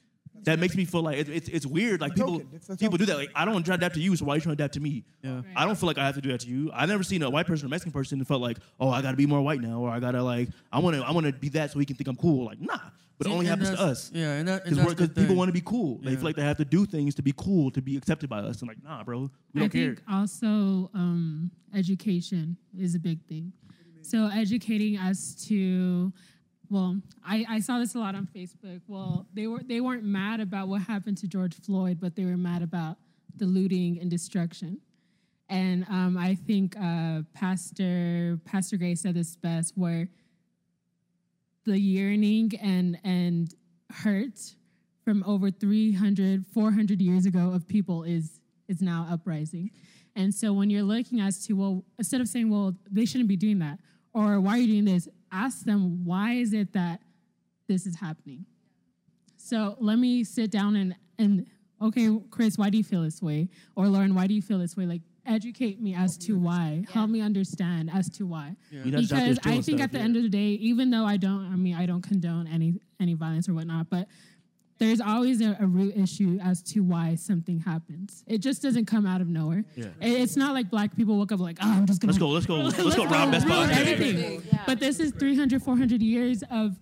That 0.45 0.59
makes 0.59 0.77
me 0.77 0.85
feel 0.85 1.03
like 1.03 1.19
it, 1.19 1.29
it's 1.29 1.49
it's 1.49 1.67
weird. 1.67 2.01
Like 2.01 2.15
people 2.15 2.39
token. 2.41 2.49
It's 2.55 2.77
people 2.77 2.99
do 2.99 3.07
that. 3.07 3.17
Like 3.17 3.31
I 3.35 3.45
don't 3.45 3.65
try 3.65 3.77
to 3.77 3.81
adapt 3.81 3.95
to 3.97 4.01
you, 4.01 4.15
so 4.17 4.25
why 4.25 4.35
are 4.35 4.37
you 4.37 4.43
trying 4.43 4.57
to 4.57 4.63
adapt 4.63 4.75
to 4.75 4.81
me? 4.81 5.05
Yeah. 5.23 5.43
I 5.57 5.65
don't 5.65 5.77
feel 5.77 5.87
like 5.87 5.99
I 5.99 6.07
have 6.07 6.15
to 6.17 6.21
do 6.21 6.31
that 6.33 6.41
to 6.41 6.49
you. 6.49 6.71
I've 6.75 6.89
never 6.89 7.03
seen 7.03 7.23
a 7.23 7.31
white 7.31 7.47
person 7.47 7.67
or 7.67 7.71
Mexican 7.71 7.93
person 7.93 8.19
that 8.19 8.29
felt 8.29 8.43
like, 8.43 8.59
oh, 8.79 8.91
I 8.91 9.03
got 9.03 9.13
to 9.13 9.17
be 9.17 9.27
more 9.27 9.43
white 9.43 9.61
now, 9.61 9.81
or 9.81 9.91
I 9.91 10.01
gotta 10.01 10.23
like, 10.23 10.49
I 10.73 10.79
want 10.79 10.97
to 10.97 11.03
I 11.03 11.13
want 11.13 11.27
to 11.27 11.33
be 11.33 11.49
that 11.51 11.71
so 11.71 11.79
he 11.79 11.85
can 11.85 11.97
think 11.97 12.09
I'm 12.09 12.17
cool. 12.17 12.47
Like 12.47 12.61
nah, 12.61 12.79
but 13.19 13.27
it 13.27 13.31
only 13.31 13.47
and 13.47 13.61
happens 13.61 13.79
to 13.79 13.85
us. 13.85 14.11
Yeah, 14.13 14.33
and, 14.35 14.49
that, 14.49 14.65
that's 14.65 14.77
Because 14.77 15.09
people 15.11 15.37
want 15.37 15.49
to 15.49 15.53
be 15.53 15.61
cool. 15.61 15.99
They 16.03 16.15
feel 16.17 16.25
like 16.25 16.37
they 16.37 16.43
have 16.43 16.57
to 16.59 16.65
do 16.65 16.85
things 16.85 17.15
to 17.17 17.23
be 17.23 17.33
cool, 17.37 17.71
to 17.71 17.81
be 17.81 17.97
accepted 17.97 18.29
by 18.29 18.41
us. 18.41 18.61
And 18.61 18.69
like, 18.69 18.83
nah, 18.83 19.03
bro, 19.05 19.31
we 19.53 19.61
I 19.61 19.61
don't 19.61 19.71
care. 19.71 19.95
think 19.95 20.03
also 20.11 20.91
um, 20.95 21.51
education 21.75 22.57
is 22.79 22.95
a 22.95 22.99
big 22.99 23.23
thing. 23.27 23.53
So 24.03 24.29
educating 24.29 24.99
us 24.99 25.35
to, 25.49 26.13
well, 26.71 27.01
I, 27.25 27.45
I 27.49 27.61
saw 27.61 27.79
this 27.79 27.95
a 27.95 27.99
lot 27.99 28.15
on 28.15 28.29
Facebook. 28.35 28.81
Well, 28.87 29.27
they 29.33 29.47
were 29.47 29.61
they 29.63 29.81
weren't 29.81 30.05
mad 30.05 30.41
about 30.41 30.69
what 30.69 30.83
happened 30.83 31.19
to 31.19 31.29
George 31.29 31.55
Floyd, 31.55 31.99
but 32.01 32.17
they 32.17 32.25
were 32.25 32.37
mad 32.37 32.63
about 32.63 32.97
the 33.37 33.47
looting 33.47 33.99
and 34.01 34.11
destruction. 34.11 34.81
And 35.49 35.85
um, 35.91 36.17
I 36.17 36.35
think 36.35 36.77
uh, 36.81 37.23
Pastor 37.35 38.39
Pastor 38.45 38.77
Gray 38.77 38.95
said 38.95 39.15
this 39.15 39.37
best, 39.37 39.75
where 39.77 40.09
the 41.65 41.79
yearning 41.79 42.53
and 42.61 42.99
and 43.05 43.55
hurt 43.91 44.55
from 45.05 45.23
over 45.25 45.51
300 45.51 46.47
400 46.53 47.01
years 47.01 47.27
ago 47.27 47.53
of 47.53 47.69
people 47.69 48.03
is 48.03 48.41
is 48.69 48.81
now 48.81 49.07
uprising 49.11 49.71
and 50.17 50.35
so 50.35 50.53
when 50.53 50.71
you're 50.71 50.83
looking 50.83 51.21
as 51.21 51.47
to 51.47 51.53
well 51.53 51.85
instead 51.99 52.21
of 52.21 52.29
saying 52.29 52.51
well 52.51 52.75
they 52.91 53.05
shouldn't 53.05 53.29
be 53.29 53.37
doing 53.37 53.59
that 53.59 53.79
or 54.15 54.41
why 54.41 54.53
are 54.53 54.59
you 54.59 54.67
doing 54.67 54.85
this 54.85 55.09
ask 55.35 55.65
them 55.65 56.05
why 56.05 56.35
is 56.35 56.53
it 56.53 56.73
that 56.73 57.01
this 57.69 57.87
is 57.87 57.97
happening? 57.97 58.47
So 59.37 59.77
let 59.81 59.99
me 59.99 60.25
sit 60.25 60.51
down 60.51 60.77
and 60.77 60.95
and 61.19 61.47
okay 61.83 62.09
chris 62.31 62.57
why 62.57 62.71
do 62.71 62.79
you 62.79 62.85
feel 62.85 63.03
this 63.03 63.21
way? 63.21 63.49
Or 63.77 63.89
lauren 63.89 64.15
why 64.15 64.27
do 64.27 64.35
you 64.35 64.43
feel 64.43 64.59
this 64.59 64.77
way? 64.77 64.87
Like 64.87 65.03
educate 65.27 65.81
me 65.81 65.95
as 65.95 66.17
to 66.19 66.39
why. 66.39 66.85
help 66.93 67.11
me 67.11 67.21
understand 67.21 67.91
as 67.93 68.09
to 68.11 68.27
why. 68.27 68.57
You 68.71 68.91
know, 68.91 69.03
stop 69.03 69.19
because 69.19 69.39
I 69.45 69.61
think 69.61 69.65
stuff, 69.65 69.81
at 69.81 69.93
the 69.93 69.99
yeah. 69.99 70.05
end 70.05 70.17
of 70.17 70.23
the 70.23 70.29
day, 70.29 70.51
even 70.61 70.91
though 70.91 71.05
I 71.05 71.17
don't, 71.17 71.51
I 71.53 71.57
mean, 71.57 71.75
I 71.75 71.87
don't 71.87 72.03
condone 72.03 72.47
any 72.47 72.75
any 73.01 73.15
violence 73.15 73.49
or 73.49 73.55
whatnot, 73.55 73.91
but 73.91 74.09
there's 74.79 75.01
always 75.01 75.41
a, 75.41 75.57
a 75.61 75.67
root 75.67 75.97
issue 75.97 76.39
as 76.43 76.61
to 76.63 76.81
why 76.81 77.15
something 77.15 77.61
happens. 77.61 78.25
It 78.27 78.39
just 78.39 78.61
doesn't 78.63 78.87
come 78.87 79.07
out 79.07 79.21
of 79.21 79.29
nowhere. 79.29 79.65
Yeah. 79.77 79.87
It- 80.01 80.21
it's 80.21 80.37
not 80.37 80.53
like 80.55 80.69
black 80.71 80.97
people 80.97 81.17
woke 81.17 81.33
up 81.33 81.41
like, 81.41 81.59
oh, 81.63 81.71
I'm 81.71 81.87
just 81.87 82.01
gonna 82.01 82.13
Let's 82.13 82.19
go, 82.19 82.29
let's 82.29 82.47
go, 82.47 82.57
let's 82.85 82.97
go 82.97 83.07
rob 83.07 83.31
Best 83.31 83.47
Buy. 83.47 83.55
ruin 83.57 83.71
Yeah. 83.71 83.77
everything. 83.79 84.43
But 84.67 84.81
this 84.81 84.99
is 85.01 85.13
300, 85.13 85.63
400 85.63 86.03
years 86.03 86.43
of 86.51 86.77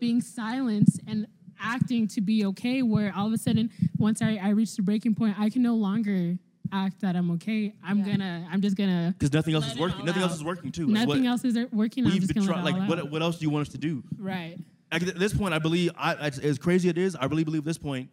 being 0.00 0.20
silenced 0.20 1.00
and 1.06 1.26
acting 1.60 2.06
to 2.08 2.20
be 2.20 2.44
okay. 2.46 2.82
Where 2.82 3.12
all 3.16 3.26
of 3.26 3.32
a 3.32 3.38
sudden, 3.38 3.70
once 3.98 4.20
I, 4.22 4.38
I 4.42 4.50
reach 4.50 4.76
the 4.76 4.82
breaking 4.82 5.14
point, 5.14 5.36
I 5.38 5.48
can 5.50 5.62
no 5.62 5.74
longer 5.74 6.36
act 6.70 7.00
that 7.00 7.16
I'm 7.16 7.30
okay. 7.32 7.72
I'm 7.82 8.04
gonna, 8.04 8.46
I'm 8.52 8.60
just 8.60 8.76
gonna. 8.76 9.14
Because 9.18 9.32
nothing 9.32 9.54
else 9.54 9.72
is 9.72 9.78
working. 9.78 10.00
all 10.00 10.06
Nothing 10.06 10.22
else 10.22 10.34
is 10.34 10.44
working 10.44 10.70
too. 10.70 10.86
Like, 10.86 11.06
Nothing 11.08 11.22
what- 11.24 11.30
else 11.30 11.44
is 11.44 11.56
working. 11.72 12.04
I'm 12.04 12.12
We've 12.12 12.20
just 12.20 12.34
been 12.34 12.44
gonna 12.44 12.62
trying. 12.62 12.74
Like, 12.76 12.88
what, 12.88 12.98
out. 12.98 13.10
what 13.10 13.22
else 13.22 13.38
do 13.38 13.46
you 13.46 13.50
want 13.50 13.66
us 13.66 13.72
to 13.72 13.78
do? 13.78 14.02
Right. 14.18 14.58
Like, 14.90 15.02
at 15.02 15.18
this 15.18 15.34
point, 15.34 15.54
I 15.54 15.58
believe, 15.58 15.90
I, 15.96 16.14
as, 16.14 16.58
crazy 16.58 16.88
as 16.88 16.92
it 16.92 16.98
is, 16.98 17.16
I 17.16 17.26
really 17.26 17.44
believe 17.44 17.60
at 17.60 17.64
this 17.66 17.78
point 17.78 18.10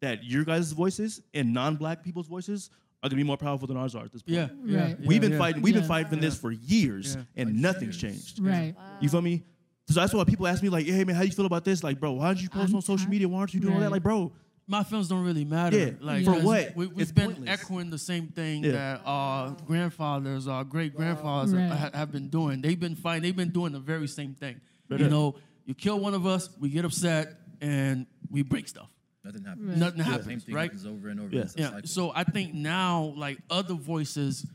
that 0.00 0.24
your 0.24 0.44
guys' 0.44 0.72
voices 0.72 1.20
and 1.34 1.52
non-black 1.52 2.02
people's 2.04 2.26
voices 2.28 2.70
are 3.02 3.08
gonna 3.08 3.16
be 3.18 3.24
more 3.24 3.36
powerful 3.36 3.66
than 3.68 3.76
ours 3.76 3.94
are 3.94 4.04
at 4.04 4.12
this 4.12 4.22
point. 4.22 4.34
Yeah, 4.36 4.48
yeah, 4.64 4.80
Right. 4.80 4.96
yeah, 5.00 5.06
we've 5.06 5.20
been 5.20 5.32
yeah. 5.32 5.38
fighting. 5.38 5.62
We've 5.62 5.74
been 5.74 5.82
Yeah. 5.84 5.88
fighting 5.88 6.20
this 6.20 6.36
for 6.36 6.50
years, 6.50 7.14
Yeah. 7.16 7.42
and 7.42 7.62
nothing's 7.62 7.96
changed. 7.96 8.40
Right. 8.40 8.74
You 9.00 9.08
feel 9.08 9.22
me? 9.22 9.44
So 9.88 9.94
that's 10.00 10.12
why 10.12 10.24
people 10.24 10.46
ask 10.46 10.62
me 10.62 10.68
like, 10.68 10.84
"Hey 10.86 11.04
man, 11.04 11.14
how 11.16 11.22
do 11.22 11.28
you 11.28 11.32
feel 11.32 11.46
about 11.46 11.64
this?" 11.64 11.82
Like, 11.82 11.98
bro, 12.00 12.12
why 12.12 12.26
don't 12.26 12.42
you 12.42 12.48
post 12.50 12.70
I'm 12.70 12.76
on 12.76 12.82
social 12.82 12.98
tired. 12.98 13.10
media? 13.10 13.28
Why 13.28 13.38
aren't 13.38 13.54
you 13.54 13.60
doing 13.60 13.74
all 13.74 13.80
that? 13.80 13.90
Like, 13.90 14.02
bro, 14.02 14.32
my 14.66 14.82
films 14.82 15.08
don't 15.08 15.24
really 15.24 15.44
matter. 15.46 15.78
Yeah, 15.78 15.90
like 16.00 16.24
for 16.24 16.32
'cause 16.34 16.42
what? 16.42 16.76
We, 16.76 16.86
we've 16.88 17.00
It's 17.00 17.12
been 17.12 17.26
pointless. 17.32 17.48
echoing 17.60 17.88
the 17.90 17.98
same 17.98 18.26
thing 18.28 18.64
Yeah. 18.64 18.72
that 18.72 19.02
our 19.06 19.56
grandfathers, 19.64 20.46
our 20.48 20.64
great 20.64 20.94
grandfathers 20.94 21.54
Right. 21.54 21.70
ha- 21.70 21.90
have 21.94 22.12
been 22.12 22.28
doing. 22.28 22.60
They've 22.60 22.78
been 22.78 22.96
fighting. 22.96 23.22
They've 23.22 23.34
been 23.36 23.50
doing 23.50 23.72
the 23.72 23.80
very 23.80 24.08
same 24.08 24.34
thing. 24.34 24.60
Right. 24.90 25.00
You 25.00 25.08
know, 25.08 25.36
you 25.68 25.74
kill 25.74 26.00
one 26.00 26.14
of 26.14 26.26
us, 26.26 26.48
we 26.58 26.70
get 26.70 26.86
upset, 26.86 27.34
and 27.60 28.06
we 28.30 28.42
break 28.42 28.66
stuff. 28.66 28.88
Nothing 29.22 29.44
happens. 29.44 29.68
Right. 29.68 29.76
Nothing 29.76 30.02
Same 30.02 30.12
happens, 30.12 30.44
thing 30.44 30.54
right? 30.54 30.62
happens 30.62 30.86
over 30.86 31.08
and 31.10 31.20
over. 31.20 31.28
Yeah. 31.30 31.44
Yeah. 31.56 31.70
cycle. 31.70 31.88
So 31.88 32.12
I 32.14 32.24
think 32.24 32.54
now, 32.54 33.12
like 33.16 33.36
other 33.50 33.74
voices, 33.74 34.46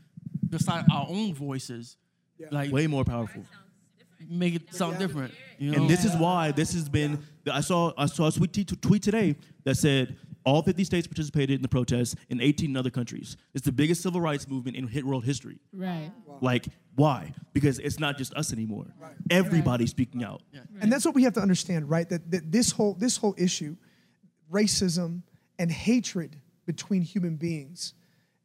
besides 0.50 0.88
our 0.92 1.06
own 1.08 1.32
voices, 1.32 1.96
like 2.50 2.72
way 2.72 2.88
more 2.88 3.04
powerful. 3.04 3.44
make 4.28 4.56
it 4.56 4.74
sound 4.74 4.98
different. 4.98 5.32
You 5.58 5.70
know? 5.70 5.82
And 5.82 5.88
this 5.88 6.04
is 6.04 6.16
why 6.16 6.50
this 6.50 6.72
has 6.74 6.88
been. 6.88 7.22
I 7.48 7.60
saw 7.60 7.92
I 7.96 8.06
saw 8.06 8.26
a 8.26 8.32
tweet, 8.32 8.82
tweet 8.82 9.02
today 9.04 9.36
that 9.62 9.76
said 9.76 10.16
all 10.44 10.62
50 10.62 10.84
states 10.84 11.06
participated 11.06 11.56
in 11.56 11.62
the 11.62 11.68
protests 11.68 12.14
in 12.28 12.40
18 12.40 12.76
other 12.76 12.90
countries. 12.90 13.36
It's 13.54 13.64
the 13.64 13.72
biggest 13.72 14.02
civil 14.02 14.20
rights 14.20 14.48
movement 14.48 14.76
in 14.76 14.86
hit 14.86 15.04
world 15.04 15.24
history. 15.24 15.58
Right. 15.72 16.10
Like 16.40 16.66
why? 16.96 17.32
Because 17.52 17.78
it's 17.78 17.98
not 17.98 18.18
just 18.18 18.34
us 18.34 18.52
anymore. 18.52 18.86
Right. 19.00 19.12
Everybody's 19.30 19.90
speaking 19.90 20.22
out. 20.22 20.42
Yeah. 20.52 20.60
And 20.80 20.92
that's 20.92 21.04
what 21.04 21.14
we 21.14 21.24
have 21.24 21.32
to 21.34 21.40
understand, 21.40 21.90
right? 21.90 22.08
That, 22.08 22.30
that 22.30 22.52
this 22.52 22.72
whole 22.72 22.94
this 22.94 23.16
whole 23.16 23.34
issue, 23.38 23.76
racism 24.50 25.22
and 25.58 25.70
hatred 25.70 26.36
between 26.66 27.02
human 27.02 27.36
beings, 27.36 27.94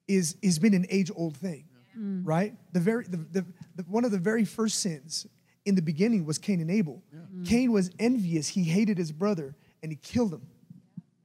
is 0.08 0.36
has 0.44 0.60
been 0.60 0.74
an 0.74 0.86
age 0.90 1.12
old 1.16 1.38
thing, 1.38 1.66
mm. 1.98 2.22
right? 2.24 2.56
The 2.74 2.80
very 2.80 3.04
the, 3.06 3.18
the, 3.18 3.46
the 3.76 3.84
one 3.84 4.06
of 4.06 4.12
the 4.12 4.18
very 4.18 4.46
first 4.46 4.80
sins 4.80 5.28
in 5.66 5.76
the 5.76 5.82
beginning 5.82 6.26
was 6.26 6.38
Cain 6.38 6.62
and 6.62 6.72
Abel. 6.72 7.04
Yeah. 7.14 7.20
Cain 7.46 7.72
was 7.72 7.92
envious; 8.00 8.48
he 8.48 8.64
hated 8.64 8.98
his 8.98 9.12
brother 9.12 9.56
and 9.84 9.92
he 9.92 9.98
killed 9.98 10.34
him, 10.34 10.42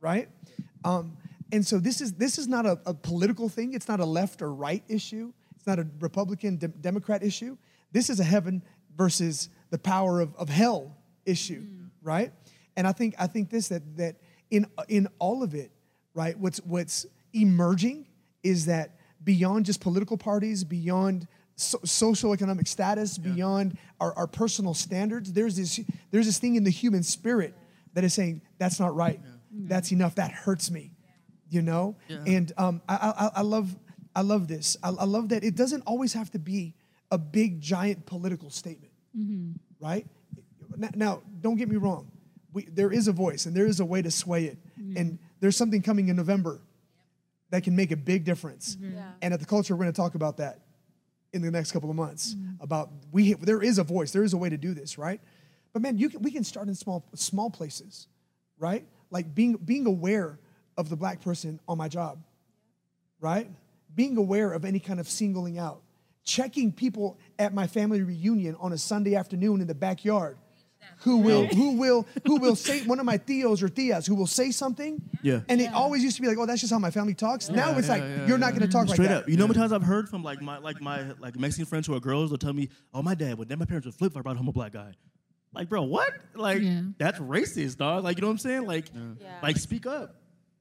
right? 0.01 0.29
Um, 0.85 1.17
and 1.53 1.67
so 1.67 1.79
this 1.79 2.01
is 2.01 2.15
this 2.15 2.39
is 2.39 2.49
not 2.49 2.67
a, 2.67 2.79
a 2.87 2.95
political 2.95 3.49
thing. 3.49 3.75
It's 3.75 3.89
not 3.89 4.01
a 4.01 4.05
left 4.05 4.43
or 4.43 4.53
right 4.53 4.83
issue. 4.89 5.33
It's 5.57 5.67
not 5.67 5.79
a 5.79 5.87
Republican 6.01 6.57
de- 6.59 6.69
Democrat 6.69 7.23
issue. 7.23 7.57
This 7.93 8.11
is 8.11 8.21
a 8.21 8.25
heaven 8.25 8.63
versus 8.97 9.49
the 9.71 9.79
power 9.79 10.21
of, 10.21 10.35
of 10.37 10.49
hell 10.49 10.97
issue, 11.25 11.65
right? 12.03 12.33
And 12.77 12.87
I 12.87 12.93
think 12.93 13.15
I 13.19 13.27
think 13.27 13.51
this 13.51 13.69
that 13.69 13.97
that 13.97 14.17
in 14.51 14.67
in 14.89 15.09
all 15.19 15.43
of 15.43 15.55
it, 15.55 15.71
right? 16.15 16.39
What's 16.39 16.59
what's 16.59 17.07
emerging 17.33 18.07
is 18.43 18.67
that 18.67 18.99
beyond 19.23 19.65
just 19.65 19.81
political 19.81 20.19
parties, 20.19 20.65
beyond 20.65 21.27
so, 21.57 21.79
social 21.85 22.33
economic 22.33 22.67
status, 22.67 23.17
beyond 23.17 23.79
our, 24.01 24.13
our 24.15 24.27
personal 24.27 24.75
standards. 24.75 25.33
There's 25.33 25.57
this 25.57 25.81
there's 26.11 26.27
this 26.27 26.39
thing 26.39 26.57
in 26.57 26.65
the 26.65 26.71
human 26.71 27.03
spirit 27.03 27.55
that 27.95 28.05
is 28.05 28.13
saying 28.13 28.43
that's 28.59 28.81
not 28.81 28.95
right. 28.95 29.21
That's 29.57 29.93
enough. 29.93 30.17
That 30.17 30.33
hurts 30.33 30.71
me. 30.71 30.93
You 31.49 31.63
know. 31.63 31.97
And 32.27 32.53
um, 32.57 32.83
I, 32.89 32.95
I 33.17 33.31
I 33.37 33.43
love 33.43 33.77
I 34.17 34.23
love 34.23 34.49
this. 34.49 34.77
I, 34.83 34.89
I 34.91 35.05
love 35.05 35.29
that 35.31 35.45
it 35.45 35.57
doesn't 35.57 35.83
always 35.87 36.13
have 36.13 36.31
to 36.33 36.39
be 36.39 36.75
a 37.11 37.19
big 37.19 37.61
giant 37.61 38.07
political 38.07 38.51
statement, 38.51 38.93
mm-hmm. 39.17 39.53
right? 39.81 40.07
Now, 40.77 40.89
now, 40.95 41.23
don't 41.41 41.57
get 41.57 41.69
me 41.69 41.77
wrong. 41.77 42.11
We, 42.53 42.65
there 42.65 42.93
is 42.93 43.09
a 43.09 43.13
voice 43.13 43.47
and 43.47 43.57
there 43.57 43.67
is 43.67 43.81
a 43.81 43.85
way 43.85 44.03
to 44.03 44.11
sway 44.11 44.47
it. 44.47 44.59
Mm-hmm. 44.81 44.97
And 44.97 45.19
there's 45.41 45.57
something 45.57 45.83
coming 45.83 46.09
in 46.09 46.17
November 46.17 46.61
that 47.51 47.63
can 47.63 47.77
make 47.77 47.91
a 47.91 47.97
big 47.97 48.25
difference. 48.25 48.77
Mm-hmm. 48.77 48.99
And 49.23 49.35
at 49.35 49.41
the 49.41 49.47
culture, 49.47 49.75
we're 49.75 49.85
going 49.85 49.93
to 49.93 50.01
talk 50.01 50.15
about 50.15 50.39
that 50.39 50.61
in 51.33 51.43
the 51.43 51.51
next 51.51 51.73
couple 51.73 51.91
of 51.91 51.97
months. 51.97 52.37
About 52.61 52.91
we 53.13 53.35
there 53.35 53.63
is 53.63 53.79
a 53.79 53.85
voice, 53.85 54.13
there 54.13 54.25
is 54.25 54.33
a 54.33 54.37
way 54.37 54.49
to 54.49 54.57
do 54.57 54.73
this, 54.73 54.97
right? 54.97 55.21
But 55.73 55.83
man, 55.83 55.99
you 55.99 56.09
can, 56.09 56.23
we 56.23 56.31
can 56.31 56.45
start 56.45 56.69
in 56.69 56.75
small 56.75 57.05
small 57.15 57.51
places, 57.51 58.09
right? 58.59 58.87
Like 59.15 59.33
being 59.33 59.55
being 59.55 59.87
aware 59.87 60.41
of 60.77 60.89
the 60.89 60.97
black 60.97 61.21
person 61.21 61.61
on 61.69 61.79
my 61.79 61.87
job, 61.89 62.19
right? 63.21 63.49
Being 63.95 64.17
aware 64.17 64.51
of 64.53 64.65
any 64.65 64.81
kind 64.81 64.99
of 64.99 65.09
singling 65.09 65.57
out, 65.57 65.83
checking 66.25 66.73
people 66.73 67.17
at 67.39 67.55
my 67.55 67.69
family 67.69 68.03
reunion 68.03 68.57
on 68.59 68.73
a 68.73 68.79
Sunday 68.79 69.15
afternoon 69.15 69.61
in 69.61 69.69
the 69.69 69.75
backyard. 69.75 70.37
Who 71.03 71.19
will 71.19 71.47
who 71.47 71.77
will 71.83 72.09
who 72.27 72.39
will 72.41 72.57
say 72.57 72.85
one 72.87 72.99
of 72.99 73.07
my 73.07 73.17
theos 73.17 73.63
or 73.63 73.69
tias 73.69 74.05
who 74.05 74.17
will 74.17 74.27
say 74.27 74.51
something? 74.51 75.01
Yeah. 75.23 75.43
And 75.49 75.61
it 75.61 75.73
always 75.73 76.03
used 76.03 76.17
to 76.17 76.23
be 76.23 76.27
like, 76.27 76.37
oh, 76.37 76.47
that's 76.47 76.61
just 76.61 76.73
how 76.73 76.81
my 76.81 76.91
family 76.91 77.15
talks. 77.15 77.49
now 77.49 77.79
it's 77.79 77.87
yeah, 77.87 77.95
like 77.95 78.03
yeah, 78.03 78.27
you're 78.27 78.39
not 78.39 78.51
going 78.51 78.63
to 78.63 78.69
talk 78.69 78.89
Straight 78.89 78.99
like 78.99 79.09
that. 79.11 79.23
up. 79.23 79.29
You 79.29 79.37
know 79.37 79.45
how 79.45 79.49
many 79.49 79.61
times 79.61 79.73
I've 79.73 79.85
heard 79.85 80.09
from 80.09 80.25
like 80.25 80.43
my 80.43 80.59
like 80.59 80.81
my 80.81 81.13
like 81.21 81.39
Mexican 81.39 81.67
friends 81.67 81.87
who 81.87 81.95
are 81.95 82.01
girls, 82.01 82.31
they'll 82.31 82.39
tell 82.39 82.53
me, 82.53 82.69
"Oh, 82.93 83.01
my 83.01 83.15
dad 83.15 83.39
would 83.39 83.49
then 83.49 83.61
my 83.61 83.65
parents 83.65 83.87
would 83.87 83.95
flip 83.95 84.11
if 84.11 84.17
I 84.17 84.23
brought 84.23 84.37
home 84.37 84.49
a 84.49 84.53
black 84.53 84.73
guy." 84.73 84.93
Like, 85.55 85.69
bro, 85.69 85.83
what? 85.83 86.13
Like, 86.35 86.63
Yeah. 86.63 86.83
that's 86.99 87.19
racist, 87.19 87.77
dog. 87.79 88.05
Like, 88.05 88.17
you 88.17 88.23
know 88.23 88.29
what 88.29 88.33
I'm 88.33 88.39
saying? 88.39 88.67
Like, 88.67 88.87
Yeah. 88.95 89.39
like 89.43 89.57
speak 89.57 89.87
up. 89.87 90.17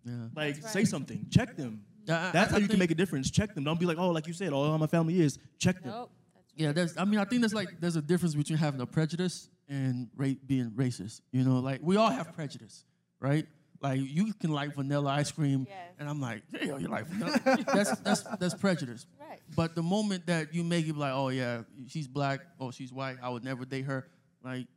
Yeah. 0.05 0.27
Like, 0.35 0.55
say 0.67 0.85
something. 0.85 1.27
Check 1.29 1.55
them. 1.57 1.83
I- 2.09 2.31
That's 2.31 2.51
I 2.51 2.55
how 2.55 2.57
you 2.59 2.67
can 2.67 2.79
make 2.79 2.91
a 2.91 2.95
difference. 2.95 3.31
Check 3.31 3.55
them. 3.55 3.63
Don't 3.63 3.79
be 3.79 3.85
like, 3.85 3.97
oh, 3.97 4.09
like 4.09 4.27
you 4.27 4.33
said, 4.33 4.51
all 4.53 4.77
my 4.77 4.87
family 4.87 5.21
is. 5.21 5.39
Check 5.57 5.81
them. 5.81 6.07
Yeah, 6.55 6.71
there's. 6.73 6.97
I 6.97 7.05
mean, 7.05 7.19
I 7.19 7.25
think 7.25 7.41
there's 7.41 7.53
like 7.53 7.79
there's 7.79 7.95
a 7.95 8.01
difference 8.01 8.35
between 8.35 8.57
having 8.59 8.79
a 8.81 8.85
prejudice 8.85 9.49
and 9.69 10.09
ra- 10.15 10.35
being 10.45 10.69
racist. 10.71 11.21
You 11.31 11.43
know, 11.43 11.59
like 11.59 11.79
we 11.81 11.95
all 11.97 12.11
have 12.11 12.31
prejudice, 12.33 12.83
right? 13.19 13.47
Like 13.81 14.01
you 14.01 14.33
can 14.33 14.51
like 14.51 14.75
vanilla 14.75 15.09
ice 15.09 15.31
cream, 15.31 15.65
Yes. 15.67 15.77
and 15.97 16.07
I'm 16.07 16.21
like, 16.21 16.43
damn, 16.51 16.79
you 16.79 16.87
like 16.89 17.07
vanilla. 17.07 17.39
that's 17.73 17.97
that's 18.01 18.21
that's 18.39 18.53
prejudice. 18.53 19.07
Right. 19.19 19.39
But 19.55 19.73
the 19.73 19.81
moment 19.81 20.27
that 20.27 20.53
you 20.53 20.63
make 20.63 20.87
it 20.87 20.95
like, 20.95 21.13
oh 21.13 21.29
yeah, 21.29 21.63
she's 21.87 22.07
black, 22.07 22.41
oh 22.59 22.69
she's 22.69 22.93
white, 22.93 23.17
I 23.23 23.29
would 23.29 23.43
never 23.43 23.65
date 23.65 23.85
her, 23.85 24.07
like, 24.43 24.67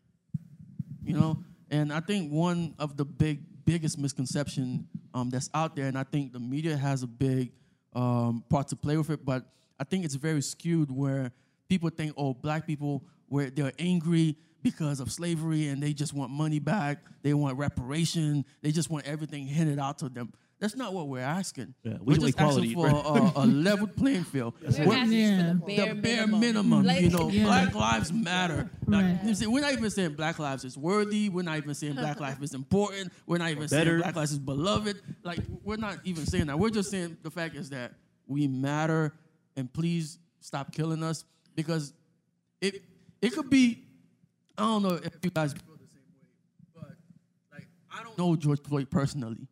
you 1.07 1.15
know. 1.15 1.39
And 1.71 1.93
I 1.93 2.01
think 2.01 2.31
one 2.31 2.75
of 2.79 2.97
the 2.97 3.05
big 3.05 3.41
biggest 3.65 3.99
misconception 3.99 4.87
um, 5.15 5.31
that's 5.31 5.51
out 5.55 5.75
there, 5.75 5.87
and 5.87 5.99
I 5.99 6.05
think 6.05 6.33
the 6.33 6.39
media 6.39 6.77
has 6.77 7.03
a 7.03 7.07
big 7.07 7.53
um, 7.95 8.45
part 8.49 8.69
to 8.69 8.77
play 8.77 8.97
with 8.97 9.11
it, 9.11 9.25
but 9.25 9.45
I 9.79 9.85
think 9.85 10.05
it's 10.05 10.15
very 10.15 10.43
skewed 10.43 10.91
where 10.91 11.33
people 11.69 11.91
think, 11.91 12.13
oh, 12.17 12.35
black 12.35 12.67
people, 12.67 13.03
where 13.29 13.51
they're 13.51 13.73
angry 13.79 14.37
because 14.63 15.01
of 15.01 15.11
slavery 15.11 15.69
and 15.69 15.83
they 15.83 15.93
just 15.93 16.13
want 16.13 16.31
money 16.31 16.59
back, 16.59 16.99
they 17.23 17.35
want 17.35 17.57
reparation, 17.57 18.45
they 18.63 18.73
just 18.73 18.91
want 18.91 19.07
everything 19.07 19.47
handed 19.47 19.79
out 19.79 19.99
to 19.99 20.09
them. 20.09 20.33
That's 20.59 20.75
not 20.75 20.95
what 20.95 21.09
we're 21.09 21.21
asking. 21.21 21.75
Yeah, 21.83 21.93
we 22.01 22.15
we're 22.17 22.21
want 22.21 22.21
just 22.23 22.41
asking 22.41 22.71
equality, 22.71 22.95
for 23.35 23.41
a, 23.41 23.45
a 23.45 23.47
level 23.47 23.87
playing 23.87 24.25
field. 24.25 24.55
We're 24.63 24.87
We're- 24.87 25.01
asking 25.01 25.19
Yeah. 25.19 25.53
for 25.53 25.59
the 25.59 25.77
bare, 25.77 25.95
the 25.95 26.01
bare 26.01 26.27
minimum. 26.27 26.41
minimum. 26.41 26.83
Like- 26.85 27.01
you 27.03 27.11
know, 27.11 27.29
Yeah. 27.29 27.45
Black 27.45 27.75
Lives 27.75 28.11
Matter. 28.13 28.71
Like, 28.87 29.05
Right. 29.05 29.21
you 29.25 29.35
see, 29.35 29.47
we're 29.47 29.61
not 29.61 29.75
even 29.75 29.91
saying 29.91 30.15
Black 30.15 30.39
Lives 30.39 30.65
is 30.65 30.79
worthy. 30.79 31.29
We're 31.29 31.43
not 31.43 31.59
even 31.59 31.75
saying 31.75 31.95
Black 31.97 32.21
Lives 32.21 32.41
is 32.43 32.55
important. 32.55 33.13
We're 33.27 33.37
not 33.37 33.51
even 33.51 33.67
Better. 33.67 33.85
saying 33.91 34.01
Black 34.01 34.17
Lives 34.17 34.33
is 34.33 34.39
beloved. 34.39 35.03
Like, 35.23 35.41
we're 35.63 35.77
not 35.77 35.99
even 36.05 36.25
saying 36.25 36.47
that. 36.47 36.59
We're 36.59 36.71
just 36.71 36.91
saying 36.91 37.19
the 37.23 37.31
fact 37.31 37.55
is 37.55 37.69
that 37.71 37.93
we 38.27 38.49
matter, 38.49 39.13
and 39.57 39.71
please 39.71 40.19
stop 40.41 40.73
killing 40.73 41.03
us 41.03 41.25
because 41.55 41.93
it 42.63 42.83
it 43.21 43.35
could 43.35 43.51
be. 43.51 43.83
I 44.57 44.63
don't 44.63 44.83
know 44.83 44.95
if 44.95 45.13
you 45.23 45.31
guys 45.31 45.53
feel 45.53 45.77
the 45.77 45.87
same 45.87 46.01
way, 46.15 46.27
but 46.75 46.97
like 47.53 47.69
I 47.93 48.03
don't 48.03 48.17
know 48.17 48.35
George 48.37 48.63
Floyd 48.63 48.91
personally. 48.91 49.47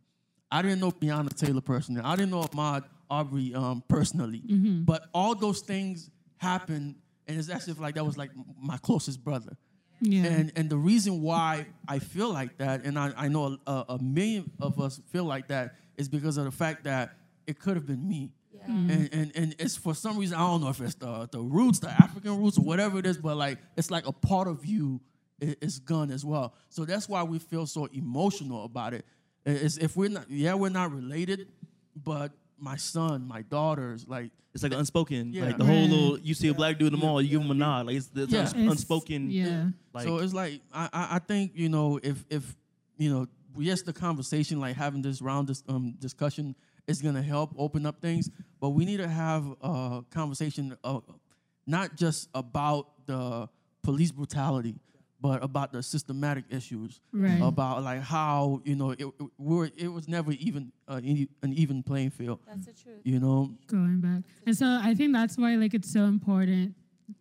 I 0.54 0.62
didn't 0.62 0.80
know 0.80 0.92
Breonna 0.92 1.34
Taylor 1.42 1.60
personally. 1.60 2.00
I 2.02 2.14
didn't 2.16 2.30
know 2.30 2.42
Ahmaud 2.42 2.84
Arbery 3.10 3.54
um, 3.54 3.82
personally. 3.88 4.42
But 4.84 5.00
all 5.12 5.34
those 5.34 5.60
things 5.60 6.10
happened, 6.36 6.96
and 7.26 7.38
it's 7.38 7.48
as 7.48 7.68
if 7.68 7.78
like 7.80 7.94
that 7.96 8.04
was 8.04 8.16
like 8.16 8.30
my 8.60 8.76
closest 8.78 9.22
brother. 9.24 9.56
Yeah. 10.00 10.24
And 10.26 10.52
and 10.56 10.68
the 10.70 10.76
reason 10.76 11.22
why 11.22 11.66
I 11.88 11.98
feel 11.98 12.30
like 12.32 12.58
that, 12.58 12.84
and 12.84 12.98
I, 12.98 13.12
I 13.16 13.28
know 13.28 13.58
a, 13.66 13.84
a 13.96 13.98
million 14.02 14.50
of 14.60 14.80
us 14.80 15.00
feel 15.12 15.24
like 15.24 15.48
that, 15.48 15.76
is 15.96 16.08
because 16.08 16.36
of 16.36 16.44
the 16.44 16.50
fact 16.64 16.84
that 16.84 17.16
it 17.46 17.58
could 17.58 17.76
have 17.76 17.86
been 17.86 18.06
me. 18.06 18.32
And, 18.66 19.08
and 19.12 19.32
and 19.36 19.54
it's 19.58 19.76
for 19.76 19.94
some 19.94 20.16
reason 20.18 20.36
I 20.36 20.40
don't 20.40 20.62
know 20.62 20.70
if 20.70 20.80
it's 20.80 20.94
the 20.94 21.28
the 21.30 21.40
roots, 21.40 21.80
the 21.80 21.90
African 21.90 22.40
roots, 22.42 22.58
or 22.58 22.64
whatever 22.64 22.98
it 22.98 23.06
is, 23.06 23.18
but 23.18 23.36
like 23.36 23.58
it's 23.76 23.90
like 23.90 24.06
a 24.06 24.12
part 24.12 24.48
of 24.48 24.64
you 24.64 25.00
i- 25.42 25.56
is 25.60 25.78
gone 25.80 26.10
as 26.10 26.24
well. 26.24 26.54
So 26.70 26.84
that's 26.86 27.06
why 27.06 27.22
we 27.24 27.38
feel 27.38 27.66
so 27.66 27.86
emotional 27.92 28.64
about 28.64 28.94
it. 28.94 29.04
I- 29.46 29.50
It's 29.50 29.76
if 29.78 29.96
we're 29.96 30.08
not, 30.10 30.30
yeah, 30.30 30.54
we're 30.54 30.68
not 30.70 30.92
related, 30.92 31.48
but 31.96 32.32
my 32.58 32.76
son, 32.76 33.26
my 33.26 33.42
daughters, 33.42 34.06
like 34.08 34.30
It's 34.54 34.62
like 34.62 34.72
unspoken. 34.72 35.32
Yeah. 35.32 35.46
Like 35.46 35.58
the 35.58 35.64
whole 35.64 35.86
little, 35.88 36.18
you 36.20 36.32
see 36.34 36.48
a 36.48 36.54
black 36.54 36.78
dude 36.78 36.92
in 36.92 36.98
the 37.00 37.04
mall, 37.04 37.20
you 37.20 37.28
give 37.28 37.40
him 37.42 37.50
a 37.50 37.54
nod. 37.54 37.86
Like 37.86 37.96
it's, 37.96 38.10
it's 38.14 38.32
Yeah. 38.32 38.40
uns- 38.40 38.52
It's- 38.54 38.70
unspoken. 38.72 39.30
Yeah. 39.30 39.70
Like, 39.92 40.04
so 40.04 40.18
it's 40.18 40.32
like 40.32 40.60
I, 40.72 40.88
I 40.92 41.16
I 41.16 41.18
think 41.18 41.52
you 41.54 41.68
know 41.68 41.98
if 42.02 42.24
if 42.30 42.56
you 42.96 43.10
know 43.10 43.26
yes 43.58 43.82
the 43.82 43.92
conversation 43.92 44.60
like 44.60 44.76
having 44.76 45.02
this 45.02 45.20
round 45.20 45.48
this 45.48 45.62
um 45.68 45.94
discussion 45.98 46.54
is 46.86 47.02
gonna 47.02 47.22
help 47.22 47.52
open 47.58 47.84
up 47.86 48.00
things, 48.00 48.30
but 48.60 48.70
we 48.70 48.84
need 48.84 48.98
to 48.98 49.08
have 49.08 49.44
a 49.62 50.04
conversation 50.10 50.76
uh, 50.84 51.00
not 51.66 51.96
just 51.96 52.28
about 52.34 52.88
the 53.06 53.48
police 53.82 54.12
brutality, 54.12 54.76
but 55.20 55.42
about 55.42 55.72
the 55.72 55.82
systematic 55.82 56.44
issues, 56.50 57.00
Right. 57.12 57.40
about 57.40 57.82
like 57.82 58.00
how 58.02 58.60
you 58.64 58.74
know 58.76 58.90
it, 58.90 59.00
it 59.00 59.12
we're 59.38 59.70
it 59.76 59.88
was 59.88 60.06
never 60.08 60.32
even 60.32 60.72
uh, 60.88 61.00
any- 61.02 61.28
an 61.42 61.52
even 61.54 61.82
playing 61.82 62.10
field, 62.10 62.40
That's 62.46 62.66
the 62.66 62.72
truth. 62.72 63.00
you 63.04 63.20
know. 63.20 63.54
going 63.66 64.00
back. 64.00 64.22
And 64.46 64.56
so 64.56 64.66
I 64.82 64.94
think 64.94 65.12
that's 65.12 65.36
why 65.38 65.54
like 65.56 65.72
it's 65.74 65.90
so 65.92 66.04
important 66.04 66.74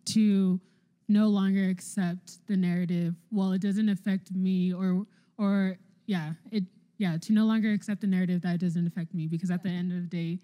to 0.06 0.60
no 1.08 1.28
longer 1.28 1.68
accept 1.68 2.46
the 2.46 2.56
narrative. 2.56 3.14
Well, 3.30 3.52
it 3.52 3.60
doesn't 3.62 3.88
affect 3.88 4.32
me 4.32 4.72
or 4.72 5.06
or 5.38 5.78
yeah, 6.06 6.34
it 6.50 6.64
yeah, 6.98 7.16
to 7.18 7.32
no 7.32 7.44
longer 7.46 7.72
accept 7.72 8.00
the 8.02 8.06
narrative 8.06 8.42
that 8.42 8.54
it 8.54 8.60
doesn't 8.60 8.86
affect 8.86 9.14
me 9.14 9.26
because 9.26 9.50
at 9.50 9.62
the 9.62 9.68
end 9.70 9.92
of 9.92 9.98
the 10.02 10.06
day, 10.08 10.38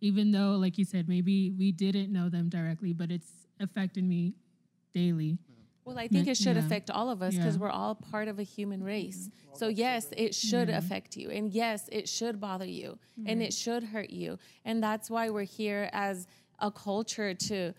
even 0.00 0.32
though 0.32 0.52
like 0.56 0.78
you 0.78 0.84
said, 0.84 1.08
maybe 1.08 1.50
we 1.50 1.72
didn't 1.72 2.12
know 2.12 2.28
them 2.28 2.48
directly, 2.48 2.92
but 2.92 3.10
it's 3.10 3.46
affected 3.60 4.04
me 4.04 4.34
daily. 4.94 5.38
Well, 5.84 5.98
I 5.98 6.06
think 6.08 6.28
it 6.28 6.36
should 6.36 6.56
yeah. 6.56 6.64
affect 6.64 6.90
all 6.90 7.10
of 7.10 7.22
us 7.22 7.34
because 7.34 7.56
Yeah. 7.56 7.62
we're 7.62 7.70
all 7.70 7.94
part 7.94 8.28
of 8.28 8.38
a 8.38 8.44
human 8.44 8.82
race. 8.84 9.30
So, 9.54 9.68
yes, 9.68 10.06
it 10.16 10.34
should 10.34 10.70
affect 10.70 11.16
you. 11.16 11.30
And 11.30 11.50
yes, 11.50 11.88
it 11.90 12.08
should 12.08 12.40
bother 12.40 12.64
you. 12.64 12.98
And 13.26 13.42
it 13.42 13.52
should 13.52 13.82
hurt 13.84 14.10
you. 14.10 14.38
And 14.64 14.82
that's 14.82 15.10
why 15.10 15.30
we're 15.30 15.42
here 15.42 15.90
as 15.92 16.26
a 16.60 16.70
culture 16.70 17.34
to. 17.34 17.74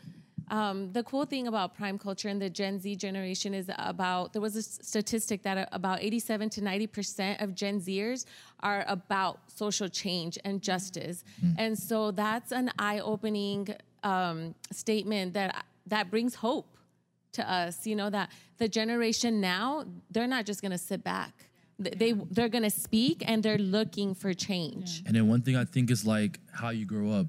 Um, 0.49 0.91
the 0.91 1.03
cool 1.03 1.25
thing 1.25 1.47
about 1.47 1.73
prime 1.73 1.97
culture 1.97 2.27
and 2.27 2.39
the 2.39 2.49
Gen 2.49 2.77
Z 2.77 2.97
generation 2.97 3.53
is 3.53 3.71
about 3.77 4.33
there 4.33 4.41
was 4.41 4.57
a 4.57 4.61
statistic 4.61 5.41
that 5.43 5.69
about 5.71 6.03
87 6.03 6.49
to 6.49 6.61
90 6.61 6.87
percent 6.87 7.41
of 7.41 7.55
Gen 7.55 7.79
Zers 7.79 8.25
are 8.59 8.83
about 8.89 9.39
social 9.47 9.87
change 9.87 10.37
and 10.43 10.61
justice, 10.61 11.23
and 11.57 11.79
so 11.79 12.11
that's 12.11 12.51
an 12.51 12.69
eye-opening 12.77 13.69
um, 14.03 14.53
statement 14.69 15.33
that 15.33 15.63
that 15.87 16.11
brings 16.11 16.35
hope 16.35 16.72
to 17.33 17.51
us 17.51 17.85
you 17.85 17.95
know 17.95 18.09
that 18.09 18.29
the 18.57 18.67
generation 18.67 19.41
now 19.41 19.85
they're 20.11 20.27
not 20.27 20.45
just 20.45 20.61
going 20.61 20.71
to 20.71 20.77
sit 20.77 21.03
back 21.03 21.31
Th- 21.83 21.95
they 21.97 22.11
they're 22.31 22.49
going 22.49 22.63
to 22.63 22.69
speak 22.69 23.23
and 23.25 23.41
they're 23.43 23.57
looking 23.57 24.13
for 24.15 24.33
change 24.33 25.01
And 25.05 25.15
then 25.15 25.27
one 25.27 25.41
thing 25.41 25.55
I 25.55 25.65
think 25.65 25.89
is 25.91 26.05
like 26.05 26.39
how 26.51 26.69
you 26.69 26.85
grow 26.85 27.09
up. 27.11 27.27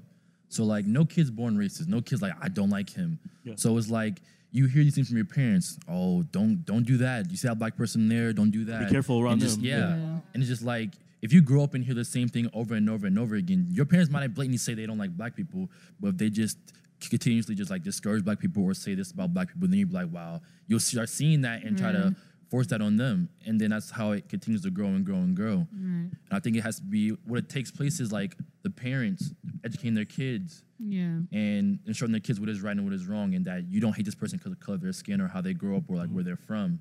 So 0.49 0.63
like 0.63 0.85
no 0.85 1.03
kid's 1.03 1.31
born 1.31 1.57
racist. 1.57 1.87
No 1.87 1.99
kid's 2.01 2.21
like 2.21 2.33
I 2.41 2.47
don't 2.47 2.69
like 2.69 2.89
him. 2.89 3.19
So 3.55 3.77
it's 3.77 3.89
like 3.89 4.21
you 4.51 4.67
hear 4.67 4.83
these 4.83 4.95
things 4.95 5.07
from 5.09 5.17
your 5.17 5.25
parents. 5.25 5.77
Oh, 5.89 6.23
don't 6.31 6.63
don't 6.63 6.85
do 6.85 6.97
that. 6.97 7.29
You 7.29 7.37
see 7.37 7.47
that 7.47 7.59
black 7.59 7.75
person 7.75 8.07
there? 8.07 8.31
Don't 8.33 8.51
do 8.51 8.65
that. 8.65 8.85
Be 8.87 8.91
careful 8.91 9.19
around 9.19 9.33
and 9.33 9.41
just, 9.41 9.57
them. 9.57 9.65
Yeah. 9.65 9.89
Yeah. 9.89 10.19
And 10.33 10.37
it's 10.43 10.47
just 10.47 10.61
like 10.63 10.91
if 11.21 11.33
you 11.33 11.41
grow 11.41 11.63
up 11.63 11.73
and 11.73 11.83
hear 11.83 11.95
the 11.95 12.05
same 12.05 12.29
thing 12.29 12.49
over 12.53 12.75
and 12.75 12.87
over 12.89 13.07
and 13.07 13.17
over 13.17 13.35
again, 13.35 13.67
your 13.71 13.85
parents 13.85 14.11
might 14.11 14.21
not 14.21 14.35
blatantly 14.35 14.59
say 14.59 14.75
they 14.75 14.85
don't 14.85 14.99
like 14.99 15.17
black 15.17 15.35
people, 15.35 15.69
but 15.99 16.09
if 16.09 16.17
they 16.17 16.29
just 16.29 16.57
continuously 16.99 17.55
just 17.55 17.69
like 17.71 17.83
discourage 17.83 18.23
black 18.23 18.39
people 18.39 18.63
or 18.63 18.73
say 18.73 18.95
this 18.95 19.11
about 19.11 19.33
black 19.33 19.49
people, 19.49 19.67
then 19.67 19.79
you'd 19.79 19.89
be 19.89 19.95
like, 19.95 20.11
wow, 20.11 20.41
you'll 20.67 20.79
start 20.79 21.09
seeing 21.09 21.41
that 21.41 21.63
and 21.63 21.77
try 21.77 21.91
to 21.91 21.97
mm. 21.97 22.15
force 22.49 22.67
that 22.67 22.81
on 22.81 22.97
them, 22.97 23.29
and 23.45 23.59
then 23.59 23.69
that's 23.71 23.91
how 23.91 24.11
it 24.11 24.29
continues 24.29 24.61
to 24.61 24.71
grow 24.71 24.87
and 24.87 25.05
grow 25.05 25.15
and 25.17 25.35
grow. 25.35 25.67
And 25.71 26.15
I 26.31 26.39
think 26.39 26.55
it 26.55 26.61
has 26.61 26.77
to 26.77 26.83
be 26.83 27.09
what 27.25 27.39
it 27.39 27.49
takes 27.49 27.71
place 27.71 27.99
is 27.99 28.11
like 28.11 28.35
the 28.63 28.69
parents 28.69 29.31
educating 29.63 29.93
their 29.93 30.05
kids 30.05 30.63
Yeah. 30.79 31.19
and 31.31 31.79
and 31.85 31.95
showing 31.95 32.11
their 32.11 32.21
kids 32.21 32.39
what 32.39 32.49
is 32.49 32.61
right 32.61 32.75
and 32.75 32.83
what 32.83 32.93
is 32.93 33.05
wrong, 33.05 33.35
and 33.35 33.45
that 33.45 33.69
you 33.69 33.79
don't 33.79 33.95
hate 33.95 34.05
this 34.05 34.15
person 34.15 34.37
because 34.37 34.51
of 34.51 34.59
color 34.59 34.75
of 34.75 34.81
their 34.81 34.93
skin 34.93 35.21
or 35.21 35.27
how 35.27 35.41
they 35.41 35.53
grow 35.53 35.77
up 35.77 35.83
or 35.89 35.97
like 35.97 36.09
where 36.09 36.23
they're 36.23 36.35
from. 36.35 36.79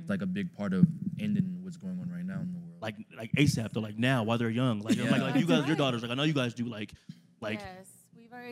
It's 0.00 0.10
like 0.10 0.22
a 0.22 0.26
big 0.26 0.52
part 0.56 0.72
of 0.72 0.86
ending 1.18 1.58
what's 1.62 1.76
going 1.76 1.98
on 1.98 2.08
right 2.08 2.24
now 2.24 2.40
in 2.40 2.52
the 2.52 2.58
world. 2.58 2.80
Like 2.80 2.94
like 3.16 3.32
ASAP, 3.32 3.72
though, 3.72 3.80
like 3.80 3.98
now 3.98 4.22
while 4.22 4.38
they're 4.38 4.50
young. 4.50 4.80
Like 4.80 4.96
like, 4.96 5.20
like 5.20 5.34
you 5.34 5.46
guys, 5.46 5.66
your 5.66 5.76
daughters. 5.76 6.02
Like 6.02 6.10
I 6.10 6.14
know 6.14 6.22
you 6.22 6.32
guys 6.32 6.54
do. 6.54 6.66
Like 6.66 6.92
like 7.40 7.58
yes, 7.58 7.66
we've 7.68 7.80
already 7.80 8.01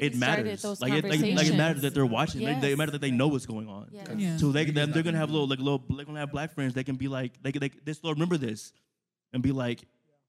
it 0.00 0.14
started 0.14 0.44
matters. 0.44 0.62
those 0.62 0.80
Like 0.80 0.92
it, 0.92 1.04
like, 1.04 1.20
like 1.20 1.46
it 1.46 1.56
matters 1.56 1.82
that 1.82 1.94
they're 1.94 2.06
watching. 2.06 2.44
They, 2.44 2.54
they 2.54 2.68
Yes. 2.70 2.78
matter 2.78 2.92
that 2.92 3.00
they 3.00 3.10
know 3.10 3.28
what's 3.28 3.46
going 3.46 3.68
on. 3.68 3.88
Yes. 3.92 4.08
Yeah. 4.16 4.36
So 4.36 4.52
they 4.52 4.64
them, 4.64 4.92
they're 4.92 5.02
gonna 5.02 5.18
have 5.18 5.30
little 5.30 5.46
like 5.48 5.58
little 5.58 5.82
they're 5.88 6.04
gonna 6.04 6.20
have 6.20 6.30
black 6.32 6.52
friends. 6.54 6.74
They 6.74 6.84
can 6.84 6.96
be 6.96 7.08
like 7.08 7.42
they 7.42 7.52
can 7.52 7.60
they, 7.60 7.70
they 7.84 7.92
still 7.92 8.12
remember 8.12 8.36
this, 8.36 8.72
and 9.32 9.42
be 9.42 9.52
like, 9.52 9.80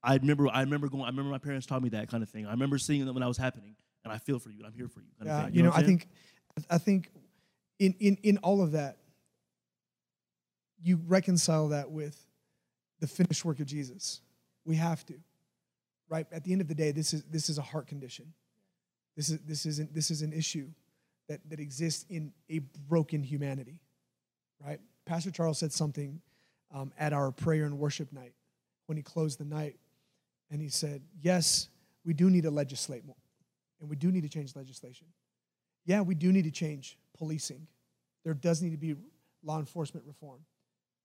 I 0.02 0.16
remember 0.16 0.48
I 0.48 0.60
remember 0.62 0.88
going 0.88 1.04
I 1.04 1.08
remember 1.08 1.30
my 1.30 1.38
parents 1.38 1.66
taught 1.66 1.82
me 1.82 1.90
that 1.90 2.08
kind 2.08 2.22
of 2.22 2.28
thing. 2.30 2.46
I 2.46 2.50
remember 2.50 2.78
seeing 2.78 3.04
them 3.04 3.14
when 3.14 3.22
I 3.22 3.28
was 3.28 3.36
happening, 3.38 3.76
and 4.04 4.12
I 4.12 4.18
feel 4.18 4.38
for 4.38 4.50
you. 4.50 4.58
and 4.58 4.66
I'm 4.66 4.72
here 4.74 4.88
for 4.88 5.00
you. 5.00 5.06
Kind 5.18 5.28
Yeah, 5.28 5.38
of 5.38 5.44
thing. 5.46 5.54
you 5.54 5.62
know, 5.62 5.70
what 5.70 5.78
I 5.78 5.82
think, 5.86 6.08
I 6.70 6.78
think, 6.78 7.10
in 7.78 7.94
in 8.00 8.16
in 8.22 8.38
all 8.38 8.62
of 8.62 8.72
that, 8.72 8.98
you 10.82 11.00
reconcile 11.06 11.68
that 11.68 11.90
with 11.90 12.26
the 13.00 13.06
finished 13.06 13.44
work 13.44 13.60
of 13.60 13.66
Jesus. 13.66 14.20
We 14.64 14.76
have 14.76 15.04
to, 15.06 15.14
right? 16.08 16.26
At 16.32 16.44
the 16.44 16.52
end 16.52 16.60
of 16.60 16.68
the 16.68 16.74
day, 16.74 16.92
this 16.92 17.12
is 17.12 17.24
this 17.24 17.48
is 17.48 17.58
a 17.58 17.62
heart 17.62 17.86
condition. 17.86 18.32
This 19.16 19.28
is 19.28 19.38
this 19.40 19.66
isn't 19.66 19.94
this 19.94 20.10
is 20.10 20.22
an 20.22 20.32
issue 20.32 20.68
that 21.28 21.40
that 21.50 21.60
exists 21.60 22.04
in 22.08 22.32
a 22.50 22.60
broken 22.88 23.22
humanity, 23.22 23.80
right? 24.64 24.80
Pastor 25.04 25.30
Charles 25.30 25.58
said 25.58 25.72
something 25.72 26.20
um, 26.72 26.92
at 26.98 27.12
our 27.12 27.30
prayer 27.30 27.64
and 27.64 27.78
worship 27.78 28.12
night 28.12 28.32
when 28.86 28.96
he 28.96 29.02
closed 29.02 29.38
the 29.38 29.44
night, 29.44 29.76
and 30.50 30.60
he 30.60 30.68
said, 30.68 31.02
"Yes, 31.20 31.68
we 32.04 32.14
do 32.14 32.30
need 32.30 32.44
to 32.44 32.50
legislate 32.50 33.04
more, 33.04 33.16
and 33.80 33.88
we 33.90 33.96
do 33.96 34.10
need 34.10 34.22
to 34.22 34.28
change 34.28 34.56
legislation. 34.56 35.06
Yeah, 35.84 36.00
we 36.00 36.14
do 36.14 36.32
need 36.32 36.44
to 36.44 36.50
change 36.50 36.96
policing. 37.16 37.66
There 38.24 38.34
does 38.34 38.62
need 38.62 38.70
to 38.70 38.78
be 38.78 38.94
law 39.44 39.58
enforcement 39.58 40.06
reform." 40.06 40.40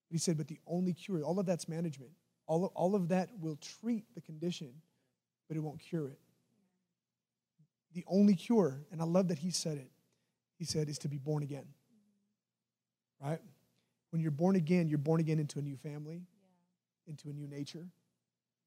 But 0.09 0.13
he 0.13 0.19
said, 0.19 0.37
"But 0.37 0.47
the 0.47 0.59
only 0.65 0.93
cure, 0.93 1.23
all 1.23 1.39
of 1.39 1.45
that's 1.45 1.67
management. 1.67 2.11
All 2.47 2.63
of, 2.63 2.71
all 2.75 2.95
of 2.95 3.09
that 3.09 3.29
will 3.41 3.57
treat 3.57 4.05
the 4.15 4.21
condition, 4.21 4.71
but 5.49 5.57
it 5.57 5.59
won't 5.59 5.79
cure 5.79 6.07
it. 6.07 6.19
The 7.97 8.05
only 8.05 8.35
cure, 8.35 8.85
and 8.91 9.01
I 9.01 9.05
love 9.05 9.29
that 9.29 9.39
he 9.39 9.49
said 9.49 9.79
it. 9.79 9.89
He 10.59 10.65
said, 10.65 10.87
is 10.87 10.99
to 10.99 11.07
be 11.07 11.17
born 11.17 11.41
again. 11.41 11.65
Right? 13.19 13.39
When 14.11 14.21
you're 14.21 14.29
born 14.29 14.55
again, 14.55 14.87
you're 14.87 14.99
born 14.99 15.19
again 15.19 15.39
into 15.39 15.57
a 15.57 15.63
new 15.63 15.75
family, 15.77 16.21
into 17.07 17.29
a 17.29 17.33
new 17.33 17.47
nature, 17.47 17.87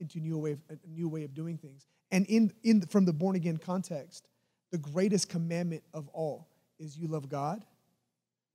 into 0.01 0.19
a 0.19 0.21
new 0.21 0.37
way 0.37 0.51
of, 0.51 0.59
a 0.69 0.77
new 0.89 1.09
way 1.09 1.23
of 1.23 1.33
doing 1.33 1.59
things. 1.59 1.87
And 2.11 2.27
in, 2.27 2.53
in 2.65 2.81
from 2.81 3.05
the 3.05 3.13
born 3.13 3.37
again 3.37 3.57
context, 3.57 4.27
the 4.73 4.79
greatest 4.79 5.29
commandment 5.29 5.85
of 5.95 6.09
all 6.09 6.49
is 6.81 6.99
you 6.99 7.07
love 7.07 7.29
God 7.29 7.65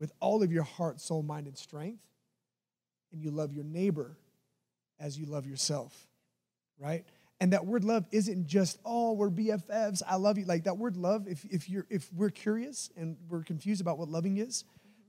with 0.01 0.11
all 0.19 0.43
of 0.43 0.51
your 0.51 0.63
heart, 0.63 0.99
soul, 0.99 1.23
mind, 1.23 1.47
and 1.47 1.57
strength, 1.57 2.03
and 3.13 3.21
you 3.21 3.31
love 3.31 3.53
your 3.53 3.63
neighbor 3.63 4.17
as 4.99 5.17
you 5.17 5.25
love 5.25 5.47
yourself, 5.47 6.05
right? 6.77 7.05
And 7.45 7.53
that 7.53 7.63
word 7.63 7.83
love 7.83 8.07
isn't 8.11 8.47
just, 8.47 8.79
oh, 8.83 9.13
we're 9.13 9.29
BFFs, 9.29 10.01
I 10.07 10.15
love 10.15 10.39
you. 10.39 10.45
Like 10.45 10.63
that 10.63 10.79
word 10.79 10.97
love, 10.97 11.27
if, 11.27 11.45
if 11.45 11.69
you're 11.69 11.85
if 11.91 12.11
we're 12.11 12.31
curious 12.31 12.89
and 12.97 13.17
we're 13.29 13.43
confused 13.43 13.81
about 13.81 13.99
what 13.99 14.09
loving 14.09 14.37
is, 14.37 14.63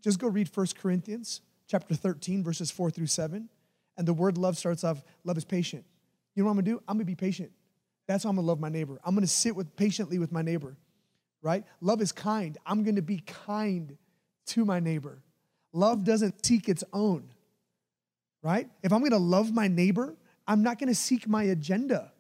just 0.05 0.19
go 0.19 0.29
read 0.29 0.51
1 0.55 0.67
Corinthians 0.79 1.41
chapter 1.67 1.95
13, 1.95 2.45
verses 2.45 2.71
4 2.71 2.91
through 2.91 3.07
7. 3.07 3.49
And 3.97 4.07
the 4.07 4.13
word 4.13 4.37
love 4.37 4.59
starts 4.59 4.85
off, 4.85 5.03
love 5.25 5.39
is 5.39 5.47
patient. 5.47 5.87
You 6.35 6.43
know 6.43 6.49
what 6.49 6.51
I'm 6.51 6.57
gonna 6.59 6.77
do? 6.77 6.83
I'm 6.87 6.97
gonna 6.97 7.07
be 7.07 7.15
patient. 7.15 7.53
That's 8.07 8.25
how 8.25 8.29
I'm 8.29 8.37
gonna 8.37 8.47
love 8.47 8.61
my 8.61 8.69
neighbor. 8.69 9.01
I'm 9.03 9.15
gonna 9.15 9.27
sit 9.27 9.57
with 9.57 9.75
patiently 9.75 10.19
with 10.19 10.31
my 10.31 10.43
neighbor, 10.43 10.77
right? 11.41 11.65
Love 11.81 12.03
is 12.03 12.13
kind. 12.13 12.59
I'm 12.67 12.85
gonna 12.85 13.01
be 13.01 13.21
kind 13.21 13.97
to 14.49 14.67
my 14.67 14.79
neighbor. 14.79 15.23
Love 15.73 16.05
doesn't 16.05 16.45
seek 16.45 16.69
its 16.69 16.85
own 16.93 17.31
right? 18.43 18.69
If 18.83 18.93
I'm 18.93 19.03
gonna 19.03 19.17
love 19.17 19.53
my 19.53 19.67
neighbor, 19.67 20.15
I'm 20.47 20.63
not 20.63 20.79
gonna 20.79 20.95
seek 20.95 21.27
my 21.27 21.45
agenda 21.45 22.13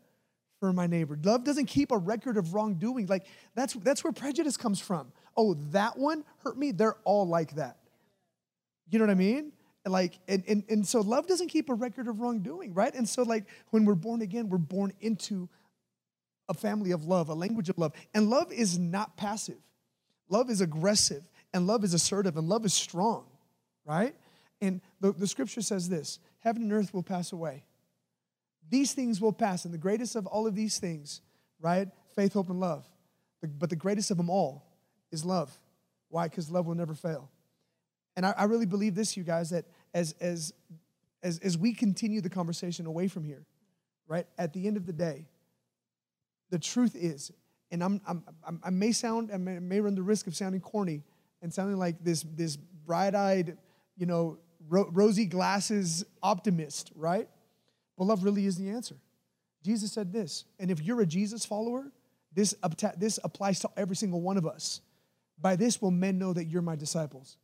for 0.61 0.73
my 0.73 0.87
neighbor. 0.87 1.19
Love 1.23 1.45
doesn't 1.45 1.67
keep 1.67 1.91
a 1.93 1.99
record 1.99 2.37
of 2.37 2.55
wrongdoing. 2.55 3.07
Like 3.07 3.27
that's 3.55 3.75
that's 3.75 4.03
where 4.03 4.13
prejudice 4.13 4.57
comes 4.57 4.81
from. 4.81 5.13
Oh, 5.37 5.55
that 5.73 5.99
one 5.99 6.25
hurt 6.45 6.57
me. 6.57 6.73
They're 6.73 6.97
all 7.05 7.27
like 7.27 7.57
that. 7.57 7.77
You 8.89 8.99
know 8.99 9.05
what 9.05 9.11
I 9.13 9.17
mean? 9.17 9.53
Like, 9.85 10.19
and, 10.27 10.43
and, 10.49 10.65
and 10.69 10.87
so 10.87 11.01
love 11.01 11.29
doesn't 11.29 11.49
keep 11.49 11.69
a 11.71 11.75
record 11.75 12.09
of 12.09 12.21
wrongdoing, 12.21 12.75
right? 12.75 12.93
And 12.93 13.09
so, 13.09 13.23
like, 13.23 13.45
when 13.71 13.85
we're 13.85 13.95
born 13.95 14.21
again, 14.21 14.49
we're 14.49 14.59
born 14.59 14.93
into 15.01 15.49
a 16.49 16.55
family 16.55 16.91
of 16.91 17.05
love, 17.05 17.29
a 17.29 17.35
language 17.35 17.69
of 17.69 17.79
love. 17.79 17.93
And 18.13 18.29
love 18.29 18.53
is 18.53 18.79
not 18.79 19.17
passive. 19.17 19.59
Love 20.29 20.51
is 20.51 20.61
aggressive, 20.61 21.23
and 21.55 21.69
love 21.69 21.85
is 21.85 21.95
assertive, 21.95 22.37
and 22.37 22.49
love 22.49 22.65
is 22.65 22.75
strong, 22.75 23.27
right? 23.85 24.15
And 24.61 24.81
the, 25.01 25.13
the 25.13 25.27
scripture 25.27 25.63
says 25.63 25.89
this 25.89 26.19
heaven 26.41 26.63
and 26.63 26.73
earth 26.73 26.93
will 26.93 27.05
pass 27.05 27.33
away. 27.33 27.65
These 28.69 28.93
things 28.93 29.21
will 29.21 29.33
pass. 29.33 29.65
And 29.65 29.73
the 29.73 29.79
greatest 29.79 30.17
of 30.17 30.27
all 30.27 30.47
of 30.47 30.55
these 30.55 30.79
things, 30.79 31.21
right? 31.61 31.89
Faith, 32.15 32.33
hope, 32.33 32.51
and 32.51 32.61
love. 32.61 32.87
But 33.59 33.71
the 33.71 33.77
greatest 33.77 34.11
of 34.11 34.17
them 34.17 34.31
all 34.31 34.67
is 35.13 35.25
love. 35.25 35.57
Why? 36.09 36.29
Because 36.29 36.51
love 36.51 36.67
will 36.67 36.75
never 36.75 36.95
fail. 36.95 37.31
And 38.17 38.25
I, 38.25 38.35
I 38.37 38.45
really 38.45 38.67
believe 38.67 38.95
this, 38.95 39.17
you 39.17 39.25
guys, 39.25 39.51
that 39.51 39.67
as, 39.95 40.15
as, 40.21 40.53
as, 41.23 41.39
as 41.41 41.59
we 41.59 41.75
continue 41.75 42.21
the 42.21 42.31
conversation 42.31 42.87
away 42.87 43.09
from 43.09 43.25
here, 43.25 43.45
right? 44.09 44.27
At 44.39 44.53
the 44.53 44.67
end 44.67 44.77
of 44.77 44.87
the 44.87 44.93
day, 44.93 45.27
the 46.51 46.59
truth 46.59 46.97
is, 46.97 47.31
and 47.71 47.83
I'm, 47.83 48.01
I'm, 48.07 48.25
I'm, 48.47 48.61
I 48.65 48.71
may 48.71 48.93
sound, 48.93 49.31
I 49.33 49.37
may, 49.37 49.59
may 49.59 49.81
run 49.81 49.95
the 49.95 50.03
risk 50.03 50.27
of 50.27 50.35
sounding 50.35 50.61
corny 50.61 51.03
and 51.43 51.53
sounding 51.53 51.77
like 51.77 52.03
this, 52.03 52.25
this 52.35 52.57
bright-eyed, 52.57 53.59
you 53.97 54.07
know, 54.07 54.39
ro- 54.69 54.89
rosy 54.93 55.27
glasses 55.27 56.05
optimist, 56.23 56.93
right? 56.95 57.29
But 57.97 58.05
love 58.05 58.25
really 58.25 58.47
is 58.47 58.57
the 58.57 58.69
answer. 58.69 58.97
Jesus 59.63 59.93
said 59.93 60.13
this, 60.13 60.45
and 60.61 60.71
if 60.71 60.83
you're 60.83 61.01
a 61.01 61.07
Jesus 61.07 61.45
follower, 61.45 61.91
this, 62.33 62.55
this 62.99 63.19
applies 63.25 63.61
to 63.61 63.71
every 63.77 63.97
single 63.97 64.21
one 64.21 64.37
of 64.37 64.47
us. 64.47 64.81
By 65.41 65.57
this 65.57 65.83
will 65.83 65.91
men 65.91 66.19
know 66.19 66.33
that 66.33 66.45
you're 66.45 66.63
my 66.63 66.77
disciples. 66.77 67.37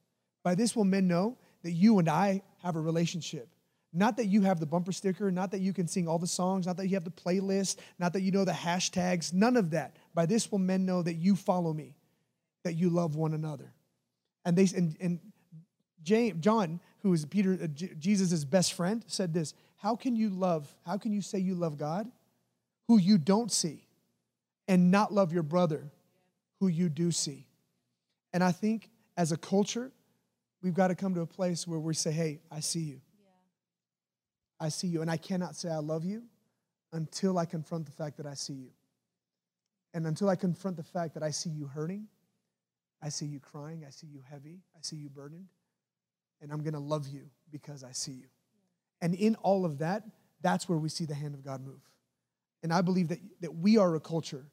By 0.42 0.54
this 0.54 0.76
will 0.76 0.84
men 0.84 1.08
know 1.08 1.36
that 1.62 1.72
you 1.72 1.98
and 1.98 2.08
I 2.08 2.42
have 2.62 2.76
a 2.76 2.80
relationship. 2.80 3.48
Not 3.92 4.16
that 4.16 4.26
you 4.26 4.42
have 4.42 4.58
the 4.58 4.66
bumper 4.66 4.92
sticker, 4.92 5.30
not 5.30 5.50
that 5.50 5.60
you 5.60 5.72
can 5.72 5.86
sing 5.86 6.08
all 6.08 6.18
the 6.18 6.26
songs, 6.26 6.66
not 6.66 6.78
that 6.78 6.88
you 6.88 6.94
have 6.94 7.04
the 7.04 7.10
playlist, 7.10 7.76
not 7.98 8.14
that 8.14 8.22
you 8.22 8.30
know 8.30 8.44
the 8.44 8.52
hashtags, 8.52 9.32
none 9.34 9.56
of 9.56 9.70
that. 9.70 9.96
By 10.14 10.24
this 10.26 10.50
will 10.50 10.58
men 10.58 10.86
know 10.86 11.02
that 11.02 11.14
you 11.14 11.36
follow 11.36 11.72
me, 11.72 11.94
that 12.64 12.74
you 12.74 12.88
love 12.88 13.16
one 13.16 13.34
another. 13.34 13.72
And 14.44 14.56
they 14.56 14.66
and, 14.74 14.96
and 15.00 15.20
James, 16.02 16.40
John, 16.40 16.80
who 17.02 17.12
is 17.12 17.24
Peter, 17.26 17.58
uh, 17.62 17.66
J- 17.66 17.92
Jesus' 17.98 18.44
best 18.44 18.72
friend, 18.72 19.04
said 19.06 19.34
this 19.34 19.54
How 19.82 19.96
can 19.96 20.14
you 20.14 20.30
love, 20.30 20.72
how 20.86 20.96
can 20.96 21.12
you 21.12 21.20
say 21.20 21.40
you 21.40 21.56
love 21.56 21.76
God 21.76 22.08
who 22.86 22.98
you 22.98 23.18
don't 23.18 23.50
see 23.50 23.84
and 24.68 24.92
not 24.92 25.12
love 25.12 25.32
your 25.32 25.42
brother 25.42 25.90
who 26.60 26.68
you 26.68 26.88
do 26.88 27.10
see? 27.10 27.48
And 28.32 28.44
I 28.44 28.52
think 28.52 28.90
as 29.16 29.32
a 29.32 29.36
culture, 29.36 29.90
we've 30.62 30.72
got 30.72 30.88
to 30.88 30.94
come 30.94 31.16
to 31.16 31.22
a 31.22 31.26
place 31.26 31.66
where 31.66 31.80
we 31.80 31.94
say, 31.94 32.12
Hey, 32.12 32.42
I 32.48 32.60
see 32.60 32.78
you. 32.78 33.00
I 34.60 34.68
see 34.68 34.86
you. 34.86 35.02
And 35.02 35.10
I 35.10 35.16
cannot 35.16 35.56
say 35.56 35.68
I 35.68 35.78
love 35.78 36.04
you 36.04 36.22
until 36.92 37.36
I 37.36 37.44
confront 37.44 37.86
the 37.86 37.90
fact 37.90 38.18
that 38.18 38.26
I 38.26 38.34
see 38.34 38.52
you. 38.52 38.70
And 39.94 40.06
until 40.06 40.28
I 40.28 40.36
confront 40.36 40.76
the 40.76 40.84
fact 40.84 41.14
that 41.14 41.24
I 41.24 41.30
see 41.30 41.50
you 41.50 41.66
hurting, 41.66 42.06
I 43.02 43.08
see 43.08 43.26
you 43.26 43.40
crying, 43.40 43.84
I 43.84 43.90
see 43.90 44.06
you 44.06 44.20
heavy, 44.30 44.60
I 44.76 44.78
see 44.82 44.94
you 44.94 45.08
burdened, 45.08 45.48
and 46.40 46.52
I'm 46.52 46.62
gonna 46.62 46.78
love 46.78 47.08
you 47.08 47.22
because 47.50 47.82
I 47.82 47.90
see 47.90 48.12
you. 48.12 48.28
And 49.02 49.14
in 49.14 49.34
all 49.42 49.66
of 49.66 49.78
that, 49.78 50.04
that's 50.40 50.68
where 50.68 50.78
we 50.78 50.88
see 50.88 51.04
the 51.04 51.14
hand 51.14 51.34
of 51.34 51.44
God 51.44 51.60
move. 51.60 51.82
And 52.62 52.72
I 52.72 52.80
believe 52.80 53.08
that, 53.08 53.18
that 53.40 53.54
we 53.54 53.76
are 53.76 53.94
a 53.96 54.00
culture 54.00 54.46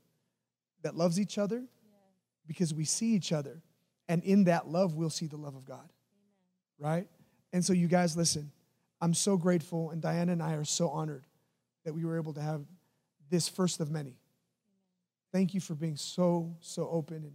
that 0.82 0.98
loves 0.98 1.20
each 1.20 1.38
other 1.38 1.64
because 2.48 2.74
we 2.74 2.84
see 2.84 3.14
each 3.14 3.32
other. 3.32 3.62
And 4.10 4.24
in 4.24 4.46
that 4.46 4.68
love, 4.68 4.96
we'll 4.96 5.12
see 5.12 5.28
the 5.28 5.38
love 5.38 5.56
of 5.56 5.66
God. 5.66 5.88
Right? 6.80 7.08
And 7.54 7.64
so, 7.64 7.74
you 7.74 7.88
guys, 7.88 8.18
listen, 8.18 8.52
I'm 9.00 9.14
so 9.14 9.38
grateful, 9.38 9.92
and 9.92 10.02
Diana 10.02 10.32
and 10.32 10.42
I 10.42 10.54
are 10.54 10.66
so 10.66 10.90
honored 10.90 11.26
that 11.86 11.94
we 11.94 12.04
were 12.04 12.18
able 12.18 12.34
to 12.34 12.42
have 12.42 12.64
this 13.30 13.48
first 13.48 13.80
of 13.80 13.92
many. 13.92 14.18
Thank 15.32 15.54
you 15.54 15.62
for 15.62 15.76
being 15.76 15.96
so, 15.96 16.56
so 16.60 16.90
open 16.90 17.18
and 17.18 17.34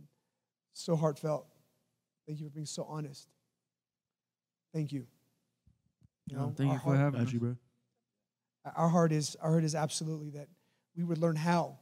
so 0.72 0.96
heartfelt. 0.96 1.46
Thank 2.26 2.40
you 2.40 2.46
for 2.46 2.52
being 2.52 2.66
so 2.66 2.84
honest. 2.88 3.28
Thank 4.72 4.92
you. 4.92 5.06
You 6.26 6.36
know, 6.36 6.52
thank 6.56 6.72
you 6.72 6.78
for 6.78 6.84
heart- 6.84 6.98
having 6.98 7.20
Got 7.20 7.26
us. 7.28 7.32
you, 7.32 7.40
bro. 7.40 7.56
our 8.76 8.88
heart 8.88 9.12
is 9.12 9.36
our 9.40 9.50
heart 9.50 9.64
is 9.64 9.74
absolutely 9.74 10.30
that 10.30 10.48
we 10.96 11.04
would 11.04 11.18
learn 11.18 11.36
how 11.36 11.78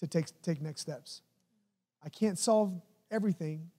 to 0.00 0.06
take 0.06 0.26
take 0.42 0.60
next 0.60 0.80
steps. 0.80 1.22
I 2.02 2.08
can't 2.08 2.38
solve 2.38 2.80
everything, 3.10 3.70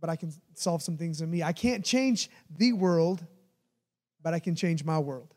but 0.00 0.08
I 0.08 0.16
can 0.16 0.32
solve 0.54 0.82
some 0.82 0.96
things 0.96 1.20
in 1.20 1.30
me. 1.30 1.42
I 1.42 1.52
can't 1.52 1.84
change 1.84 2.30
the 2.56 2.72
world, 2.72 3.26
but 4.22 4.34
I 4.34 4.38
can 4.38 4.54
change 4.54 4.84
my 4.84 4.98
world. 4.98 5.34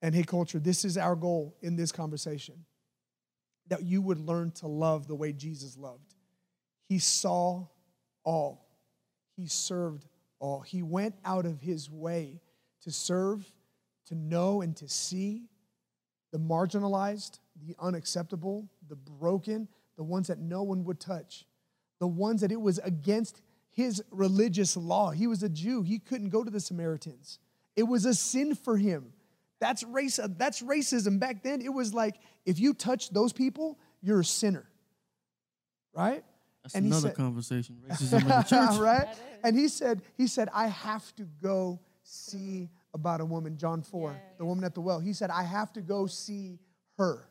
And 0.00 0.14
hey, 0.14 0.22
culture, 0.22 0.58
this 0.58 0.84
is 0.84 0.96
our 0.96 1.14
goal 1.16 1.56
in 1.60 1.76
this 1.76 1.92
conversation 1.92 2.64
that 3.68 3.82
you 3.82 4.00
would 4.02 4.18
learn 4.18 4.50
to 4.52 4.66
love 4.66 5.06
the 5.06 5.14
way 5.14 5.32
Jesus 5.32 5.76
loved. 5.76 6.14
He 6.88 6.98
saw 6.98 7.66
all, 8.24 8.66
He 9.36 9.46
served 9.46 10.06
all. 10.42 10.60
He 10.60 10.82
went 10.82 11.14
out 11.24 11.46
of 11.46 11.60
His 11.60 11.88
way 11.88 12.42
to 12.82 12.90
serve, 12.90 13.50
to 14.06 14.14
know, 14.14 14.60
and 14.60 14.76
to 14.76 14.88
see 14.88 15.48
the 16.32 16.38
marginalized, 16.38 17.38
the 17.64 17.74
unacceptable, 17.78 18.68
the 18.88 18.96
broken, 18.96 19.68
the 19.96 20.02
ones 20.02 20.26
that 20.26 20.38
no 20.38 20.62
one 20.62 20.84
would 20.84 20.98
touch, 20.98 21.46
the 22.00 22.06
ones 22.06 22.40
that 22.40 22.50
it 22.50 22.60
was 22.60 22.78
against 22.78 23.40
his 23.70 24.02
religious 24.10 24.76
law. 24.76 25.10
He 25.10 25.26
was 25.26 25.42
a 25.42 25.48
Jew, 25.48 25.82
he 25.82 25.98
couldn't 25.98 26.30
go 26.30 26.42
to 26.42 26.50
the 26.50 26.60
Samaritans. 26.60 27.38
It 27.76 27.84
was 27.84 28.04
a 28.04 28.14
sin 28.14 28.54
for 28.54 28.76
him. 28.76 29.12
That's 29.60 29.84
race 29.84 30.18
that's 30.36 30.60
racism. 30.60 31.20
Back 31.20 31.42
then 31.42 31.62
it 31.62 31.72
was 31.72 31.94
like 31.94 32.16
if 32.44 32.58
you 32.58 32.74
touch 32.74 33.10
those 33.10 33.32
people, 33.32 33.78
you're 34.02 34.20
a 34.20 34.24
sinner. 34.24 34.66
Right? 35.94 36.24
That's 36.62 36.74
And 36.74 36.84
he 36.84 36.90
another 36.90 37.08
said- 37.08 37.16
conversation. 37.16 37.76
Racism 37.88 38.22
in 38.22 38.28
the 38.28 38.42
church. 38.42 38.78
right? 38.78 39.08
And 39.42 39.56
he 39.58 39.68
said, 39.68 40.02
he 40.16 40.26
said, 40.26 40.48
I 40.54 40.68
have 40.68 41.14
to 41.16 41.24
go 41.42 41.80
see 42.04 42.68
about 42.94 43.20
a 43.20 43.24
woman, 43.24 43.56
John 43.56 43.82
4, 43.82 44.14
the 44.38 44.44
woman 44.44 44.64
at 44.64 44.74
the 44.74 44.80
well. 44.80 45.00
He 45.00 45.12
said, 45.12 45.30
I 45.30 45.42
have 45.44 45.72
to 45.74 45.80
go 45.80 46.06
see 46.06 46.58
her. 46.98 47.26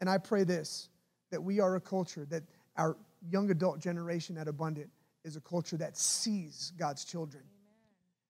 And 0.00 0.08
I 0.10 0.18
pray 0.18 0.44
this 0.44 0.88
that 1.30 1.42
we 1.42 1.58
are 1.60 1.74
a 1.74 1.80
culture, 1.80 2.24
that 2.26 2.44
our 2.76 2.96
young 3.28 3.50
adult 3.50 3.80
generation 3.80 4.38
at 4.38 4.46
Abundant 4.46 4.88
is 5.24 5.34
a 5.36 5.40
culture 5.40 5.76
that 5.76 5.96
sees 5.96 6.72
God's 6.78 7.04
children, 7.04 7.42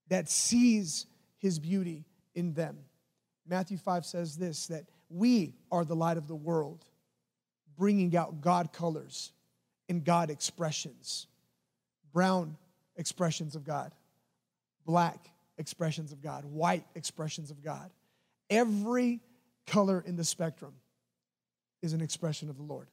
that 0.08 0.30
sees 0.30 1.06
his 1.38 1.58
beauty 1.58 2.04
in 2.34 2.54
them. 2.54 2.78
Matthew 3.46 3.76
5 3.76 4.04
says 4.06 4.36
this 4.36 4.66
that 4.68 4.84
we 5.10 5.54
are 5.70 5.84
the 5.84 5.94
light 5.94 6.16
of 6.16 6.26
the 6.26 6.34
world, 6.34 6.84
bringing 7.78 8.16
out 8.16 8.40
God 8.40 8.72
colors 8.72 9.32
and 9.88 10.04
God 10.04 10.30
expressions 10.30 11.26
brown 12.16 12.56
expressions 12.96 13.56
of 13.56 13.62
God, 13.62 13.92
black 14.86 15.28
expressions 15.58 16.12
of 16.12 16.22
God, 16.22 16.46
white 16.46 16.82
expressions 16.94 17.50
of 17.50 17.62
God. 17.62 17.90
Every 18.48 19.20
color 19.66 20.02
in 20.06 20.16
the 20.16 20.24
spectrum 20.24 20.72
is 21.82 21.92
an 21.92 22.00
expression 22.00 22.48
of 22.48 22.56
the 22.56 22.62
Lord. 22.62 22.88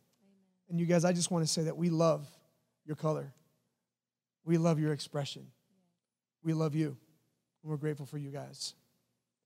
And 0.69 0.77
you 0.77 0.85
guys, 0.85 1.05
I 1.05 1.13
just 1.13 1.31
want 1.31 1.45
to 1.45 1.49
say 1.49 1.63
that 1.63 1.77
we 1.77 1.89
love 1.89 2.27
your 2.85 2.97
color. 2.97 3.31
We 4.43 4.57
love 4.57 4.77
your 4.77 4.91
expression. 4.91 5.47
We 6.43 6.51
love 6.51 6.75
you. 6.75 6.97
And 7.61 7.71
we're 7.71 7.77
grateful 7.77 8.05
for 8.05 8.17
you 8.17 8.29
guys. 8.29 8.73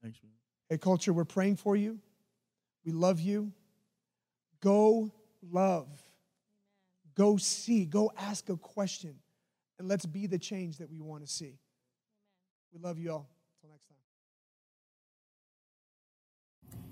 Thanks, 0.02 0.18
man. 0.24 0.32
Hey, 0.70 0.80
culture, 0.80 1.14
we're 1.14 1.24
praying 1.24 1.58
for 1.58 1.76
you. 1.76 2.00
We 2.84 2.94
love 2.94 3.20
you. 3.20 3.52
Go 4.60 5.12
love. 5.52 5.88
Go 7.16 7.38
see. 7.38 7.86
Go 7.86 8.12
ask 8.18 8.50
a 8.50 8.58
question. 8.58 9.16
And 9.80 9.88
let's 9.88 10.06
be 10.06 10.28
the 10.28 10.40
change 10.40 10.78
that 10.78 10.90
we 10.90 11.00
want 11.00 11.26
to 11.26 11.32
see. 11.32 11.60
We 12.74 12.80
love 12.80 13.00
you 13.00 13.12
all. 13.12 13.30
Until 13.56 13.72
next 13.72 13.88
time. 13.88 13.98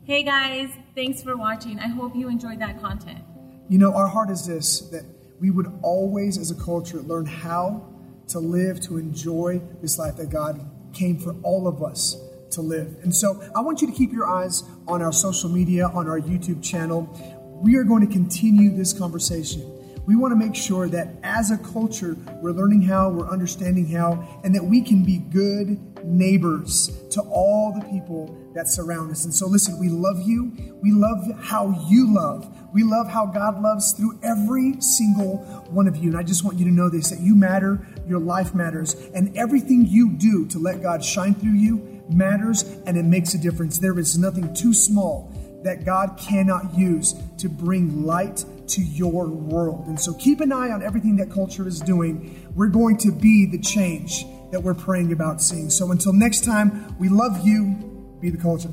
Hey 0.04 0.24
guys, 0.24 0.70
thanks 0.94 1.24
for 1.24 1.36
watching. 1.36 1.80
I 1.80 1.88
hope 1.88 2.16
you 2.16 2.30
enjoyed 2.30 2.60
that 2.60 2.80
content. 2.80 3.24
You 3.70 3.80
know, 3.80 3.94
our 3.94 4.08
heart 4.08 4.30
is 4.30 4.46
this 4.46 4.82
that 4.92 5.04
we 5.40 5.50
would 5.50 5.72
always, 5.82 6.38
as 6.38 6.52
a 6.52 6.56
culture, 6.56 7.00
learn 7.02 7.26
how 7.26 7.90
to 8.28 8.40
live, 8.40 8.80
to 8.82 8.98
enjoy 8.98 9.62
this 9.82 9.98
life 10.00 10.18
that 10.18 10.30
God 10.30 10.70
came 10.94 11.18
for 11.18 11.36
all 11.44 11.68
of 11.68 11.84
us 11.84 12.18
to 12.52 12.62
live. 12.62 12.98
And 13.04 13.14
so 13.14 13.44
I 13.56 13.62
want 13.62 13.82
you 13.82 13.88
to 13.88 13.94
keep 13.94 14.12
your 14.12 14.28
eyes 14.28 14.64
on 14.88 15.02
our 15.02 15.12
social 15.12 15.50
media, 15.50 15.88
on 15.88 16.08
our 16.08 16.20
YouTube 16.20 16.64
channel. 16.64 17.10
We 17.62 17.78
are 17.78 17.84
going 17.84 18.06
to 18.06 18.12
continue 18.12 18.76
this 18.76 18.92
conversation. 18.92 19.72
We 20.06 20.16
want 20.16 20.34
to 20.34 20.36
make 20.36 20.56
sure 20.56 20.88
that 20.90 21.16
as 21.24 21.50
a 21.50 21.58
culture, 21.58 22.16
we're 22.42 22.52
learning 22.52 22.84
how, 22.84 23.10
we're 23.10 23.30
understanding 23.30 23.88
how, 23.88 24.42
and 24.44 24.54
that 24.54 24.64
we 24.64 24.82
can 24.82 25.04
be 25.04 25.18
good 25.18 25.80
neighbors 26.06 26.92
to 27.10 27.22
all 27.22 27.74
the 27.74 27.84
people 27.90 28.38
that 28.54 28.68
surround 28.68 29.10
us. 29.12 29.26
And 29.26 29.34
so, 29.34 29.48
listen, 29.48 29.80
we 29.80 29.90
love 29.90 30.22
you. 30.22 30.52
We 30.84 30.92
love 30.92 31.26
how 31.42 31.88
you 31.90 32.14
love. 32.14 32.48
We 32.74 32.84
love 32.84 33.08
how 33.08 33.26
God 33.26 33.62
loves 33.62 33.94
through 33.94 34.20
every 34.22 34.80
single 34.80 35.38
one 35.70 35.88
of 35.88 35.96
you. 35.96 36.10
And 36.10 36.18
I 36.18 36.24
just 36.24 36.44
want 36.44 36.60
you 36.60 36.66
to 36.66 36.72
know 36.72 36.90
this 36.90 37.10
that 37.10 37.22
you 37.22 37.34
matter, 37.34 37.88
your 38.08 38.20
life 38.20 38.54
matters, 38.54 38.94
and 39.16 39.36
everything 39.36 39.88
you 39.88 40.12
do 40.12 40.46
to 40.48 40.60
let 40.60 40.84
God 40.84 41.04
shine 41.04 41.34
through 41.34 41.54
you 41.54 42.04
matters 42.10 42.64
and 42.86 42.98
it 42.98 43.06
makes 43.06 43.34
a 43.34 43.38
difference. 43.38 43.80
There 43.80 43.98
is 43.98 44.18
nothing 44.18 44.54
too 44.54 44.74
small 44.74 45.32
that 45.66 45.84
God 45.84 46.18
cannot 46.18 46.78
use 46.78 47.16
to 47.40 47.50
bring 47.50 48.06
light 48.06 48.46
to 48.68 48.82
your 48.82 49.28
world. 49.28 49.88
And 49.88 50.00
so 50.00 50.14
keep 50.14 50.40
an 50.40 50.52
eye 50.52 50.70
on 50.70 50.84
everything 50.84 51.16
that 51.18 51.32
culture 51.32 51.68
is 51.68 51.80
doing. 51.80 52.52
We're 52.56 52.68
going 52.68 52.98
to 52.98 53.12
be 53.12 53.48
the 53.48 53.60
change 53.60 54.26
that 54.52 54.62
we're 54.62 54.76
praying 54.76 55.12
about 55.12 55.42
seeing. 55.42 55.72
So 55.72 55.92
until 55.92 56.14
next 56.14 56.44
time, 56.44 56.96
we 57.00 57.10
love 57.10 57.46
you. 57.46 58.18
Be 58.22 58.30
the 58.30 58.38
culture. 58.38 58.70